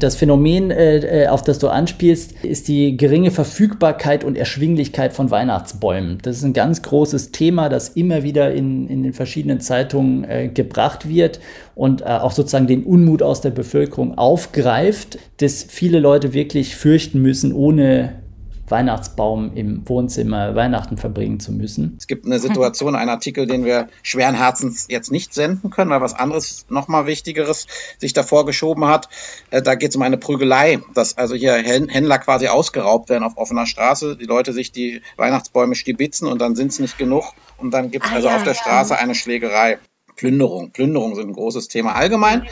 Das 0.00 0.16
Phänomen, 0.16 0.70
äh, 0.70 1.26
auf 1.28 1.42
das 1.42 1.58
du 1.58 1.68
anspielst, 1.68 2.42
ist 2.42 2.68
die 2.68 2.96
geringe 2.96 3.30
Verfügbarkeit 3.30 4.24
und 4.24 4.38
Erschwinglichkeit 4.38 5.12
von 5.12 5.30
Weihnachtsbäumen. 5.30 6.18
Das 6.22 6.38
ist 6.38 6.42
ein 6.42 6.54
ganz 6.54 6.80
großes 6.80 7.32
Thema, 7.32 7.68
das 7.68 7.90
immer 7.90 8.22
wieder 8.22 8.50
in, 8.52 8.88
in 8.88 9.02
den 9.02 9.12
verschiedenen 9.12 9.60
Zeitungen 9.60 10.24
äh, 10.24 10.48
gebracht 10.48 11.06
wird 11.06 11.40
und 11.74 12.00
äh, 12.00 12.04
auch 12.04 12.32
sozusagen 12.32 12.66
den 12.66 12.84
Unmut 12.84 13.22
aus 13.22 13.42
der 13.42 13.50
Bevölkerung 13.50 14.16
aufgreift, 14.16 15.18
dass 15.36 15.62
viele 15.64 16.00
Leute 16.00 16.32
wirklich 16.32 16.76
fürchten 16.76 17.20
müssen, 17.20 17.52
ohne 17.52 18.19
Weihnachtsbaum 18.70 19.52
im 19.54 19.88
Wohnzimmer 19.88 20.54
Weihnachten 20.54 20.96
verbringen 20.96 21.40
zu 21.40 21.52
müssen. 21.52 21.96
Es 21.98 22.06
gibt 22.06 22.26
eine 22.26 22.38
Situation, 22.38 22.94
einen 22.94 23.10
Artikel, 23.10 23.46
den 23.46 23.64
wir 23.64 23.88
schweren 24.02 24.34
Herzens 24.34 24.86
jetzt 24.88 25.10
nicht 25.10 25.34
senden 25.34 25.70
können, 25.70 25.90
weil 25.90 26.00
was 26.00 26.14
anderes, 26.14 26.66
nochmal 26.68 27.06
Wichtigeres 27.06 27.66
sich 27.98 28.12
davor 28.12 28.46
geschoben 28.46 28.86
hat. 28.86 29.08
Äh, 29.50 29.62
da 29.62 29.74
geht 29.74 29.90
es 29.90 29.96
um 29.96 30.02
eine 30.02 30.18
Prügelei, 30.18 30.80
dass 30.94 31.18
also 31.18 31.34
hier 31.34 31.54
Händler 31.54 32.18
quasi 32.18 32.48
ausgeraubt 32.48 33.08
werden 33.10 33.24
auf 33.24 33.36
offener 33.36 33.66
Straße, 33.66 34.16
die 34.16 34.26
Leute 34.26 34.52
sich 34.52 34.72
die 34.72 35.02
Weihnachtsbäume 35.16 35.74
stibitzen 35.74 36.28
und 36.28 36.40
dann 36.40 36.56
sind 36.56 36.72
es 36.72 36.78
nicht 36.78 36.98
genug 36.98 37.24
und 37.58 37.72
dann 37.72 37.90
gibt 37.90 38.06
es 38.06 38.12
ah, 38.12 38.16
also 38.16 38.28
ja, 38.28 38.36
auf 38.36 38.44
der 38.44 38.54
Straße 38.54 38.96
eine 38.96 39.14
Schlägerei. 39.14 39.78
Plünderung. 40.16 40.70
Plünderung 40.70 41.14
sind 41.14 41.28
ein 41.28 41.32
großes 41.32 41.68
Thema 41.68 41.94
allgemein. 41.94 42.46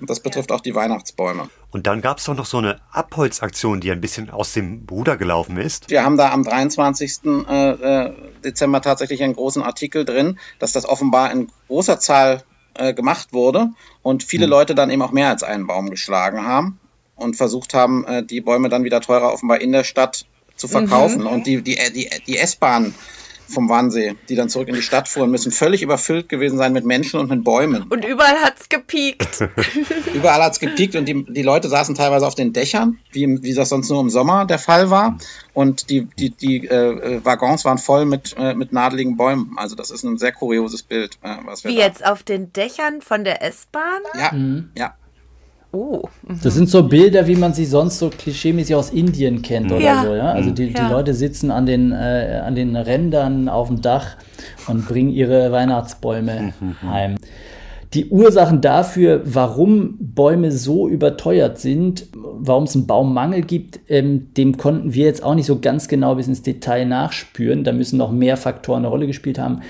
Und 0.00 0.10
das 0.10 0.20
betrifft 0.20 0.52
auch 0.52 0.60
die 0.60 0.74
Weihnachtsbäume. 0.74 1.48
Und 1.70 1.86
dann 1.86 2.00
gab 2.00 2.18
es 2.18 2.24
doch 2.24 2.34
noch 2.34 2.46
so 2.46 2.58
eine 2.58 2.80
Abholzaktion, 2.90 3.80
die 3.80 3.90
ein 3.90 4.00
bisschen 4.00 4.30
aus 4.30 4.52
dem 4.52 4.86
Ruder 4.90 5.16
gelaufen 5.16 5.56
ist. 5.56 5.90
Wir 5.90 6.04
haben 6.04 6.16
da 6.16 6.32
am 6.32 6.42
23. 6.42 7.20
Äh, 7.24 7.70
äh, 7.70 8.12
Dezember 8.44 8.82
tatsächlich 8.82 9.22
einen 9.22 9.34
großen 9.34 9.62
Artikel 9.62 10.04
drin, 10.04 10.38
dass 10.58 10.72
das 10.72 10.86
offenbar 10.86 11.32
in 11.32 11.50
großer 11.68 11.98
Zahl 11.98 12.42
äh, 12.74 12.92
gemacht 12.92 13.32
wurde 13.32 13.70
und 14.02 14.22
viele 14.22 14.44
hm. 14.44 14.50
Leute 14.50 14.74
dann 14.74 14.90
eben 14.90 15.02
auch 15.02 15.12
mehr 15.12 15.28
als 15.28 15.42
einen 15.42 15.66
Baum 15.66 15.90
geschlagen 15.90 16.46
haben 16.46 16.78
und 17.14 17.36
versucht 17.36 17.72
haben, 17.72 18.04
die 18.26 18.42
Bäume 18.42 18.68
dann 18.68 18.84
wieder 18.84 19.00
teurer 19.00 19.32
offenbar 19.32 19.62
in 19.62 19.72
der 19.72 19.84
Stadt 19.84 20.26
zu 20.56 20.68
verkaufen. 20.68 21.22
Mhm. 21.22 21.26
Und 21.26 21.46
die, 21.46 21.62
die, 21.62 21.78
die, 21.94 22.10
die 22.26 22.38
S-Bahn 22.38 22.94
vom 23.48 23.68
Wannsee, 23.68 24.16
die 24.28 24.34
dann 24.34 24.48
zurück 24.48 24.68
in 24.68 24.74
die 24.74 24.82
Stadt 24.82 25.08
fuhren, 25.08 25.30
müssen 25.30 25.52
völlig 25.52 25.82
überfüllt 25.82 26.28
gewesen 26.28 26.58
sein 26.58 26.72
mit 26.72 26.84
Menschen 26.84 27.20
und 27.20 27.30
mit 27.30 27.44
Bäumen. 27.44 27.84
Und 27.84 28.04
überall 28.04 28.36
hat's 28.42 28.68
gepiekt. 28.68 29.44
überall 30.14 30.42
hat's 30.42 30.58
gepiekt 30.58 30.96
und 30.96 31.06
die, 31.06 31.24
die 31.24 31.42
Leute 31.42 31.68
saßen 31.68 31.94
teilweise 31.94 32.26
auf 32.26 32.34
den 32.34 32.52
Dächern, 32.52 32.98
wie, 33.12 33.42
wie 33.42 33.54
das 33.54 33.68
sonst 33.68 33.88
nur 33.88 34.00
im 34.00 34.10
Sommer 34.10 34.44
der 34.44 34.58
Fall 34.58 34.90
war. 34.90 35.18
Und 35.54 35.90
die, 35.90 36.02
die, 36.18 36.30
die 36.30 36.66
äh, 36.66 37.24
Waggons 37.24 37.64
waren 37.64 37.78
voll 37.78 38.04
mit, 38.04 38.34
äh, 38.38 38.54
mit 38.54 38.72
nadeligen 38.72 39.16
Bäumen. 39.16 39.54
Also 39.56 39.76
das 39.76 39.90
ist 39.90 40.02
ein 40.02 40.18
sehr 40.18 40.32
kurioses 40.32 40.82
Bild. 40.82 41.18
Äh, 41.22 41.36
was 41.44 41.64
wir 41.64 41.70
wie 41.70 41.76
da. 41.76 41.82
jetzt 41.82 42.04
auf 42.04 42.22
den 42.22 42.52
Dächern 42.52 43.00
von 43.00 43.24
der 43.24 43.42
S-Bahn? 43.42 44.02
Ja, 44.18 44.32
mhm. 44.32 44.70
ja. 44.76 44.94
Oh. 45.72 46.02
Mhm. 46.26 46.40
Das 46.42 46.54
sind 46.54 46.68
so 46.68 46.82
Bilder, 46.84 47.26
wie 47.26 47.36
man 47.36 47.52
sie 47.52 47.64
sonst 47.64 47.98
so 47.98 48.10
klischeemäßig 48.10 48.74
aus 48.74 48.90
Indien 48.90 49.42
kennt 49.42 49.70
oder 49.70 49.80
ja. 49.80 50.02
so. 50.04 50.14
Ja? 50.14 50.32
Also 50.32 50.50
die, 50.50 50.68
ja. 50.68 50.86
die 50.86 50.92
Leute 50.92 51.14
sitzen 51.14 51.50
an 51.50 51.66
den, 51.66 51.92
äh, 51.92 52.42
an 52.44 52.54
den 52.54 52.76
Rändern 52.76 53.48
auf 53.48 53.68
dem 53.68 53.82
Dach 53.82 54.16
und 54.68 54.86
bringen 54.86 55.10
ihre 55.10 55.52
Weihnachtsbäume 55.52 56.54
mhm. 56.60 56.90
heim. 56.90 57.16
Die 57.94 58.06
Ursachen 58.10 58.60
dafür, 58.60 59.22
warum 59.24 59.96
Bäume 59.98 60.50
so 60.50 60.88
überteuert 60.88 61.58
sind, 61.58 62.08
warum 62.14 62.64
es 62.64 62.74
einen 62.74 62.86
Baummangel 62.86 63.42
gibt, 63.42 63.80
ähm, 63.88 64.34
dem 64.34 64.56
konnten 64.56 64.92
wir 64.92 65.04
jetzt 65.06 65.22
auch 65.22 65.34
nicht 65.34 65.46
so 65.46 65.60
ganz 65.60 65.88
genau 65.88 66.16
bis 66.16 66.26
ins 66.26 66.42
Detail 66.42 66.84
nachspüren. 66.84 67.64
Da 67.64 67.72
müssen 67.72 67.96
noch 67.96 68.10
mehr 68.10 68.36
Faktoren 68.36 68.78
eine 68.78 68.88
Rolle 68.88 69.06
gespielt 69.06 69.38
haben. 69.38 69.60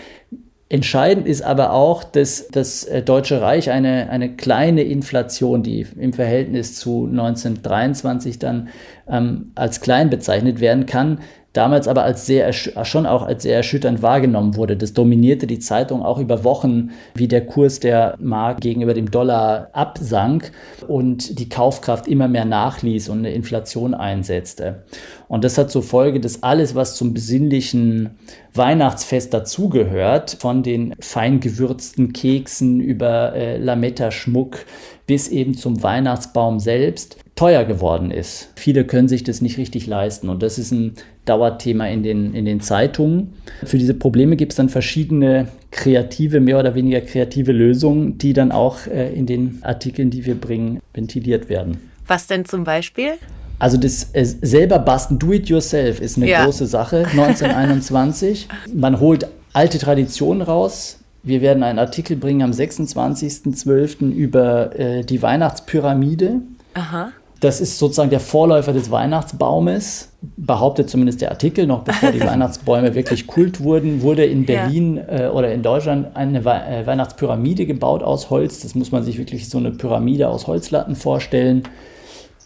Entscheidend 0.68 1.28
ist 1.28 1.42
aber 1.42 1.72
auch, 1.72 2.02
dass 2.02 2.48
das 2.48 2.82
äh, 2.84 3.00
Deutsche 3.00 3.40
Reich 3.40 3.70
eine, 3.70 4.10
eine 4.10 4.34
kleine 4.34 4.82
Inflation, 4.82 5.62
die 5.62 5.86
im 5.96 6.12
Verhältnis 6.12 6.74
zu 6.74 7.06
1923 7.06 8.40
dann 8.40 8.68
ähm, 9.08 9.52
als 9.54 9.80
klein 9.80 10.10
bezeichnet 10.10 10.58
werden 10.58 10.86
kann, 10.86 11.20
damals 11.56 11.88
aber 11.88 12.02
als 12.02 12.26
sehr, 12.26 12.52
schon 12.52 13.06
auch 13.06 13.22
als 13.22 13.42
sehr 13.42 13.56
erschütternd 13.56 14.02
wahrgenommen 14.02 14.56
wurde. 14.56 14.76
Das 14.76 14.92
dominierte 14.92 15.46
die 15.46 15.58
Zeitung 15.58 16.02
auch 16.02 16.18
über 16.18 16.44
Wochen, 16.44 16.90
wie 17.14 17.28
der 17.28 17.46
Kurs 17.46 17.80
der 17.80 18.16
Mark 18.20 18.60
gegenüber 18.60 18.94
dem 18.94 19.10
Dollar 19.10 19.70
absank 19.72 20.52
und 20.86 21.38
die 21.38 21.48
Kaufkraft 21.48 22.06
immer 22.06 22.28
mehr 22.28 22.44
nachließ 22.44 23.08
und 23.08 23.18
eine 23.18 23.32
Inflation 23.32 23.94
einsetzte. 23.94 24.84
Und 25.28 25.44
das 25.44 25.58
hat 25.58 25.70
zur 25.70 25.82
Folge, 25.82 26.20
dass 26.20 26.42
alles, 26.42 26.74
was 26.74 26.94
zum 26.96 27.12
besinnlichen 27.12 28.10
Weihnachtsfest 28.54 29.34
dazugehört, 29.34 30.36
von 30.40 30.62
den 30.62 30.94
fein 31.00 31.40
gewürzten 31.40 32.12
Keksen 32.12 32.80
über 32.80 33.34
äh, 33.34 33.58
Lametta-Schmuck 33.58 34.58
bis 35.06 35.28
eben 35.28 35.54
zum 35.54 35.82
Weihnachtsbaum 35.82 36.58
selbst, 36.58 37.16
teuer 37.36 37.64
geworden 37.64 38.10
ist. 38.10 38.48
Viele 38.56 38.84
können 38.84 39.08
sich 39.08 39.22
das 39.22 39.40
nicht 39.40 39.58
richtig 39.58 39.86
leisten 39.86 40.28
und 40.28 40.42
das 40.42 40.58
ist 40.58 40.72
ein 40.72 40.94
Dauerthema 41.26 41.86
in 41.86 42.02
den, 42.02 42.34
in 42.34 42.44
den 42.44 42.60
Zeitungen. 42.60 43.34
Für 43.64 43.78
diese 43.78 43.94
Probleme 43.94 44.36
gibt 44.36 44.52
es 44.52 44.56
dann 44.56 44.68
verschiedene 44.68 45.48
kreative, 45.70 46.40
mehr 46.40 46.58
oder 46.58 46.74
weniger 46.74 47.00
kreative 47.02 47.52
Lösungen, 47.52 48.16
die 48.16 48.32
dann 48.32 48.52
auch 48.52 48.86
äh, 48.86 49.12
in 49.12 49.26
den 49.26 49.58
Artikeln, 49.62 50.10
die 50.10 50.24
wir 50.24 50.34
bringen, 50.34 50.80
ventiliert 50.94 51.48
werden. 51.48 51.90
Was 52.06 52.26
denn 52.26 52.44
zum 52.44 52.64
Beispiel? 52.64 53.12
Also 53.58 53.76
das 53.76 54.10
äh, 54.12 54.24
selber 54.24 54.78
basteln, 54.78 55.18
do 55.18 55.32
it 55.32 55.48
yourself 55.48 56.00
ist 56.00 56.16
eine 56.16 56.28
ja. 56.28 56.44
große 56.44 56.66
Sache 56.66 57.06
1921. 57.06 58.48
Man 58.72 59.00
holt 59.00 59.26
alte 59.52 59.78
Traditionen 59.78 60.42
raus. 60.42 60.98
Wir 61.26 61.40
werden 61.40 61.64
einen 61.64 61.80
Artikel 61.80 62.16
bringen 62.16 62.42
am 62.42 62.52
26.12. 62.52 64.12
über 64.12 64.78
äh, 64.78 65.02
die 65.02 65.20
Weihnachtspyramide. 65.22 66.36
Aha. 66.74 67.10
Das 67.40 67.60
ist 67.60 67.80
sozusagen 67.80 68.10
der 68.10 68.20
Vorläufer 68.20 68.72
des 68.72 68.92
Weihnachtsbaumes, 68.92 70.12
behauptet 70.36 70.88
zumindest 70.88 71.20
der 71.20 71.32
Artikel, 71.32 71.66
noch 71.66 71.82
bevor 71.82 72.12
die 72.12 72.20
Weihnachtsbäume 72.24 72.94
wirklich 72.94 73.26
Kult 73.26 73.60
wurden, 73.60 74.02
wurde 74.02 74.24
in 74.24 74.46
Berlin 74.46 74.98
ja. 74.98 75.26
äh, 75.26 75.28
oder 75.28 75.52
in 75.52 75.64
Deutschland 75.64 76.14
eine 76.14 76.44
We 76.44 76.52
äh, 76.52 76.86
Weihnachtspyramide 76.86 77.66
gebaut 77.66 78.04
aus 78.04 78.30
Holz. 78.30 78.60
Das 78.60 78.76
muss 78.76 78.92
man 78.92 79.02
sich 79.02 79.18
wirklich 79.18 79.48
so 79.48 79.58
eine 79.58 79.72
Pyramide 79.72 80.28
aus 80.28 80.46
Holzlatten 80.46 80.94
vorstellen, 80.94 81.64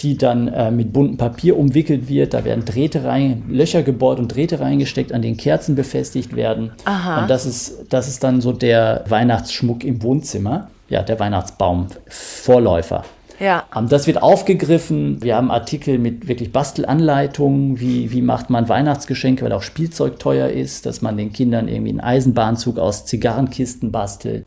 die 0.00 0.16
dann 0.16 0.48
äh, 0.48 0.70
mit 0.70 0.92
buntem 0.92 1.16
Papier 1.16 1.58
umwickelt 1.58 2.08
wird. 2.08 2.34
Da 2.34 2.44
werden 2.44 2.64
Drähte 2.64 3.04
rein, 3.04 3.44
Löcher 3.48 3.82
gebohrt 3.82 4.18
und 4.18 4.28
Drähte 4.28 4.60
reingesteckt, 4.60 5.12
an 5.12 5.22
den 5.22 5.36
Kerzen 5.36 5.74
befestigt 5.74 6.34
werden. 6.34 6.72
Aha. 6.84 7.22
Und 7.22 7.30
das 7.30 7.46
ist, 7.46 7.86
das 7.90 8.08
ist 8.08 8.24
dann 8.24 8.40
so 8.40 8.52
der 8.52 9.04
Weihnachtsschmuck 9.08 9.84
im 9.84 10.02
Wohnzimmer. 10.02 10.70
Ja, 10.88 11.02
der 11.02 11.20
Weihnachtsbaum, 11.20 11.86
Vorläufer. 12.08 13.04
Ja. 13.38 13.64
Das 13.88 14.06
wird 14.06 14.22
aufgegriffen. 14.22 15.22
Wir 15.22 15.34
haben 15.34 15.50
Artikel 15.50 15.98
mit 15.98 16.28
wirklich 16.28 16.52
Bastelanleitungen, 16.52 17.80
wie, 17.80 18.12
wie 18.12 18.20
macht 18.20 18.50
man 18.50 18.68
Weihnachtsgeschenke, 18.68 19.44
weil 19.44 19.52
auch 19.52 19.62
Spielzeug 19.62 20.18
teuer 20.18 20.48
ist, 20.48 20.84
dass 20.84 21.00
man 21.00 21.16
den 21.16 21.32
Kindern 21.32 21.66
irgendwie 21.66 21.90
einen 21.90 22.00
Eisenbahnzug 22.00 22.78
aus 22.78 23.06
Zigarrenkisten 23.06 23.92
bastelt. 23.92 24.44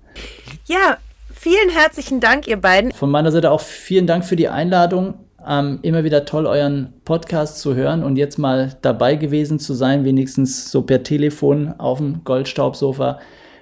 Ja, 0.66 0.98
vielen 1.34 1.70
herzlichen 1.70 2.20
Dank, 2.20 2.48
ihr 2.48 2.58
beiden. 2.58 2.92
Von 2.92 3.10
meiner 3.10 3.32
Seite 3.32 3.50
auch 3.50 3.62
vielen 3.62 4.06
Dank 4.06 4.26
für 4.26 4.36
die 4.36 4.48
Einladung. 4.48 5.16
Ähm, 5.48 5.80
immer 5.82 6.04
wieder 6.04 6.26
toll, 6.26 6.46
euren 6.46 6.94
Podcast 7.06 7.60
zu 7.60 7.76
hören 7.76 8.04
und 8.04 8.16
jetzt 8.16 8.38
mal 8.38 8.78
dabei 8.82 9.16
gewesen 9.16 9.60
zu 9.60 9.74
sein, 9.74 10.06
wenigstens 10.06 10.72
so 10.72 10.84
per 10.84 11.04
Telefon 11.04 11.74
auf 11.78 11.98
dem 11.98 12.24
Goldstaubsofa. 12.24 13.20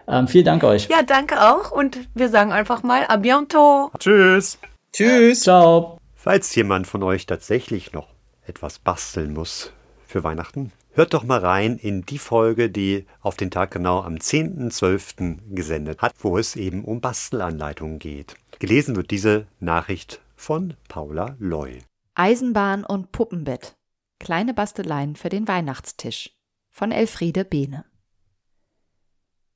Ähm, 0.08 0.28
vielen 0.28 0.46
Dank 0.46 0.64
euch. 0.64 0.88
Ja, 0.90 1.04
danke 1.04 1.42
auch 1.42 1.72
und 1.72 1.98
wir 2.14 2.30
sagen 2.30 2.52
einfach 2.52 2.84
mal 2.84 3.04
à 3.06 3.18
bientôt. 3.18 3.92
Tschüss. 3.98 4.60
Tschüss. 4.94 5.42
Ciao. 5.42 5.98
Falls 6.16 6.54
jemand 6.54 6.86
von 6.86 7.02
euch 7.02 7.26
tatsächlich 7.26 7.94
noch 7.94 8.08
etwas 8.46 8.80
basteln 8.80 9.34
muss 9.34 9.72
für 10.06 10.24
Weihnachten, 10.24 10.72
hört 10.94 11.14
doch 11.14 11.24
mal 11.24 11.40
rein 11.40 11.78
in 11.78 12.06
die 12.06 12.18
Folge, 12.18 12.70
die 12.70 13.06
auf 13.22 13.38
den 13.38 13.50
Tag 13.50 13.72
genau 13.72 14.02
am 14.02 14.16
10.12. 14.16 15.56
gesendet 15.56 16.02
hat, 16.02 16.14
wo 16.20 16.38
es 16.38 16.56
eben 16.56 16.84
um 16.84 17.02
Bastelanleitungen 17.02 17.98
geht. 17.98 18.36
Gelesen 18.60 18.96
wird 18.96 19.10
diese 19.12 19.48
Nachricht 19.60 20.20
von 20.42 20.74
Paula 20.88 21.36
Loy. 21.38 21.84
Eisenbahn 22.16 22.84
und 22.84 23.12
Puppenbett. 23.12 23.78
Kleine 24.20 24.56
Basteleien 24.56 25.16
für 25.16 25.30
den 25.30 25.48
Weihnachtstisch 25.48 26.32
von 26.72 26.92
Elfriede 26.92 27.46
Behne. 27.46 27.86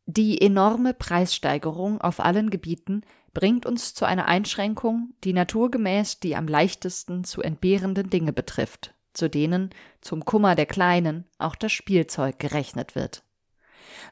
Die 0.05 0.39
enorme 0.39 0.93
Preissteigerung 0.93 1.99
auf 2.01 2.19
allen 2.19 2.51
Gebieten 2.51 3.01
bringt 3.33 3.65
uns 3.65 3.95
zu 3.95 4.05
einer 4.05 4.27
Einschränkung, 4.27 5.15
die 5.23 5.33
naturgemäß 5.33 6.19
die 6.19 6.35
am 6.35 6.47
leichtesten 6.47 7.23
zu 7.23 7.41
entbehrenden 7.41 8.11
Dinge 8.11 8.31
betrifft, 8.31 8.93
zu 9.13 9.27
denen 9.27 9.71
zum 10.01 10.23
Kummer 10.23 10.53
der 10.53 10.67
Kleinen 10.67 11.25
auch 11.39 11.55
das 11.55 11.71
Spielzeug 11.71 12.37
gerechnet 12.37 12.93
wird. 12.93 13.23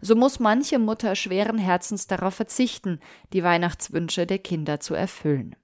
So 0.02 0.16
muss 0.16 0.40
manche 0.40 0.80
Mutter 0.80 1.16
schweren 1.16 1.60
Herzens 1.60 2.08
darauf 2.08 2.34
verzichten, 2.34 3.00
die 3.32 3.44
Weihnachtswünsche 3.44 4.26
der 4.26 4.40
Kinder 4.40 4.80
zu 4.80 4.96
erfüllen. 4.96 5.56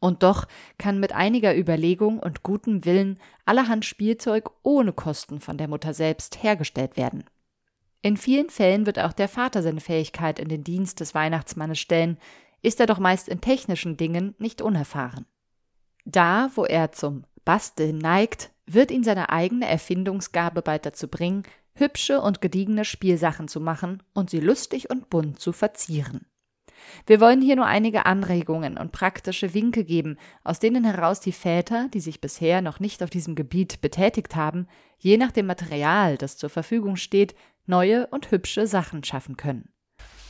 Und 0.00 0.22
doch 0.22 0.46
kann 0.78 1.00
mit 1.00 1.12
einiger 1.12 1.56
Überlegung 1.56 2.20
und 2.20 2.42
gutem 2.42 2.84
Willen 2.84 3.18
allerhand 3.44 3.84
Spielzeug 3.84 4.50
ohne 4.62 4.92
Kosten 4.92 5.40
von 5.40 5.58
der 5.58 5.68
Mutter 5.68 5.92
selbst 5.92 6.42
hergestellt 6.42 6.96
werden. 6.96 7.24
In 8.00 8.16
vielen 8.16 8.48
Fällen 8.48 8.86
wird 8.86 8.98
auch 9.00 9.12
der 9.12 9.28
Vater 9.28 9.62
seine 9.62 9.80
Fähigkeit 9.80 10.38
in 10.38 10.48
den 10.48 10.62
Dienst 10.62 11.00
des 11.00 11.14
Weihnachtsmannes 11.14 11.80
stellen, 11.80 12.18
ist 12.62 12.78
er 12.80 12.86
doch 12.86 12.98
meist 12.98 13.28
in 13.28 13.40
technischen 13.40 13.96
Dingen 13.96 14.34
nicht 14.38 14.62
unerfahren. 14.62 15.26
Da, 16.04 16.50
wo 16.54 16.64
er 16.64 16.92
zum 16.92 17.24
Basteln 17.44 17.98
neigt, 17.98 18.50
wird 18.66 18.90
ihn 18.90 19.02
seine 19.02 19.30
eigene 19.30 19.66
Erfindungsgabe 19.66 20.62
bald 20.62 20.86
dazu 20.86 21.08
bringen, 21.08 21.42
hübsche 21.74 22.20
und 22.20 22.40
gediegene 22.40 22.84
Spielsachen 22.84 23.48
zu 23.48 23.60
machen 23.60 24.02
und 24.14 24.30
sie 24.30 24.40
lustig 24.40 24.90
und 24.90 25.10
bunt 25.10 25.40
zu 25.40 25.52
verzieren. 25.52 26.26
Wir 27.06 27.20
wollen 27.20 27.40
hier 27.40 27.56
nur 27.56 27.66
einige 27.66 28.06
Anregungen 28.06 28.76
und 28.76 28.92
praktische 28.92 29.54
Winke 29.54 29.84
geben, 29.84 30.16
aus 30.44 30.58
denen 30.58 30.84
heraus 30.84 31.20
die 31.20 31.32
Väter, 31.32 31.88
die 31.92 32.00
sich 32.00 32.20
bisher 32.20 32.62
noch 32.62 32.80
nicht 32.80 33.02
auf 33.02 33.10
diesem 33.10 33.34
Gebiet 33.34 33.80
betätigt 33.80 34.36
haben, 34.36 34.66
je 34.98 35.16
nach 35.16 35.32
dem 35.32 35.46
Material, 35.46 36.16
das 36.16 36.36
zur 36.36 36.50
Verfügung 36.50 36.96
steht, 36.96 37.34
neue 37.66 38.06
und 38.08 38.30
hübsche 38.30 38.66
Sachen 38.66 39.04
schaffen 39.04 39.36
können. 39.36 39.68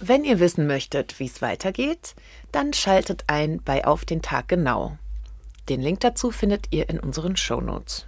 Wenn 0.01 0.25
ihr 0.25 0.39
wissen 0.39 0.67
möchtet, 0.67 1.19
wie 1.19 1.27
es 1.27 1.43
weitergeht, 1.43 2.15
dann 2.53 2.73
schaltet 2.73 3.25
ein 3.27 3.61
bei 3.65 3.85
Auf 3.85 4.05
den 4.05 4.23
Tag 4.23 4.49
genau. 4.49 4.97
Den 5.69 5.83
Link 5.83 6.01
dazu 6.01 6.31
findet 6.31 6.73
ihr 6.73 6.89
in 6.89 7.01
unseren 7.01 7.37
Shownotes. 7.37 8.07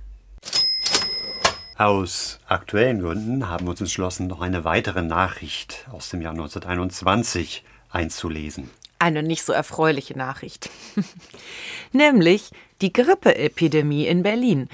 Aus 1.76 2.38
aktuellen 2.46 3.00
Gründen 3.00 3.48
haben 3.48 3.66
wir 3.66 3.70
uns 3.70 3.80
entschlossen, 3.80 4.26
noch 4.26 4.40
eine 4.40 4.64
weitere 4.64 5.02
Nachricht 5.02 5.88
aus 5.90 6.10
dem 6.10 6.20
Jahr 6.20 6.32
1921 6.32 7.64
einzulesen. 7.90 8.70
Eine 8.98 9.22
nicht 9.22 9.44
so 9.44 9.52
erfreuliche 9.52 10.16
Nachricht. 10.16 10.70
Nämlich 11.92 12.50
die 12.82 12.92
Grippeepidemie 12.92 14.06
in 14.06 14.22
Berlin. 14.22 14.68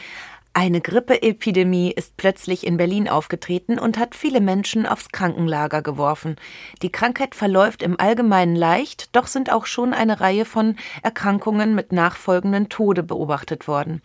Eine 0.58 0.80
Grippeepidemie 0.80 1.90
ist 1.90 2.16
plötzlich 2.16 2.66
in 2.66 2.78
Berlin 2.78 3.10
aufgetreten 3.10 3.78
und 3.78 3.98
hat 3.98 4.14
viele 4.14 4.40
Menschen 4.40 4.86
aufs 4.86 5.10
Krankenlager 5.10 5.82
geworfen. 5.82 6.36
Die 6.80 6.90
Krankheit 6.90 7.34
verläuft 7.34 7.82
im 7.82 8.00
Allgemeinen 8.00 8.56
leicht, 8.56 9.14
doch 9.14 9.26
sind 9.26 9.52
auch 9.52 9.66
schon 9.66 9.92
eine 9.92 10.22
Reihe 10.22 10.46
von 10.46 10.76
Erkrankungen 11.02 11.74
mit 11.74 11.92
nachfolgenden 11.92 12.70
Tode 12.70 13.02
beobachtet 13.02 13.68
worden. 13.68 14.00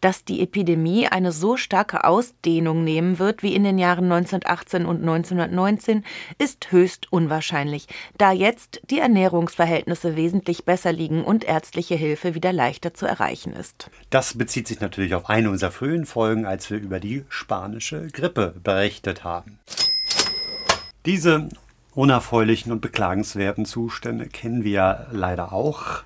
Dass 0.00 0.24
die 0.24 0.42
Epidemie 0.42 1.06
eine 1.06 1.30
so 1.30 1.56
starke 1.56 2.02
Ausdehnung 2.02 2.82
nehmen 2.82 3.20
wird 3.20 3.44
wie 3.44 3.54
in 3.54 3.62
den 3.62 3.78
Jahren 3.78 4.10
1918 4.10 4.86
und 4.86 5.02
1919, 5.02 6.04
ist 6.36 6.72
höchst 6.72 7.12
unwahrscheinlich, 7.12 7.86
da 8.18 8.32
jetzt 8.32 8.82
die 8.90 8.98
Ernährungsverhältnisse 8.98 10.16
wesentlich 10.16 10.64
besser 10.64 10.90
liegen 10.92 11.22
und 11.22 11.44
ärztliche 11.44 11.94
Hilfe 11.94 12.34
wieder 12.34 12.52
leichter 12.52 12.92
zu 12.92 13.06
erreichen 13.06 13.52
ist. 13.52 13.88
Das 14.10 14.36
bezieht 14.36 14.66
sich 14.66 14.80
natürlich 14.80 15.14
auf 15.14 15.30
eine 15.30 15.48
unserer 15.48 15.70
frühen 15.70 15.91
Folgen, 16.06 16.46
als 16.46 16.70
wir 16.70 16.78
über 16.78 17.00
die 17.00 17.24
spanische 17.28 18.08
Grippe 18.08 18.54
berichtet 18.62 19.24
haben. 19.24 19.58
Diese 21.06 21.48
unerfreulichen 21.94 22.72
und 22.72 22.80
beklagenswerten 22.80 23.64
Zustände 23.64 24.26
kennen 24.26 24.64
wir 24.64 25.06
leider 25.12 25.52
auch. 25.52 26.02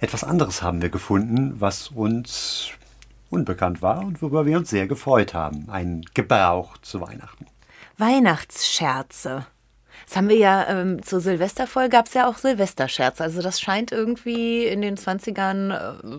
Etwas 0.00 0.24
anderes 0.24 0.62
haben 0.62 0.82
wir 0.82 0.90
gefunden, 0.90 1.60
was 1.60 1.88
uns 1.88 2.70
unbekannt 3.30 3.82
war 3.82 4.00
und 4.00 4.20
worüber 4.20 4.46
wir 4.46 4.58
uns 4.58 4.70
sehr 4.70 4.86
gefreut 4.86 5.34
haben. 5.34 5.68
Ein 5.70 6.04
Gebrauch 6.14 6.76
zu 6.78 7.00
Weihnachten. 7.00 7.46
Weihnachtsscherze. 7.98 9.46
Das 10.12 10.18
haben 10.18 10.28
wir 10.28 10.36
ja 10.36 10.68
ähm, 10.68 11.02
zur 11.02 11.20
Silvesterfolge 11.22 11.88
gab 11.88 12.06
es 12.06 12.12
ja 12.12 12.28
auch 12.28 12.36
Silvesterscherze. 12.36 13.24
Also 13.24 13.40
das 13.40 13.62
scheint 13.62 13.92
irgendwie 13.92 14.66
in 14.66 14.82
den 14.82 14.98
20ern. 14.98 15.72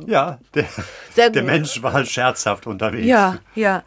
Äh, 0.08 0.12
Ja, 0.12 0.40
der, 0.56 0.66
Sehr 1.14 1.30
der. 1.30 1.44
Mensch 1.44 1.84
war 1.84 2.04
scherzhaft 2.04 2.66
unterwegs. 2.66 3.06
Ja, 3.06 3.38
ja. 3.54 3.84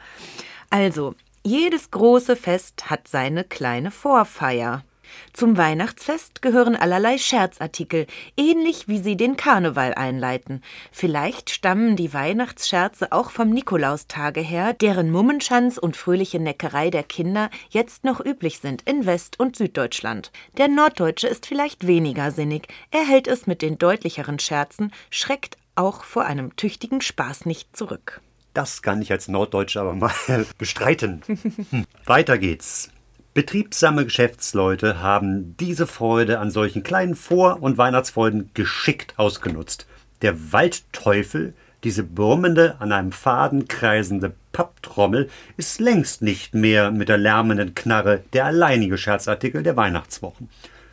Also, 0.71 1.17
jedes 1.43 1.91
große 1.91 2.37
Fest 2.37 2.89
hat 2.89 3.09
seine 3.09 3.43
kleine 3.43 3.91
Vorfeier. 3.91 4.85
Zum 5.33 5.57
Weihnachtsfest 5.57 6.43
gehören 6.43 6.77
allerlei 6.77 7.19
Scherzartikel, 7.19 8.07
ähnlich 8.37 8.89
wie 8.89 8.99
sie 8.99 9.17
den 9.17 9.37
Karneval 9.37 9.95
einleiten. 9.95 10.63
Vielleicht 10.93 11.51
stammen 11.51 11.97
die 11.97 12.13
Weihnachtsscherze 12.15 13.13
auch 13.13 13.31
vom 13.31 13.51
Nikolaustage 13.51 14.41
her, 14.41 14.73
deren 14.73 15.11
Mummenschanz 15.11 15.79
und 15.79 15.97
fröhliche 15.97 16.41
Neckerei 16.41 16.91
der 16.91 17.03
Kinder 17.03 17.51
jetzt 17.71 18.05
noch 18.05 18.25
üblich 18.25 18.59
sind 18.59 18.83
in 18.83 19.07
West- 19.07 19.39
und 19.39 19.57
Süddeutschland. 19.57 20.33
Der 20.57 20.69
Norddeutsche 20.69 21.29
ist 21.29 21.47
vielleicht 21.47 21.87
weniger 21.87 22.31
sinnig. 22.31 22.69
Er 22.91 23.07
hält 23.07 23.29
es 23.29 23.47
mit 23.47 23.63
den 23.63 23.79
deutlicheren 23.79 24.39
Scherzen, 24.39 24.93
schreckt 25.11 25.57
auch 25.75 26.05
vor 26.05 26.25
einem 26.25 26.57
tüchtigen 26.57 27.01
Spaß 27.01 27.47
nicht 27.47 27.77
zurück. 27.77 28.21
Das 28.55 28.81
kann 28.81 29.03
ich 29.03 29.13
als 29.13 29.29
Norddeutscher 29.29 29.83
aber 29.83 29.95
mal 29.95 30.15
bestreiten. 30.59 31.23
Hm. 31.71 31.85
Weiter 32.07 32.39
geht's. 32.39 32.91
Betriebsame 33.37 34.07
Geschäftsleute 34.07 35.03
haben 35.03 35.59
diese 35.59 35.87
Freude 35.87 36.39
an 36.39 36.51
solchen 36.51 36.83
kleinen 36.83 37.15
Vor- 37.15 37.63
und 37.63 37.77
Weihnachtsfreuden 37.77 38.49
geschickt 38.55 39.13
ausgenutzt. 39.19 39.87
Der 40.23 40.55
Waldteufel, 40.55 41.53
diese 41.85 42.03
brummende, 42.03 42.77
an 42.79 42.93
einem 42.93 43.13
Faden 43.13 43.69
kreisende 43.69 44.33
Papptrommel, 44.53 45.29
ist 45.59 45.81
längst 45.81 46.23
nicht 46.23 46.55
mehr 46.55 46.91
mit 46.91 47.11
der 47.11 47.19
lärmenden 47.19 47.75
Knarre 47.75 48.25
der 48.33 48.47
alleinige 48.47 48.97
Scherzartikel 48.97 49.63
der 49.63 49.77
Weihnachtswochen. 49.77 50.49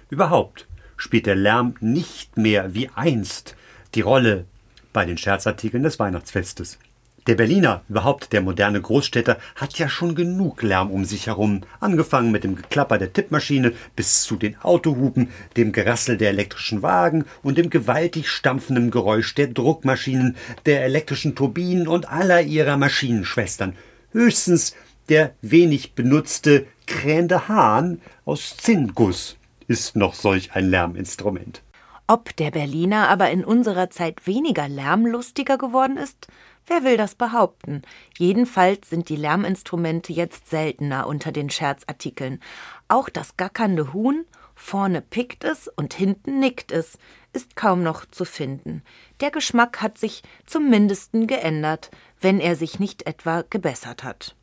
Überhaupt 0.10 0.68
spielt 0.98 1.28
der 1.28 1.36
Lärm 1.36 1.76
nicht 1.80 2.36
mehr 2.36 2.74
wie 2.74 2.90
einst 2.94 3.56
die 3.96 4.02
Rolle 4.02 4.44
bei 4.92 5.06
den 5.06 5.18
Scherzartikeln 5.18 5.84
des 5.84 5.98
Weihnachtsfestes. 5.98 6.78
Der 7.26 7.36
Berliner, 7.36 7.84
überhaupt 7.88 8.34
der 8.34 8.42
moderne 8.42 8.82
Großstädter, 8.82 9.38
hat 9.56 9.80
ja 9.80 9.88
schon 9.88 10.14
genug 10.14 10.62
Lärm 10.62 10.92
um 10.92 11.06
sich 11.06 11.28
herum, 11.28 11.62
angefangen 11.80 12.32
mit 12.32 12.44
dem 12.44 12.56
Geklapper 12.56 12.98
der 12.98 13.14
Tippmaschine 13.14 13.72
bis 13.96 14.24
zu 14.24 14.36
den 14.36 14.60
Autohupen, 14.62 15.30
dem 15.56 15.72
Gerassel 15.72 16.18
der 16.18 16.30
elektrischen 16.30 16.82
Wagen 16.82 17.24
und 17.42 17.58
dem 17.58 17.70
gewaltig 17.70 18.28
stampfenden 18.28 18.92
Geräusch 18.92 19.36
der 19.36 19.48
Druckmaschinen, 19.48 20.36
der 20.66 20.84
elektrischen 20.84 21.34
Turbinen 21.34 21.88
und 21.88 22.10
aller 22.10 22.42
ihrer 22.42 22.76
Maschinenschwestern. 22.76 23.76
Höchstens 24.12 24.76
der 25.10 25.34
wenig 25.42 25.94
benutzte 25.94 26.66
krähende 26.88 27.48
Hahn 27.48 28.02
aus 28.26 28.58
Zinnguss 28.58 29.38
ist 29.68 29.96
noch 29.96 30.14
solch 30.14 30.54
ein 30.54 30.70
Lärminstrument. 30.70 31.62
Ob 32.06 32.36
der 32.36 32.52
Berliner 32.52 33.08
aber 33.08 33.32
in 33.32 33.46
unserer 33.46 33.90
Zeit 33.90 34.28
weniger 34.28 34.68
lärmlustiger 34.68 35.58
geworden 35.58 35.98
ist? 35.98 36.28
Wer 36.66 36.84
will 36.84 36.98
das 36.98 37.16
behaupten? 37.16 37.82
Jedenfalls 38.18 38.90
sind 38.90 39.10
die 39.10 39.18
Lärminstrumente 39.18 40.14
jetzt 40.14 40.50
seltener 40.50 41.08
unter 41.08 41.32
den 41.32 41.50
Scherzartikeln. 41.50 42.40
Auch 42.88 43.10
das 43.10 43.36
gackernde 43.36 43.92
Huhn, 43.92 44.26
vorne 44.56 45.02
pickt 45.02 45.44
es 45.44 45.68
und 45.68 45.94
hinten 45.94 46.40
nickt 46.40 46.72
es, 46.72 46.98
ist 47.34 47.56
kaum 47.56 47.84
noch 47.84 48.06
zu 48.06 48.24
finden. 48.24 48.82
Der 49.20 49.32
Geschmack 49.32 49.82
hat 49.82 49.98
sich 49.98 50.24
zum 50.46 50.70
Mindesten 50.70 51.28
geändert, 51.28 51.92
wenn 52.22 52.40
er 52.40 52.56
sich 52.56 52.80
nicht 52.80 53.08
etwa 53.08 53.44
gebessert 53.50 54.04
hat. 54.04 54.36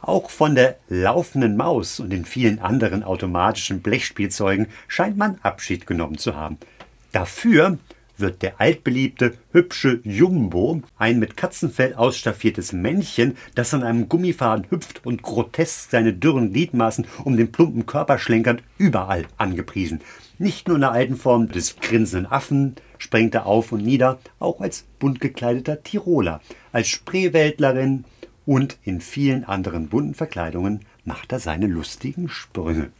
Auch 0.00 0.30
von 0.30 0.54
der 0.54 0.78
laufenden 0.88 1.56
Maus 1.56 2.00
und 2.00 2.10
den 2.10 2.24
vielen 2.24 2.60
anderen 2.60 3.02
automatischen 3.02 3.82
Blechspielzeugen 3.82 4.68
scheint 4.88 5.16
man 5.16 5.38
Abschied 5.42 5.86
genommen 5.86 6.16
zu 6.16 6.36
haben. 6.36 6.58
Dafür 7.12 7.78
wird 8.18 8.42
der 8.42 8.60
altbeliebte, 8.60 9.34
hübsche 9.52 10.00
Jumbo, 10.04 10.82
ein 10.96 11.18
mit 11.18 11.36
Katzenfell 11.36 11.94
ausstaffiertes 11.94 12.72
Männchen, 12.72 13.36
das 13.54 13.74
an 13.74 13.82
einem 13.82 14.08
Gummifaden 14.08 14.66
hüpft 14.70 15.04
und 15.04 15.22
grotesk 15.22 15.90
seine 15.90 16.12
dürren 16.12 16.52
Gliedmaßen 16.52 17.06
um 17.24 17.36
den 17.36 17.52
plumpen 17.52 17.86
Körper 17.86 18.18
schlenkert, 18.18 18.62
überall 18.78 19.26
angepriesen. 19.36 20.00
Nicht 20.38 20.68
nur 20.68 20.76
in 20.76 20.82
der 20.82 20.92
alten 20.92 21.16
Form 21.16 21.48
des 21.48 21.76
grinsenden 21.76 22.30
Affen 22.30 22.76
sprengt 22.98 23.34
er 23.34 23.46
auf 23.46 23.72
und 23.72 23.82
nieder, 23.82 24.18
auch 24.38 24.60
als 24.60 24.84
bunt 24.98 25.20
gekleideter 25.20 25.82
Tiroler, 25.82 26.40
als 26.72 26.88
Spreewäldlerin 26.88 28.04
und 28.44 28.78
in 28.84 29.00
vielen 29.00 29.44
anderen 29.44 29.88
bunten 29.88 30.14
Verkleidungen 30.14 30.80
macht 31.04 31.32
er 31.32 31.40
seine 31.40 31.66
lustigen 31.66 32.28
Sprünge. 32.28 32.90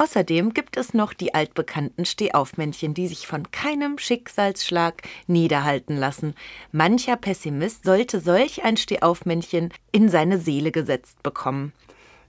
Außerdem 0.00 0.54
gibt 0.54 0.78
es 0.78 0.94
noch 0.94 1.12
die 1.12 1.34
altbekannten 1.34 2.06
Stehaufmännchen, 2.06 2.94
die 2.94 3.06
sich 3.06 3.26
von 3.26 3.52
keinem 3.52 3.98
Schicksalsschlag 3.98 5.02
niederhalten 5.26 5.94
lassen. 5.94 6.34
Mancher 6.72 7.18
Pessimist 7.18 7.84
sollte 7.84 8.18
solch 8.18 8.64
ein 8.64 8.78
Stehaufmännchen 8.78 9.74
in 9.92 10.08
seine 10.08 10.38
Seele 10.38 10.72
gesetzt 10.72 11.22
bekommen. 11.22 11.74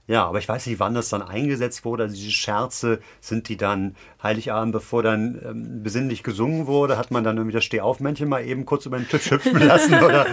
Ja, 0.06 0.26
aber 0.26 0.38
ich 0.38 0.46
weiß 0.46 0.66
nicht, 0.66 0.80
wann 0.80 0.92
das 0.92 1.08
dann 1.08 1.22
eingesetzt 1.22 1.86
wurde. 1.86 2.02
Also 2.02 2.14
diese 2.14 2.30
Scherze, 2.30 3.00
sind 3.22 3.48
die 3.48 3.56
dann 3.56 3.96
Heiligabend, 4.22 4.72
bevor 4.72 5.02
dann 5.02 5.40
ähm, 5.42 5.82
besinnlich 5.82 6.22
gesungen 6.22 6.66
wurde, 6.66 6.98
hat 6.98 7.10
man 7.10 7.24
dann 7.24 7.38
irgendwie 7.38 7.54
das 7.54 7.64
Stehaufmännchen 7.64 8.28
mal 8.28 8.44
eben 8.44 8.66
kurz 8.66 8.84
über 8.84 8.98
den 8.98 9.08
Tisch 9.08 9.30
hüpfen 9.30 9.58
lassen 9.66 9.94
oder 9.94 10.26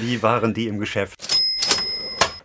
wie 0.00 0.20
waren 0.24 0.52
die 0.52 0.66
im 0.66 0.80
Geschäft? 0.80 1.44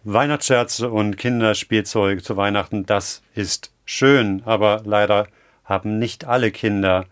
Weihnachtsscherze 0.03 0.91
und 0.91 1.17
Kinderspielzeug 1.17 2.23
zu 2.23 2.37
Weihnachten, 2.37 2.85
das 2.85 3.23
ist 3.33 3.71
schön, 3.87 4.43
aber 4.45 4.83
leider 4.85 5.27
haben 5.63 5.97
nicht 5.97 6.25
alle 6.25 6.51
Kinder 6.51 7.05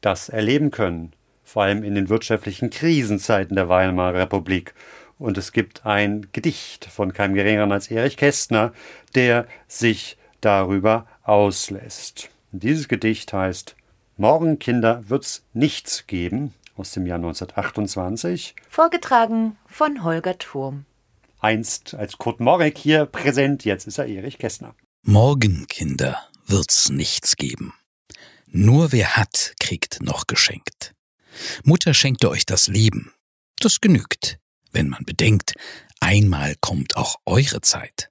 das 0.00 0.30
erleben 0.30 0.70
können, 0.70 1.12
vor 1.44 1.64
allem 1.64 1.82
in 1.84 1.94
den 1.94 2.08
wirtschaftlichen 2.08 2.70
Krisenzeiten 2.70 3.56
der 3.56 3.68
Weimarer 3.68 4.14
Republik. 4.14 4.74
Und 5.18 5.36
es 5.36 5.52
gibt 5.52 5.84
ein 5.84 6.28
Gedicht 6.32 6.86
von 6.86 7.12
keinem 7.12 7.34
geringeren 7.34 7.72
als 7.72 7.90
Erich 7.90 8.16
Kästner, 8.16 8.72
der 9.14 9.46
sich 9.66 10.16
darüber 10.40 11.06
auslässt. 11.24 12.30
Dieses 12.52 12.88
Gedicht 12.88 13.32
heißt 13.32 13.74
Morgen, 14.16 14.58
Kinder, 14.58 15.04
wird's 15.08 15.44
nichts 15.52 16.06
geben, 16.06 16.54
aus 16.76 16.92
dem 16.92 17.06
Jahr 17.06 17.16
1928. 17.16 18.54
Vorgetragen 18.68 19.56
von 19.66 20.04
Holger 20.04 20.38
Turm. 20.38 20.84
Einst 21.40 21.94
als 21.94 22.18
Kurt 22.18 22.40
Morek 22.40 22.78
hier 22.78 23.06
präsent, 23.06 23.64
jetzt 23.64 23.86
ist 23.86 23.98
er 23.98 24.06
Erich 24.06 24.38
Kästner. 24.38 24.74
Morgen, 25.10 25.66
Kinder, 25.68 26.28
wird's 26.44 26.90
nichts 26.90 27.36
geben. 27.36 27.72
Nur 28.44 28.92
wer 28.92 29.16
hat, 29.16 29.54
kriegt 29.58 30.02
noch 30.02 30.26
geschenkt. 30.26 30.92
Mutter 31.64 31.94
schenkte 31.94 32.28
euch 32.28 32.44
das 32.44 32.66
Leben. 32.66 33.14
Das 33.58 33.80
genügt, 33.80 34.38
wenn 34.70 34.90
man 34.90 35.06
bedenkt, 35.06 35.54
einmal 35.98 36.56
kommt 36.60 36.98
auch 36.98 37.16
eure 37.24 37.62
Zeit. 37.62 38.10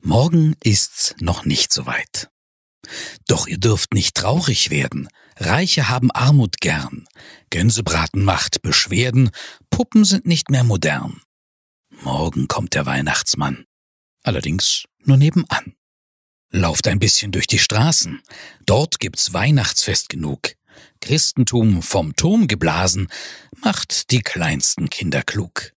Morgen 0.00 0.56
ist's 0.64 1.14
noch 1.20 1.44
nicht 1.44 1.74
so 1.74 1.84
weit. 1.84 2.30
Doch 3.28 3.46
ihr 3.46 3.58
dürft 3.58 3.92
nicht 3.92 4.16
traurig 4.16 4.70
werden. 4.70 5.10
Reiche 5.36 5.90
haben 5.90 6.10
Armut 6.10 6.62
gern. 6.62 7.06
Gänsebraten 7.50 8.24
macht 8.24 8.62
Beschwerden. 8.62 9.30
Puppen 9.68 10.06
sind 10.06 10.24
nicht 10.24 10.48
mehr 10.48 10.64
modern. 10.64 11.20
Morgen 12.00 12.48
kommt 12.48 12.72
der 12.72 12.86
Weihnachtsmann. 12.86 13.66
Allerdings 14.22 14.84
nur 15.00 15.18
nebenan. 15.18 15.74
Lauft 16.54 16.86
ein 16.86 17.00
bisschen 17.00 17.32
durch 17.32 17.48
die 17.48 17.58
Straßen. 17.58 18.22
Dort 18.64 19.00
gibt's 19.00 19.32
Weihnachtsfest 19.32 20.08
genug. 20.08 20.54
Christentum 21.00 21.82
vom 21.82 22.14
Turm 22.14 22.46
geblasen 22.46 23.08
macht 23.56 24.12
die 24.12 24.20
kleinsten 24.20 24.88
Kinder 24.88 25.22
klug. 25.22 25.72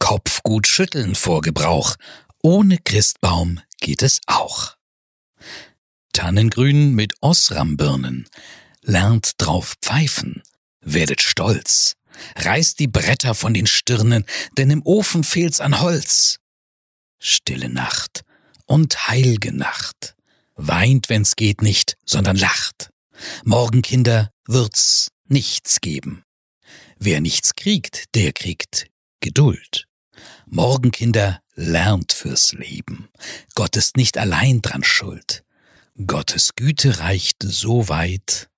Kopf 0.00 0.42
gut 0.42 0.66
schütteln 0.66 1.14
vor 1.14 1.40
Gebrauch. 1.40 1.94
Ohne 2.42 2.78
Christbaum 2.78 3.60
geht 3.80 4.02
es 4.02 4.20
auch. 4.26 4.74
Tannengrün 6.12 6.96
mit 6.96 7.14
Osrambirnen. 7.20 8.28
Lernt 8.82 9.34
drauf 9.38 9.76
pfeifen. 9.80 10.42
Werdet 10.80 11.22
stolz. 11.22 11.94
Reißt 12.34 12.80
die 12.80 12.88
Bretter 12.88 13.36
von 13.36 13.54
den 13.54 13.68
Stirnen, 13.68 14.24
denn 14.58 14.70
im 14.70 14.82
Ofen 14.84 15.22
fehlt's 15.22 15.60
an 15.60 15.80
Holz. 15.80 16.40
Stille 17.20 17.68
Nacht 17.68 18.25
und 18.66 19.08
heilge 19.08 19.52
Nacht. 19.52 20.14
Weint, 20.54 21.08
wenn's 21.08 21.36
geht 21.36 21.62
nicht, 21.62 21.96
sondern 22.04 22.36
lacht. 22.36 22.90
Morgen, 23.44 23.82
Kinder, 23.82 24.30
wird's 24.46 25.10
nichts 25.28 25.80
geben. 25.80 26.24
Wer 26.98 27.20
nichts 27.20 27.54
kriegt, 27.54 28.14
der 28.14 28.32
kriegt 28.32 28.86
Geduld. 29.20 29.86
Morgen, 30.46 30.90
Kinder, 30.90 31.40
lernt 31.54 32.12
fürs 32.12 32.52
Leben. 32.52 33.08
Gott 33.54 33.76
ist 33.76 33.96
nicht 33.96 34.18
allein 34.18 34.62
dran 34.62 34.84
schuld. 34.84 35.44
Gottes 36.06 36.54
Güte 36.56 37.00
reicht 37.00 37.42
so 37.42 37.88
weit. 37.88 38.48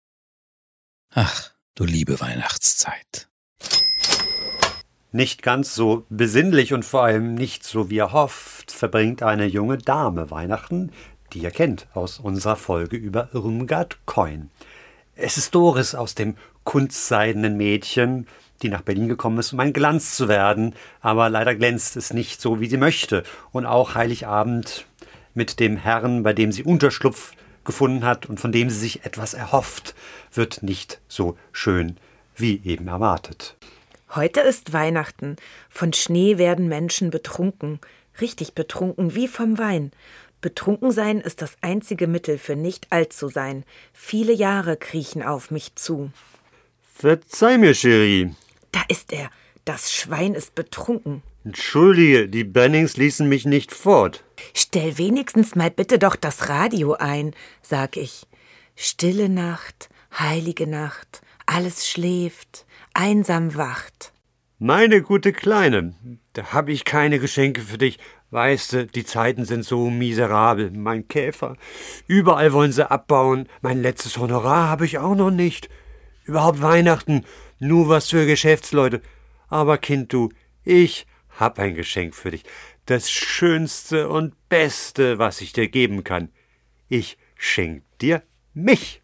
Ach, 1.11 1.53
du 1.75 1.85
liebe 1.85 2.21
Weihnachtszeit. 2.21 3.29
Nicht 5.11 5.43
ganz 5.43 5.75
so 5.75 6.05
besinnlich 6.11 6.75
und 6.75 6.85
vor 6.85 7.03
allem 7.03 7.35
nicht 7.35 7.65
so 7.65 7.89
wie 7.89 7.97
er 7.97 8.13
hofft, 8.13 8.71
verbringt 8.71 9.23
eine 9.23 9.47
junge 9.47 9.79
Dame 9.79 10.31
Weihnachten, 10.31 10.93
die 11.33 11.39
ihr 11.39 11.51
kennt 11.51 11.87
aus 11.95 12.19
unserer 12.19 12.57
Folge 12.57 12.99
über 12.99 13.31
Irmgard 13.33 14.05
Coin. 14.05 14.51
Es 15.17 15.39
ist 15.39 15.55
Doris 15.55 15.95
aus 15.95 16.15
dem 16.15 16.37
kunstseidenen 16.65 17.57
Mädchen, 17.57 18.27
die 18.61 18.69
nach 18.69 18.83
Berlin 18.83 19.09
gekommen 19.09 19.39
ist, 19.39 19.55
um 19.55 19.61
ein 19.61 19.73
Glanz 19.73 20.15
zu 20.15 20.29
werden, 20.29 20.75
aber 21.01 21.31
leider 21.31 21.55
glänzt 21.55 21.97
es 21.97 22.13
nicht 22.13 22.43
so, 22.43 22.61
wie 22.61 22.69
sie 22.69 22.77
möchte. 22.77 23.23
Und 23.51 23.65
auch 23.65 23.95
Heiligabend 23.95 24.85
mit 25.33 25.59
dem 25.59 25.79
Herrn, 25.79 26.23
bei 26.23 26.35
dem 26.35 26.53
sie 26.53 26.65
Unterschlupf 26.65 27.33
gefunden 27.65 28.05
hat 28.05 28.27
und 28.27 28.41
von 28.41 28.53
dem 28.53 28.69
sie 28.69 28.79
sich 28.79 29.07
etwas 29.07 29.33
erhofft, 29.33 29.95
wird 30.35 30.63
nicht 30.63 31.01
so 31.09 31.39
schön 31.51 31.97
wie 32.37 32.61
eben 32.63 32.89
erwartet. 32.89 33.57
Heute 34.15 34.41
ist 34.41 34.73
Weihnachten. 34.73 35.37
Von 35.69 35.93
Schnee 35.93 36.39
werden 36.39 36.69
Menschen 36.69 37.11
betrunken. 37.11 37.79
Richtig 38.21 38.55
betrunken, 38.55 39.15
wie 39.15 39.29
vom 39.29 39.59
Wein. 39.59 39.93
Betrunken 40.41 40.93
sein 40.93 41.21
ist 41.21 41.43
das 41.43 41.57
einzige 41.61 42.07
Mittel 42.07 42.39
für 42.39 42.57
nicht 42.57 42.87
alt 42.91 43.13
zu 43.13 43.29
sein. 43.29 43.65
Viele 43.93 44.33
Jahre 44.33 44.77
kriechen 44.77 45.23
auf 45.23 45.51
mich 45.51 45.75
zu. 45.75 46.11
Verzeih 46.95 47.59
mir, 47.59 47.75
Cherie. 47.75 48.35
Da 48.73 48.81
ist 48.89 49.13
er. 49.13 49.31
Das 49.65 49.93
Schwein 49.93 50.35
ist 50.35 50.55
betrunken. 50.55 51.23
Entschuldige, 51.45 52.29
die 52.29 52.45
Bennings 52.45 52.97
ließen 52.97 53.29
mich 53.29 53.45
nicht 53.45 53.73
fort. 53.73 54.25
Stell 54.55 54.97
wenigstens 54.97 55.55
mal 55.55 55.71
bitte 55.71 55.99
doch 55.99 56.17
das 56.17 56.49
Radio 56.49 56.95
ein, 56.95 57.35
sag 57.63 57.97
ich. 57.97 58.27
Stille 58.75 59.29
Nacht, 59.29 59.91
heilige 60.19 60.67
Nacht, 60.67 61.21
alles 61.47 61.89
schläft, 61.89 62.65
einsam 62.99 63.55
wacht. 63.55 64.13
Meine 64.59 65.03
gute 65.03 65.33
Kleine, 65.33 65.95
da 66.33 66.53
hab 66.53 66.69
ich 66.69 66.85
keine 66.85 67.21
Geschenke 67.21 67.61
für 67.61 67.79
dich. 67.79 67.99
Weißt 68.31 68.73
du, 68.73 68.87
die 68.87 69.05
Zeiten 69.05 69.45
sind 69.45 69.65
so 69.65 69.89
miserabel, 69.89 70.73
mein 70.73 71.07
Käfer. 71.07 71.57
Überall 72.09 72.53
wollen 72.53 72.73
sie 72.73 72.91
abbauen. 72.91 73.49
Mein 73.63 73.81
letztes 73.81 74.19
Honorar 74.19 74.69
habe 74.69 74.85
ich 74.85 74.99
auch 74.99 75.15
noch 75.15 75.31
nicht. 75.31 75.71
Überhaupt 76.25 76.61
Weihnachten, 76.61 77.25
nur 77.61 77.89
was 77.89 78.11
für 78.11 78.27
Geschäftsleute. 78.27 79.01
Aber 79.49 79.79
Kind, 79.79 80.13
du, 80.13 80.31
ich 80.65 81.07
hab 81.39 81.61
ein 81.61 81.75
Geschenk 81.75 82.17
für 82.17 82.33
dich. 82.33 82.43
Das 82.85 83.11
Schönste 83.11 84.09
und 84.09 84.35
Beste, 84.49 85.19
was 85.19 85.41
ich 85.41 85.53
dir 85.53 85.69
geben 85.69 86.03
kann. 86.03 86.31
Ich 86.89 87.17
schenk 87.37 87.85
dir 88.01 88.23
mich. 88.55 88.98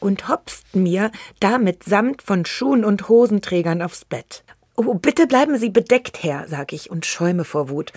Und 0.00 0.28
hopst 0.28 0.76
mir 0.76 1.10
damit 1.40 1.84
samt 1.84 2.22
von 2.22 2.44
Schuhen 2.44 2.84
und 2.84 3.08
Hosenträgern 3.08 3.82
aufs 3.82 4.04
Bett. 4.04 4.44
Oh, 4.76 4.94
bitte 4.94 5.26
bleiben 5.26 5.58
Sie 5.58 5.70
bedeckt, 5.70 6.22
Herr, 6.22 6.46
sag 6.46 6.72
ich 6.72 6.90
und 6.90 7.04
schäume 7.04 7.44
vor 7.44 7.68
Wut. 7.68 7.92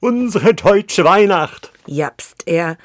Unsere 0.00 0.52
deutsche 0.52 1.04
Weihnacht. 1.04 1.72
Japst 1.86 2.42
er. 2.46 2.76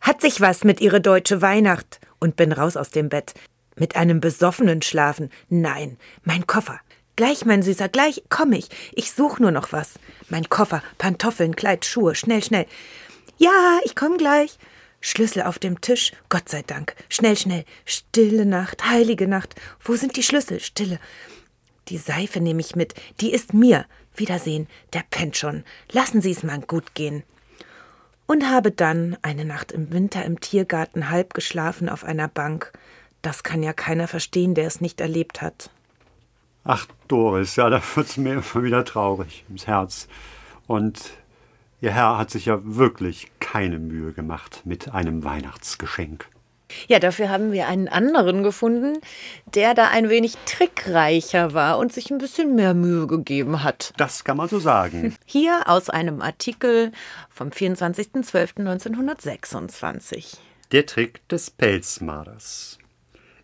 Hat 0.00 0.20
sich 0.20 0.40
was 0.40 0.64
mit 0.64 0.80
ihre 0.80 1.00
deutsche 1.00 1.40
Weihnacht 1.40 2.00
und 2.18 2.36
bin 2.36 2.52
raus 2.52 2.76
aus 2.76 2.90
dem 2.90 3.08
Bett. 3.08 3.34
Mit 3.76 3.96
einem 3.96 4.20
Besoffenen 4.20 4.82
schlafen. 4.82 5.30
Nein, 5.48 5.98
mein 6.24 6.46
Koffer. 6.46 6.80
Gleich, 7.16 7.44
mein 7.44 7.62
Süßer, 7.62 7.88
gleich 7.88 8.24
komm 8.28 8.52
ich. 8.52 8.68
Ich 8.92 9.12
such 9.12 9.38
nur 9.38 9.52
noch 9.52 9.72
was. 9.72 9.94
Mein 10.30 10.48
Koffer, 10.48 10.82
Pantoffeln, 10.98 11.54
Kleid, 11.54 11.84
Schuhe, 11.84 12.16
schnell, 12.16 12.42
schnell. 12.42 12.66
Ja, 13.36 13.78
ich 13.84 13.94
komm 13.94 14.16
gleich. 14.16 14.58
Schlüssel 15.04 15.42
auf 15.42 15.58
dem 15.58 15.82
Tisch, 15.82 16.12
Gott 16.30 16.48
sei 16.48 16.62
Dank. 16.62 16.96
Schnell, 17.10 17.36
schnell. 17.36 17.66
Stille 17.84 18.46
Nacht, 18.46 18.88
heilige 18.88 19.28
Nacht. 19.28 19.54
Wo 19.78 19.96
sind 19.96 20.16
die 20.16 20.22
Schlüssel? 20.22 20.60
Stille. 20.60 20.98
Die 21.88 21.98
Seife 21.98 22.40
nehme 22.40 22.62
ich 22.62 22.74
mit. 22.74 22.94
Die 23.20 23.30
ist 23.30 23.52
mir. 23.52 23.84
Wiedersehen, 24.16 24.66
der 24.94 25.04
pennt 25.10 25.36
schon. 25.36 25.62
Lassen 25.92 26.22
Sie 26.22 26.30
es 26.30 26.42
mal 26.42 26.58
gut 26.60 26.94
gehen. 26.94 27.22
Und 28.24 28.48
habe 28.48 28.70
dann 28.70 29.18
eine 29.20 29.44
Nacht 29.44 29.72
im 29.72 29.92
Winter 29.92 30.24
im 30.24 30.40
Tiergarten 30.40 31.10
halb 31.10 31.34
geschlafen 31.34 31.90
auf 31.90 32.02
einer 32.02 32.28
Bank. 32.28 32.72
Das 33.20 33.42
kann 33.42 33.62
ja 33.62 33.74
keiner 33.74 34.08
verstehen, 34.08 34.54
der 34.54 34.66
es 34.66 34.80
nicht 34.80 35.02
erlebt 35.02 35.42
hat. 35.42 35.68
Ach, 36.64 36.86
Doris, 37.08 37.56
ja, 37.56 37.68
da 37.68 37.82
wird's 37.94 38.16
mir 38.16 38.32
immer 38.32 38.64
wieder 38.64 38.86
traurig 38.86 39.44
ums 39.48 39.66
Herz. 39.66 40.08
Und 40.66 41.10
Ihr 41.84 41.92
Herr 41.92 42.16
hat 42.16 42.30
sich 42.30 42.46
ja 42.46 42.60
wirklich 42.64 43.30
keine 43.40 43.78
Mühe 43.78 44.14
gemacht 44.14 44.62
mit 44.64 44.94
einem 44.94 45.22
Weihnachtsgeschenk. 45.22 46.30
Ja, 46.88 46.98
dafür 46.98 47.28
haben 47.28 47.52
wir 47.52 47.68
einen 47.68 47.88
anderen 47.88 48.42
gefunden, 48.42 48.96
der 49.54 49.74
da 49.74 49.88
ein 49.88 50.08
wenig 50.08 50.38
trickreicher 50.46 51.52
war 51.52 51.76
und 51.76 51.92
sich 51.92 52.10
ein 52.10 52.16
bisschen 52.16 52.54
mehr 52.54 52.72
Mühe 52.72 53.06
gegeben 53.06 53.62
hat. 53.62 53.92
Das 53.98 54.24
kann 54.24 54.38
man 54.38 54.48
so 54.48 54.58
sagen. 54.58 55.14
Hier 55.26 55.64
aus 55.66 55.90
einem 55.90 56.22
Artikel 56.22 56.90
vom 57.28 57.50
24.12.1926. 57.50 60.38
Der 60.72 60.86
Trick 60.86 61.28
des 61.28 61.50
Pelzmarders. 61.50 62.78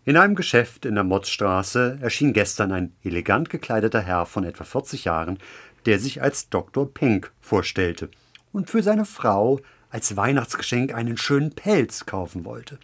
In 0.07 0.17
einem 0.17 0.35
Geschäft 0.35 0.87
in 0.87 0.95
der 0.95 1.05
Motzstraße 1.05 1.99
erschien 2.01 2.33
gestern 2.33 2.73
ein 2.73 2.95
elegant 3.05 3.51
gekleideter 3.51 4.01
Herr 4.01 4.25
von 4.25 4.45
etwa 4.45 4.65
40 4.65 5.05
Jahren, 5.05 5.39
der 5.85 5.99
sich 5.99 6.23
als 6.23 6.49
Dr. 6.49 6.91
Pink 6.93 7.33
vorstellte 7.43 8.09
und 8.53 8.71
für 8.71 8.83
seine 8.83 9.05
Frau 9.05 9.61
als 9.91 10.17
Weihnachtsgeschenk 10.17 10.95
einen 10.95 11.17
schönen 11.17 11.53
Pelz 11.53 12.07
kaufen 12.07 12.45
wollte. 12.45 12.79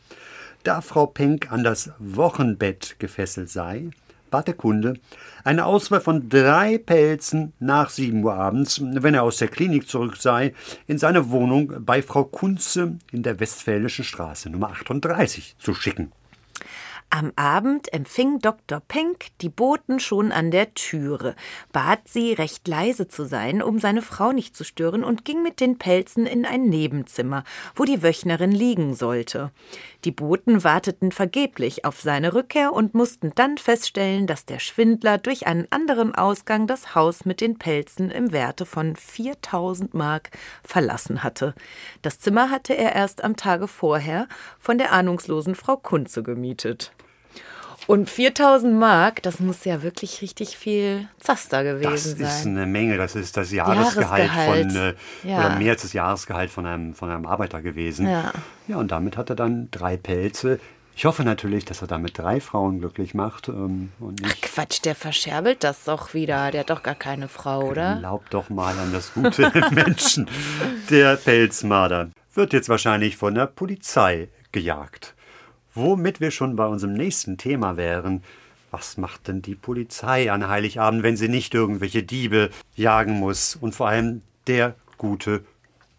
Da 0.65 0.81
Frau 0.81 1.07
Pink 1.07 1.53
an 1.53 1.63
das 1.63 1.91
Wochenbett 1.99 2.97
gefesselt 2.99 3.51
sei, 3.51 3.91
bat 4.31 4.49
der 4.49 4.55
Kunde 4.55 4.95
eine 5.45 5.65
Auswahl 5.65 6.01
von 6.01 6.29
drei 6.29 6.79
Pelzen 6.79 7.53
nach 7.61 7.91
sieben 7.91 8.25
Uhr 8.25 8.35
abends, 8.35 8.81
wenn 8.83 9.15
er 9.15 9.23
aus 9.23 9.37
der 9.37 9.49
Klinik 9.49 9.89
zurück 9.89 10.17
sei, 10.17 10.55
in 10.87 10.99
seine 10.99 11.31
Wohnung 11.31 11.73
bei 11.85 12.03
Frau 12.03 12.25
Kunze 12.25 12.99
in 13.13 13.23
der 13.23 13.39
Westfälischen 13.39 14.05
Straße 14.05 14.51
Nummer 14.51 14.71
38 14.71 15.57
zu 15.59 15.73
schicken. 15.75 16.13
Am 17.09 17.33
Abend 17.37 17.93
empfing 17.93 18.41
Dr. 18.41 18.81
Penck 18.81 19.29
die 19.41 19.49
Boten 19.49 20.01
schon 20.01 20.33
an 20.33 20.51
der 20.51 20.75
Türe, 20.75 21.37
bat 21.73 22.01
sie, 22.07 22.33
recht 22.33 22.67
leise 22.67 23.07
zu 23.07 23.25
sein, 23.25 23.63
um 23.63 23.79
seine 23.79 24.03
Frau 24.03 24.33
nicht 24.33 24.57
zu 24.57 24.65
stören, 24.65 25.05
und 25.05 25.25
ging 25.25 25.43
mit 25.43 25.61
den 25.61 25.79
Pelzen 25.79 26.27
in 26.27 26.45
ein 26.45 26.65
Nebenzimmer, 26.65 27.45
wo 27.75 27.85
die 27.85 28.03
Wöchnerin 28.03 28.51
liegen 28.51 28.95
sollte. 28.95 29.53
Die 30.07 30.13
Boten 30.13 30.63
warteten 30.63 31.11
vergeblich 31.11 31.85
auf 31.85 32.01
seine 32.01 32.33
Rückkehr 32.33 32.73
und 32.73 32.95
mussten 32.95 33.33
dann 33.35 33.59
feststellen, 33.59 34.29
dass 34.29 34.47
der 34.47 34.61
Schwindler 34.61 35.19
durch 35.19 35.49
einen 35.49 35.67
anderen 35.71 36.15
Ausgang 36.15 36.69
das 36.69 36.95
Haus 36.95 37.25
mit 37.25 37.41
den 37.41 37.59
Pelzen 37.59 38.13
im 38.13 38.31
Werte 38.31 38.67
von 38.67 38.95
4000 38.95 39.95
Mark 39.95 40.31
verlassen 40.63 41.25
hatte. 41.25 41.57
Das 42.03 42.21
Zimmer 42.21 42.51
hatte 42.51 42.77
er 42.77 42.95
erst 42.95 43.25
am 43.25 43.35
Tage 43.35 43.67
vorher 43.67 44.29
von 44.61 44.79
der 44.79 44.93
ahnungslosen 44.93 45.57
Frau 45.57 45.77
Kunze 45.77 46.23
gemietet. 46.23 46.93
Und 47.87 48.11
4000 48.11 48.75
Mark, 48.75 49.23
das 49.23 49.39
muss 49.41 49.65
ja 49.65 49.83
wirklich 49.83 50.21
richtig 50.21 50.57
viel 50.57 51.09
Zaster 51.21 51.63
Das 51.63 51.81
gewesen 51.81 52.21
ist 52.21 52.43
sein. 52.43 52.57
eine 52.57 52.67
Menge, 52.67 52.97
das 52.97 53.15
ist 53.15 53.37
das 53.37 53.53
Jahresgehalt, 53.53 54.25
Jahresgehalt. 54.31 54.73
von, 54.73 54.77
äh, 54.77 54.95
Ja. 55.23 55.39
oder 55.39 55.57
mehr 55.57 55.73
als 55.73 55.83
das 55.83 55.93
Jahresgehalt 55.93 56.51
von 56.51 56.67
einem, 56.67 56.95
von 56.95 57.11
einem 57.11 57.27
Arbeiter 57.27 57.63
gewesen. 57.63 58.09
Ja. 58.09 58.33
ja, 58.67 58.77
und 58.77 58.91
damit 58.91 59.17
hat 59.17 59.31
er 59.31 59.37
dann 59.37 59.69
drei 59.71 59.97
Pelze. 59.97 60.59
Ich 60.99 61.05
hoffe 61.05 61.25
natürlich, 61.25 61.65
dass 61.67 61.83
er 61.83 61.89
damit 61.89 62.17
drei 62.19 62.41
Frauen 62.41 62.79
glücklich 62.81 63.13
macht 63.13 63.49
ähm, 63.49 63.93
und 64.01 64.23
nicht 64.23 64.41
Quatsch, 64.43 64.81
der 64.85 64.95
verscherbelt 64.95 65.63
das 65.63 65.85
doch 65.85 66.15
wieder. 66.15 66.51
Der 66.51 66.61
hat 66.61 66.71
doch 66.71 66.83
gar 66.83 66.95
keine 66.95 67.29
Frau, 67.29 67.65
oder? 67.65 67.97
Glaub 68.01 68.31
doch 68.31 68.49
mal 68.49 68.73
an 68.79 68.93
das 68.95 69.13
Gute 69.13 69.53
Menschen. 69.73 70.27
Der 70.89 71.17
Pelzmarder 71.17 72.09
wird 72.35 72.53
jetzt 72.55 72.69
wahrscheinlich 72.71 73.17
von 73.19 73.35
der 73.35 73.47
Polizei 73.47 74.29
gejagt. 74.53 75.15
Womit 75.77 76.21
wir 76.21 76.31
schon 76.31 76.57
bei 76.57 76.67
unserem 76.67 76.95
nächsten 76.95 77.37
Thema 77.37 77.77
wären. 77.77 78.23
Was 78.71 78.97
macht 78.97 79.29
denn 79.29 79.43
die 79.43 79.55
Polizei 79.55 80.33
an 80.33 80.49
Heiligabend, 80.49 81.03
wenn 81.03 81.19
sie 81.19 81.29
nicht 81.29 81.53
irgendwelche 81.53 82.03
Diebe 82.03 82.51
jagen 82.75 83.13
muss? 83.13 83.57
Und 83.57 83.75
vor 83.75 83.89
allem 83.89 84.23
der 84.47 84.75
gute 84.97 85.45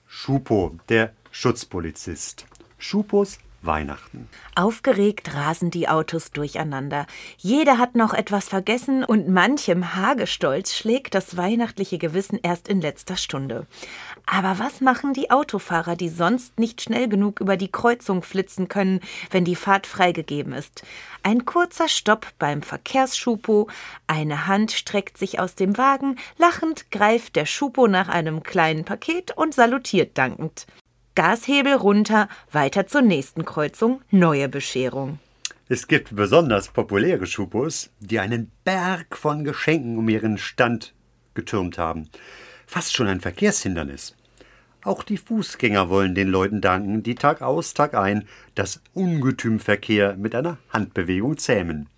Schupo, 0.08 0.76
der 0.90 1.14
Schutzpolizist. 1.30 2.48
Schupos 2.80 3.38
Weihnachten. 3.62 4.30
Aufgeregt 4.56 5.34
rasen 5.34 5.72
die 5.72 5.90
Autos 5.90 6.32
durcheinander. 6.32 7.08
Jeder 7.38 7.78
hat 7.78 7.96
noch 7.96 8.14
etwas 8.14 8.48
vergessen 8.48 9.04
und 9.04 9.30
manchem 9.30 9.96
Hagestolz 9.96 10.76
schlägt 10.76 11.16
das 11.16 11.38
weihnachtliche 11.38 11.98
Gewissen 11.98 12.40
erst 12.42 12.68
in 12.68 12.82
letzter 12.82 13.18
Stunde. 13.18 13.66
Aber 14.26 14.60
was 14.60 14.82
machen 14.82 15.14
die 15.14 15.32
Autofahrer, 15.32 15.96
die 15.96 16.10
sonst 16.10 16.60
nicht 16.60 16.82
schnell 16.82 17.08
genug 17.08 17.40
über 17.40 17.58
die 17.58 17.72
Kreuzung 17.72 18.22
flitzen 18.22 18.68
können, 18.68 19.00
wenn 19.32 19.46
die 19.46 19.56
Fahrt 19.56 19.88
freigegeben 19.88 20.54
ist? 20.54 20.84
Ein 21.24 21.46
kurzer 21.46 21.88
Stopp 21.88 22.28
beim 22.40 22.62
Verkehrsschupo, 22.62 23.70
eine 24.06 24.48
Hand 24.48 24.72
streckt 24.72 25.18
sich 25.18 25.40
aus 25.40 25.56
dem 25.56 25.78
Wagen, 25.78 26.18
lachend 26.38 26.92
greift 26.92 27.36
der 27.36 27.46
Schupo 27.46 27.88
nach 27.88 28.08
einem 28.10 28.44
kleinen 28.44 28.86
Paket 28.86 29.36
und 29.36 29.54
salutiert 29.54 30.18
dankend. 30.18 30.68
Gashebel 31.18 31.74
runter, 31.74 32.30
weiter 32.52 32.86
zur 32.86 33.02
nächsten 33.02 33.44
Kreuzung, 33.44 34.02
neue 34.12 34.48
Bescherung. 34.48 35.18
Es 35.68 35.88
gibt 35.88 36.16
besonders 36.16 36.68
populäre 36.68 37.26
Schupos, 37.26 37.90
die 38.00 38.20
einen 38.20 38.52
Berg 38.64 39.18
von 39.18 39.44
Geschenken 39.44 39.98
um 39.98 40.08
ihren 40.10 40.38
Stand 40.38 40.94
getürmt 41.34 41.80
haben. 41.80 42.08
Fast 42.68 42.96
schon 42.96 43.08
ein 43.08 43.20
Verkehrshindernis. 43.20 44.16
Auch 44.84 45.02
die 45.02 45.18
Fußgänger 45.18 45.90
wollen 45.90 46.14
den 46.14 46.28
Leuten 46.28 46.62
danken, 46.62 47.02
die 47.02 47.16
Tag 47.16 47.42
aus, 47.42 47.74
Tag 47.74 47.96
ein 47.96 48.28
das 48.54 48.84
Ungetümverkehr 48.94 50.18
mit 50.18 50.36
einer 50.36 50.60
Handbewegung 50.70 51.40
zähmen. 51.40 51.90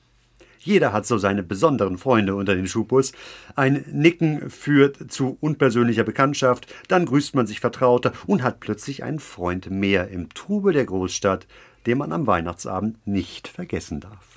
Jeder 0.60 0.94
hat 0.94 1.08
so 1.08 1.18
seine 1.18 1.42
besonderen 1.42 1.98
Freunde 1.98 2.36
unter 2.36 2.54
den 2.54 2.68
Schupos. 2.68 3.14
Ein 3.56 3.86
Nicken 3.92 4.50
führt 4.50 5.12
zu 5.12 5.38
unpersönlicher 5.40 6.04
Bekanntschaft, 6.04 6.74
dann 6.88 7.06
grüßt 7.06 7.34
man 7.34 7.48
sich 7.48 7.60
vertrauter 7.60 8.12
und 8.28 8.44
hat 8.44 8.60
plötzlich 8.60 9.04
einen 9.04 9.20
Freund 9.20 9.72
mehr 9.72 10.10
im 10.10 10.30
Trubel 10.34 10.74
der 10.74 10.86
Großstadt, 10.86 11.48
den 11.86 11.98
man 11.98 12.12
am 12.12 12.28
Weihnachtsabend 12.28 13.08
nicht 13.08 13.48
vergessen 13.48 14.02
darf. 14.02 14.29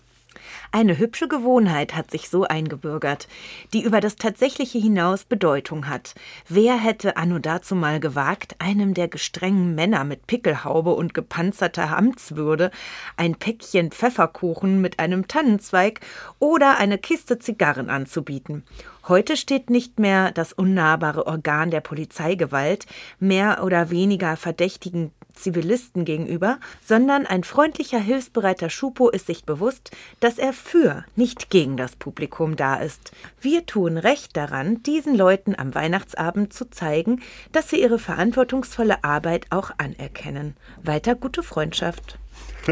Eine 0.74 0.96
hübsche 0.96 1.28
Gewohnheit 1.28 1.94
hat 1.94 2.10
sich 2.10 2.30
so 2.30 2.44
eingebürgert, 2.44 3.28
die 3.74 3.82
über 3.82 4.00
das 4.00 4.16
Tatsächliche 4.16 4.78
hinaus 4.78 5.26
Bedeutung 5.26 5.86
hat. 5.86 6.14
Wer 6.48 6.78
hätte 6.78 7.18
anno 7.18 7.38
dazu 7.38 7.74
mal 7.74 8.00
gewagt, 8.00 8.56
einem 8.58 8.94
der 8.94 9.08
gestrengen 9.08 9.74
Männer 9.74 10.04
mit 10.04 10.26
Pickelhaube 10.26 10.94
und 10.94 11.12
gepanzerter 11.12 11.94
Amtswürde 11.94 12.70
ein 13.18 13.34
Päckchen 13.34 13.90
Pfefferkuchen 13.90 14.80
mit 14.80 14.98
einem 14.98 15.28
Tannenzweig 15.28 16.00
oder 16.38 16.78
eine 16.78 16.96
Kiste 16.96 17.38
Zigarren 17.38 17.90
anzubieten? 17.90 18.64
Heute 19.08 19.36
steht 19.36 19.68
nicht 19.68 19.98
mehr 19.98 20.30
das 20.30 20.52
unnahbare 20.52 21.26
Organ 21.26 21.70
der 21.70 21.80
Polizeigewalt 21.80 22.86
mehr 23.18 23.64
oder 23.64 23.90
weniger 23.90 24.36
verdächtigen 24.36 25.12
Zivilisten 25.34 26.04
gegenüber, 26.04 26.58
sondern 26.84 27.26
ein 27.26 27.42
freundlicher, 27.42 27.98
hilfsbereiter 27.98 28.70
Schupo 28.70 29.08
ist 29.08 29.26
sich 29.26 29.44
bewusst, 29.44 29.90
dass 30.20 30.38
er 30.38 30.52
für, 30.52 31.04
nicht 31.16 31.50
gegen 31.50 31.76
das 31.76 31.96
Publikum 31.96 32.54
da 32.56 32.76
ist. 32.76 33.12
Wir 33.40 33.66
tun 33.66 33.98
recht 33.98 34.36
daran, 34.36 34.82
diesen 34.82 35.16
Leuten 35.16 35.54
am 35.58 35.74
Weihnachtsabend 35.74 36.52
zu 36.52 36.70
zeigen, 36.70 37.22
dass 37.50 37.70
sie 37.70 37.80
ihre 37.80 37.98
verantwortungsvolle 37.98 39.02
Arbeit 39.02 39.46
auch 39.50 39.70
anerkennen. 39.78 40.54
Weiter 40.82 41.14
gute 41.14 41.42
Freundschaft. 41.42 42.18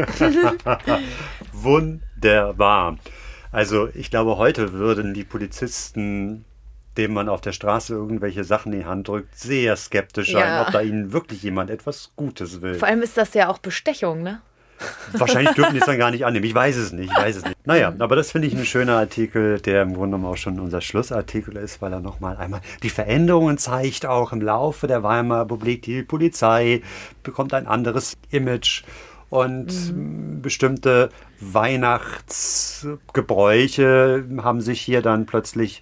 Wunderbar. 1.51 2.97
Also 3.51 3.89
ich 3.93 4.09
glaube, 4.09 4.37
heute 4.37 4.73
würden 4.73 5.13
die 5.13 5.23
Polizisten, 5.25 6.45
dem 6.97 7.13
man 7.13 7.29
auf 7.29 7.41
der 7.41 7.51
Straße 7.51 7.93
irgendwelche 7.93 8.43
Sachen 8.43 8.71
in 8.73 8.79
die 8.79 8.85
Hand 8.85 9.07
drückt, 9.07 9.37
sehr 9.37 9.75
skeptisch 9.75 10.31
sein, 10.31 10.41
Ja. 10.41 10.61
ob 10.63 10.71
da 10.71 10.81
ihnen 10.81 11.11
wirklich 11.13 11.43
jemand 11.43 11.69
etwas 11.69 12.11
Gutes 12.15 12.61
will. 12.61 12.75
Vor 12.75 12.87
allem 12.87 13.01
ist 13.01 13.17
das 13.17 13.33
ja 13.33 13.49
auch 13.49 13.57
Bestechung, 13.59 14.23
ne? 14.23 14.41
Wahrscheinlich 15.13 15.53
dürfen 15.53 15.73
die 15.73 15.79
es 15.79 15.85
dann 15.85 15.99
gar 15.99 16.09
nicht 16.09 16.25
annehmen. 16.25 16.43
Ich 16.45 16.55
weiß 16.55 16.75
es 16.75 16.91
nicht. 16.91 17.11
Ich 17.11 17.15
weiß 17.17 17.35
es 17.35 17.45
nicht. 17.45 17.55
Naja, 17.67 17.93
aber 17.99 18.15
das 18.15 18.31
finde 18.31 18.47
ich 18.47 18.55
ein 18.55 18.65
schöner 18.65 18.97
Artikel, 18.97 19.59
der 19.61 19.83
im 19.83 19.89
Grunde 19.93 20.17
genommen 20.17 20.33
auch 20.33 20.37
schon 20.37 20.59
unser 20.59 20.81
Schlussartikel 20.81 21.55
ist, 21.57 21.81
weil 21.83 21.93
er 21.93 21.99
nochmal 21.99 22.37
einmal 22.37 22.61
die 22.81 22.89
Veränderungen 22.89 23.59
zeigt, 23.59 24.07
auch 24.07 24.31
im 24.33 24.41
Laufe 24.41 24.87
der 24.87 25.03
Weimarer 25.03 25.41
Republik. 25.43 25.83
Die 25.83 26.01
Polizei 26.01 26.81
bekommt 27.21 27.53
ein 27.53 27.67
anderes 27.67 28.17
Image 28.31 28.83
und 29.31 29.71
mh, 29.71 30.41
bestimmte 30.43 31.09
Weihnachtsgebräuche 31.39 34.23
haben 34.43 34.61
sich 34.61 34.79
hier 34.81 35.01
dann 35.01 35.25
plötzlich 35.25 35.81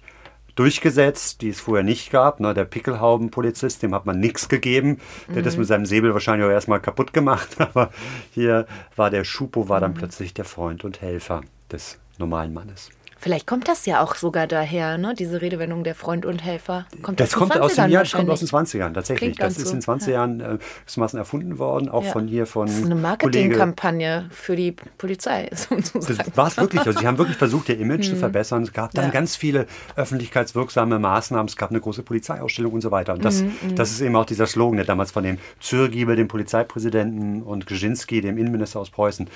durchgesetzt, 0.54 1.42
die 1.42 1.50
es 1.50 1.60
vorher 1.60 1.84
nicht 1.84 2.10
gab. 2.10 2.40
Ne, 2.40 2.54
der 2.54 2.64
Pickelhaubenpolizist, 2.64 3.82
dem 3.82 3.94
hat 3.94 4.06
man 4.06 4.20
nichts 4.20 4.48
gegeben. 4.48 5.00
Der 5.28 5.38
hat 5.38 5.46
das 5.46 5.56
mit 5.56 5.66
seinem 5.66 5.84
Säbel 5.84 6.14
wahrscheinlich 6.14 6.46
auch 6.46 6.52
erstmal 6.52 6.80
kaputt 6.80 7.12
gemacht. 7.12 7.56
Aber 7.60 7.90
hier 8.32 8.66
war 8.96 9.10
der 9.10 9.24
Schupo, 9.24 9.68
war 9.68 9.80
dann 9.80 9.94
plötzlich 9.94 10.32
der 10.32 10.44
Freund 10.44 10.84
und 10.84 11.02
Helfer 11.02 11.40
des 11.70 11.98
normalen 12.18 12.54
Mannes. 12.54 12.90
Vielleicht 13.20 13.46
kommt 13.46 13.68
das 13.68 13.84
ja 13.86 14.02
auch 14.02 14.14
sogar 14.14 14.46
daher, 14.46 14.96
ne? 14.98 15.14
Diese 15.18 15.42
Redewendung 15.42 15.84
der 15.84 15.94
Freund 15.94 16.24
und 16.24 16.42
Helfer. 16.42 16.86
Kommt 17.02 17.20
Das 17.20 17.30
den 17.30 17.38
kommt 17.38 17.60
aus, 17.60 17.72
20ern 17.74 17.82
den, 17.84 17.90
ja, 17.92 18.00
das 18.00 18.12
kommt 18.12 18.30
aus 18.30 18.38
den 18.40 18.48
20ern, 18.48 18.94
tatsächlich. 18.94 19.36
Klingt 19.36 19.42
Das 19.42 19.58
ist 19.58 19.64
so, 19.66 19.70
in 19.72 19.76
den 19.76 19.82
20 19.82 20.12
Jahren 20.12 20.40
äh, 20.40 20.58
gewissermaßen 20.86 21.18
erfunden 21.18 21.58
worden, 21.58 21.88
auch 21.90 22.02
Ja. 22.04 22.12
von 22.12 22.26
hier, 22.26 22.46
von 22.46 22.66
Das 22.66 22.76
ist 22.78 22.84
eine 22.86 22.94
Marketingkampagne 22.94 24.26
für 24.30 24.56
die 24.56 24.72
Polizei, 24.72 25.50
sozusagen. 25.54 26.16
Das 26.24 26.36
war 26.36 26.46
es 26.48 26.56
wirklich. 26.56 26.80
Also 26.86 26.98
sie 26.98 27.06
haben 27.06 27.18
wirklich 27.18 27.36
versucht, 27.36 27.68
ihr 27.68 27.78
Image 27.78 28.06
zu 28.08 28.16
verbessern. 28.16 28.62
Es 28.62 28.72
gab 28.72 28.92
dann 28.94 29.04
Hm. 29.04 29.08
Ja. 29.10 29.12
ganz 29.14 29.36
viele 29.36 29.66
öffentlichkeitswirksame 29.96 30.98
Maßnahmen. 30.98 31.46
Es 31.46 31.56
gab 31.56 31.70
eine 31.70 31.80
große 31.80 32.02
Polizeiausstellung 32.02 32.72
und 32.72 32.80
so 32.80 32.90
weiter. 32.90 33.12
Und 33.12 33.20
Mhm, 33.20 33.22
das, 33.24 33.44
das 33.74 33.90
ist 33.92 34.00
eben 34.00 34.16
auch 34.16 34.24
dieser 34.26 34.46
Slogan, 34.46 34.76
der 34.76 34.86
damals 34.86 35.10
von 35.10 35.24
dem 35.24 35.38
Zürgiebel, 35.60 36.16
dem 36.16 36.28
Polizeipräsidenten, 36.28 37.42
und 37.42 37.66
Grzynski, 37.66 38.20
dem 38.20 38.38
Innenminister 38.38 38.80
aus 38.80 38.90
Preußen, 38.90 39.28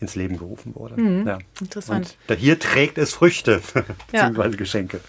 ins 0.00 0.14
Leben 0.14 0.36
gerufen 0.38 0.74
wurde. 0.74 0.94
Ja. 0.96 1.36
Mhm. 1.36 1.38
Interessant. 1.60 2.06
Und 2.06 2.16
da, 2.28 2.34
hier 2.34 2.58
trägt 2.58 2.98
es 2.98 3.12
Früchte, 3.14 3.29
Ja. 4.12 4.28
beziehungsweise 4.28 4.56
Geschenke. 4.56 5.00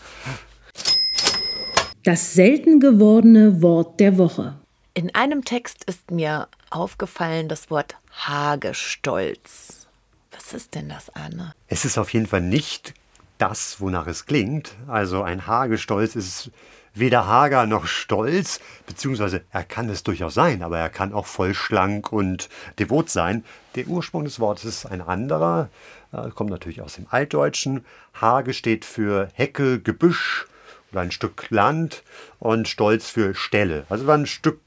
Das 2.03 2.33
selten 2.33 2.79
gewordene 2.79 3.61
Wort 3.61 3.99
der 3.99 4.17
Woche. 4.17 4.55
In 4.93 5.13
einem 5.13 5.45
Text 5.45 5.83
ist 5.85 6.11
mir 6.11 6.47
aufgefallen 6.69 7.47
das 7.47 7.69
Wort 7.69 7.95
Hagestolz. 8.11 9.87
Was 10.31 10.53
ist 10.53 10.75
denn 10.75 10.89
das, 10.89 11.09
Anne? 11.09 11.53
Es 11.67 11.85
ist 11.85 11.97
auf 11.97 12.11
jeden 12.11 12.25
Fall 12.25 12.41
nicht 12.41 12.93
das, 13.37 13.79
wonach 13.79 14.07
es 14.07 14.25
klingt. 14.25 14.75
Also 14.87 15.23
ein 15.23 15.47
Hagestolz 15.47 16.15
ist 16.15 16.51
weder 16.93 17.25
hager 17.25 17.65
noch 17.65 17.85
stolz, 17.85 18.59
beziehungsweise 18.85 19.43
er 19.51 19.63
kann 19.63 19.89
es 19.89 20.03
durchaus 20.03 20.33
sein, 20.33 20.61
aber 20.61 20.77
er 20.79 20.89
kann 20.89 21.13
auch 21.13 21.25
voll 21.25 21.53
schlank 21.53 22.11
und 22.11 22.49
devot 22.79 23.09
sein. 23.09 23.45
Der 23.75 23.87
Ursprung 23.87 24.25
des 24.25 24.39
Wortes 24.39 24.65
ist 24.65 24.85
ein 24.85 25.01
anderer, 25.01 25.69
kommt 26.35 26.49
natürlich 26.49 26.81
aus 26.81 26.95
dem 26.95 27.07
Altdeutschen. 27.09 27.85
Hage 28.19 28.53
steht 28.53 28.85
für 28.85 29.29
Hecke, 29.33 29.79
Gebüsch 29.79 30.47
oder 30.91 31.01
ein 31.01 31.11
Stück 31.11 31.49
Land 31.49 32.03
und 32.39 32.67
Stolz 32.67 33.09
für 33.09 33.33
Stelle. 33.33 33.85
Also 33.89 34.07
war 34.07 34.17
ein 34.17 34.25
Stück 34.25 34.59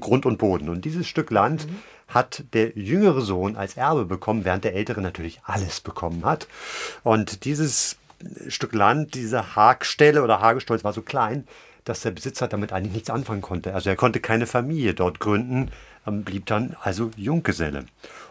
Grund 0.00 0.26
und 0.26 0.38
Boden. 0.38 0.68
Und 0.68 0.84
dieses 0.84 1.06
Stück 1.06 1.30
Land 1.30 1.66
hat 2.08 2.44
der 2.52 2.76
jüngere 2.76 3.20
Sohn 3.20 3.56
als 3.56 3.76
Erbe 3.76 4.04
bekommen, 4.04 4.44
während 4.44 4.64
der 4.64 4.74
ältere 4.74 5.00
natürlich 5.00 5.40
alles 5.44 5.80
bekommen 5.80 6.24
hat. 6.24 6.48
Und 7.02 7.44
dieses 7.44 7.96
Stück 8.48 8.72
Land, 8.74 9.14
diese 9.14 9.56
Hagstelle 9.56 10.22
oder 10.22 10.40
Hagestolz 10.40 10.84
war 10.84 10.92
so 10.92 11.02
klein, 11.02 11.46
dass 11.84 12.00
der 12.00 12.10
Besitzer 12.10 12.48
damit 12.48 12.72
eigentlich 12.72 12.94
nichts 12.94 13.10
anfangen 13.10 13.42
konnte. 13.42 13.74
Also 13.74 13.90
er 13.90 13.96
konnte 13.96 14.20
keine 14.20 14.46
Familie 14.46 14.94
dort 14.94 15.20
gründen, 15.20 15.70
blieb 16.06 16.46
dann 16.46 16.76
also 16.82 17.10
Junggeselle. 17.16 17.84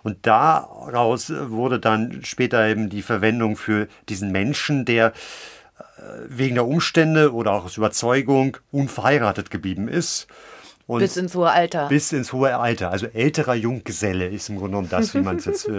Und 0.04 0.26
daraus 0.26 1.32
wurde 1.32 1.80
dann 1.80 2.24
später 2.24 2.68
eben 2.68 2.90
die 2.90 3.02
Verwendung 3.02 3.58
für 3.58 3.88
diesen 4.08 4.32
Menschen, 4.32 4.86
der 4.86 5.08
äh, 5.08 5.12
wegen 6.28 6.56
der 6.56 6.68
Umstände 6.68 7.34
oder 7.34 7.52
auch 7.52 7.66
aus 7.66 7.78
Überzeugung 7.78 8.58
unverheiratet 8.72 9.50
geblieben 9.50 9.88
ist. 9.88 10.28
Und 10.88 11.00
Bis 11.00 11.18
ins 11.18 11.34
hohe 11.34 11.50
Alter. 11.50 11.88
Bis 11.88 12.12
ins 12.12 12.32
hohe 12.32 12.56
Alter. 12.56 12.92
Also 12.92 13.08
älterer 13.08 13.56
Junggeselle 13.56 14.28
ist 14.28 14.50
im 14.50 14.58
Grunde 14.58 14.72
genommen 14.72 14.90
das, 14.90 15.16
wie 15.16 15.22
man 15.22 15.38
es 15.38 15.46
jetzt 15.46 15.68
äh, 15.68 15.72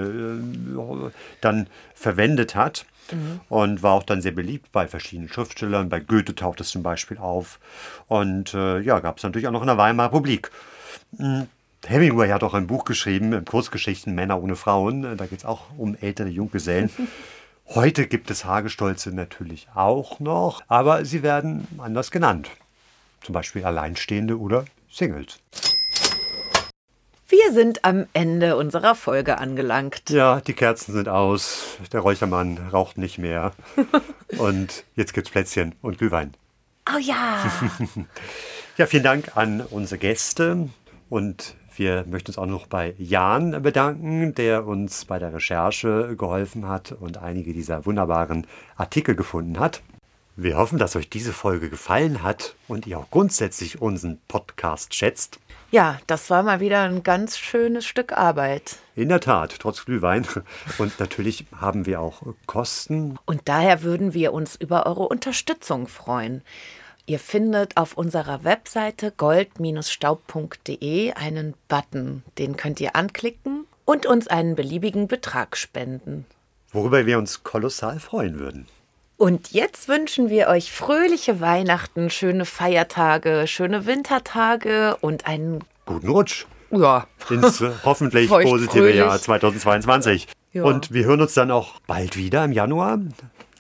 dann 1.41 1.69
verwendet 1.95 2.57
hat. 2.57 2.87
Mhm. 3.13 3.41
Und 3.49 3.83
war 3.85 3.93
auch 3.93 4.03
dann 4.03 4.21
sehr 4.21 4.33
beliebt 4.33 4.73
bei 4.73 4.89
verschiedenen 4.89 5.29
Schriftstellern. 5.29 5.89
Bei 5.89 6.01
Goethe 6.01 6.35
taucht 6.35 6.61
es 6.61 6.71
zum 6.71 6.83
Beispiel 6.83 7.19
auf. 7.19 7.61
Und 8.09 8.53
äh, 8.55 8.81
ja, 8.81 8.99
gab 8.99 9.19
es 9.19 9.23
natürlich 9.23 9.47
auch 9.47 9.53
noch 9.53 9.61
in 9.61 9.69
der 9.69 9.79
Weimarer 9.79 10.09
Republik. 10.09 10.51
Hm, 11.17 11.47
Hemingway 11.89 12.31
hat 12.31 12.43
auch 12.43 12.55
ein 12.55 12.67
Buch 12.67 12.85
geschrieben, 12.85 13.33
äh, 13.33 13.43
Kurzgeschichten 13.43 14.15
Männer 14.15 14.43
ohne 14.43 14.57
Frauen. 14.57 15.05
Äh, 15.05 15.17
Da 15.17 15.27
geht 15.27 15.41
es 15.41 15.45
auch 15.45 15.63
um 15.77 15.97
ältere 16.01 16.29
Junggesellen. 16.29 16.91
Heute 17.75 18.07
gibt 18.07 18.31
es 18.31 18.45
Hagestolze 18.45 19.11
natürlich 19.11 19.67
auch 19.75 20.21
noch, 20.21 20.63
aber 20.69 21.05
sie 21.05 21.23
werden 21.25 21.67
anders 21.79 22.11
genannt. 22.13 22.49
Zum 23.23 23.33
Beispiel 23.33 23.65
Alleinstehende 23.65 24.39
oder 24.39 24.67
Singles. 24.89 25.41
Wir 27.29 27.53
sind 27.53 27.85
am 27.85 28.07
Ende 28.13 28.57
unserer 28.57 28.95
Folge 28.95 29.39
angelangt. 29.39 30.11
Ja, 30.11 30.41
die 30.41 30.53
Kerzen 30.53 30.93
sind 30.93 31.09
aus, 31.09 31.77
der 31.93 32.01
Räuchermann 32.01 32.57
raucht 32.73 32.99
nicht 32.99 33.19
mehr. 33.19 33.51
Und 34.39 34.85
jetzt 34.95 35.13
gibt's 35.13 35.31
Plätzchen 35.31 35.75
und 35.83 35.99
Glühwein. 35.99 36.35
Oh 36.95 36.99
ja. 36.99 37.51
Ja, 38.79 38.85
vielen 38.87 39.05
Dank 39.05 39.39
an 39.39 39.63
unsere 39.63 39.97
Gäste 39.99 40.69
und 41.09 41.55
wir 41.79 42.05
möchten 42.09 42.29
uns 42.31 42.39
auch 42.39 42.47
noch 42.47 42.67
bei 42.67 42.95
Jan 42.99 43.63
bedanken, 43.63 44.35
der 44.35 44.67
uns 44.67 45.05
bei 45.05 45.19
der 45.19 45.35
Recherche 45.35 46.15
geholfen 46.17 46.69
hat 46.69 46.93
und 46.93 47.19
einige 47.19 47.53
dieser 47.53 47.87
wunderbaren 47.87 48.47
Artikel 48.77 49.15
gefunden 49.15 49.59
hat. 49.59 49.83
Wir 50.37 50.59
hoffen, 50.59 50.79
dass 50.79 50.97
euch 50.97 51.09
diese 51.09 51.33
Folge 51.33 51.71
gefallen 51.71 52.23
hat 52.23 52.55
und 52.69 52.87
ihr 52.87 52.99
auch 52.99 53.11
grundsätzlich 53.11 53.81
unseren 53.81 54.19
Podcast 54.29 54.95
schätzt. 54.95 55.39
Ja, 55.71 55.99
das 56.07 56.31
war 56.31 56.43
mal 56.43 56.61
wieder 56.61 56.83
ein 56.83 57.03
ganz 57.03 57.39
schönes 57.39 57.87
Stück 57.87 58.13
Arbeit. 58.13 58.77
In 58.95 59.09
der 59.09 59.21
Tat, 59.21 59.57
trotz 59.59 59.85
Glühwein. 59.85 60.27
Und 60.79 61.01
natürlich 61.01 61.47
haben 61.59 61.87
wir 61.87 62.01
auch 62.01 62.23
Kosten. 62.47 63.19
Und 63.25 63.43
daher 63.47 63.83
würden 63.83 64.15
wir 64.15 64.33
uns 64.33 64.57
über 64.57 64.87
eure 64.87 65.09
Unterstützung 65.09 65.89
freuen. 65.89 66.43
Ihr 67.09 67.21
findet 67.21 67.77
auf 67.77 67.97
unserer 67.97 68.43
Webseite 68.43 69.13
gold-staub.de 69.17 71.13
einen 71.13 71.55
Button. 71.69 72.25
Den 72.37 72.57
könnt 72.57 72.81
ihr 72.81 72.97
anklicken 72.97 73.65
und 73.85 74.07
uns 74.07 74.27
einen 74.27 74.57
beliebigen 74.57 75.07
Betrag 75.07 75.57
spenden. 75.57 76.27
Worüber 76.73 77.07
wir 77.07 77.19
uns 77.19 77.45
kolossal 77.45 78.01
freuen 78.01 78.41
würden. 78.41 78.67
Und 79.17 79.53
jetzt 79.53 79.89
wünschen 79.89 80.31
wir 80.31 80.49
euch 80.49 80.73
fröhliche 80.73 81.41
Weihnachten, 81.41 82.11
schöne 82.11 82.45
Feiertage, 82.45 83.45
schöne 83.47 83.87
Wintertage 83.87 84.97
und 85.01 85.29
einen 85.29 85.63
Guten 85.87 86.09
Rutsch 86.09 86.47
ja, 86.73 87.07
ins 87.31 87.63
hoffentlich 87.85 88.29
Feucht 88.29 88.49
positive 88.49 88.79
fröhlich. 88.81 88.97
Jahr 88.97 89.17
2022. 89.17 90.27
Ja. 90.53 90.65
Und 90.65 90.93
wir 90.93 91.05
hören 91.05 91.21
uns 91.21 91.35
dann 91.35 91.53
auch 91.53 91.79
bald 91.87 92.17
wieder 92.17 92.45
im 92.45 92.51
Januar. 92.51 92.99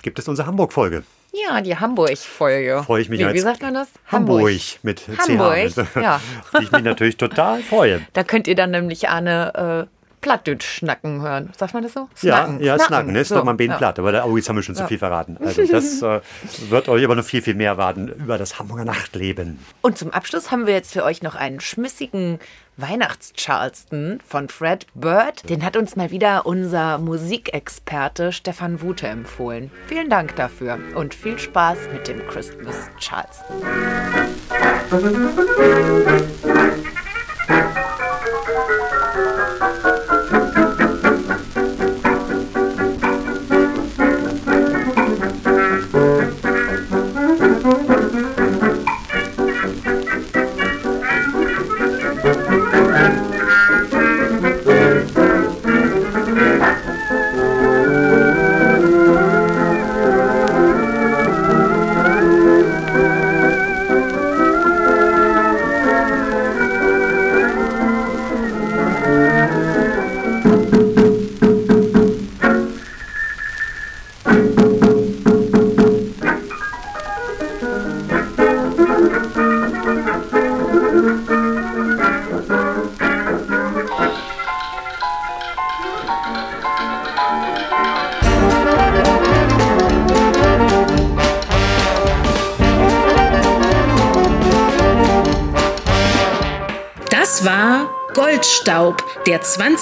Gibt 0.02 0.18
es 0.18 0.26
unsere 0.26 0.48
Hamburg-Folge. 0.48 1.04
Ja, 1.44 1.60
die 1.60 1.76
Hamburg-Folge. 1.76 2.82
Freue 2.84 3.02
ich 3.02 3.08
mich 3.08 3.20
Wie, 3.20 3.32
wie 3.32 3.38
sagt 3.40 3.62
man 3.62 3.74
das? 3.74 3.88
Hamburg 4.08 4.50
mit 4.82 5.02
Hamburg, 5.18 5.70
CH. 5.70 5.96
ja. 6.00 6.20
Die 6.58 6.64
ich 6.64 6.72
mich 6.72 6.82
natürlich 6.82 7.16
total 7.16 7.62
freue. 7.62 8.00
Da 8.12 8.24
könnt 8.24 8.46
ihr 8.48 8.54
dann 8.54 8.70
nämlich 8.70 9.08
Anne 9.08 9.86
äh, 9.88 9.96
Plattdeutsch 10.22 10.64
schnacken 10.78 11.20
hören. 11.22 11.52
Sagt 11.56 11.74
man 11.74 11.82
das 11.82 11.92
so? 11.92 12.08
Ja, 12.22 12.48
ja, 12.58 12.78
Snacken, 12.78 13.12
ne? 13.12 13.20
Ist 13.20 13.28
So, 13.28 13.36
doch 13.36 13.44
mal 13.44 13.52
ein 13.52 13.56
Bein 13.56 13.68
ja. 13.70 13.76
platt. 13.76 13.98
Aber 13.98 14.10
da, 14.12 14.24
oh, 14.24 14.36
jetzt 14.36 14.48
haben 14.48 14.56
wir 14.56 14.62
schon 14.62 14.74
zu 14.74 14.82
Ja. 14.82 14.88
viel 14.88 14.98
verraten. 14.98 15.36
Also 15.44 15.64
das 15.66 16.02
äh, 16.02 16.20
wird 16.70 16.88
euch 16.88 17.04
aber 17.04 17.14
noch 17.14 17.24
viel, 17.24 17.42
viel 17.42 17.54
mehr 17.54 17.70
erwarten 17.72 18.08
über 18.08 18.38
das 18.38 18.58
Hamburger 18.58 18.84
Nachtleben. 18.84 19.58
Und 19.82 19.98
zum 19.98 20.10
Abschluss 20.12 20.50
haben 20.50 20.66
wir 20.66 20.74
jetzt 20.74 20.92
für 20.94 21.04
euch 21.04 21.22
noch 21.22 21.34
einen 21.36 21.60
schmissigen 21.60 22.40
Weihnachts-Charleston 22.76 24.20
von 24.26 24.48
Fred 24.48 24.86
Bird. 24.94 25.48
Den 25.48 25.64
hat 25.64 25.76
uns 25.76 25.96
mal 25.96 26.10
wieder 26.10 26.46
unser 26.46 26.98
Musikexperte 26.98 28.32
Stefan 28.32 28.82
Wute 28.82 29.06
empfohlen. 29.08 29.70
Vielen 29.86 30.10
Dank 30.10 30.36
dafür 30.36 30.78
und 30.94 31.14
viel 31.14 31.38
Spaß 31.38 31.78
mit 31.92 32.08
dem 32.08 32.26
Christmas 32.26 32.76
Charleston. 32.98 33.62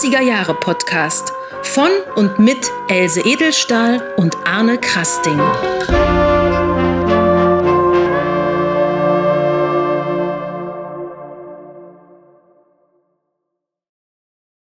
90er 0.04 0.20
Jahre 0.20 0.54
Podcast 0.54 1.32
von 1.62 1.88
und 2.14 2.38
mit 2.38 2.70
Else 2.88 3.22
Edelstahl 3.24 4.12
und 4.18 4.36
Arne 4.44 4.76
Krasting. 4.78 5.40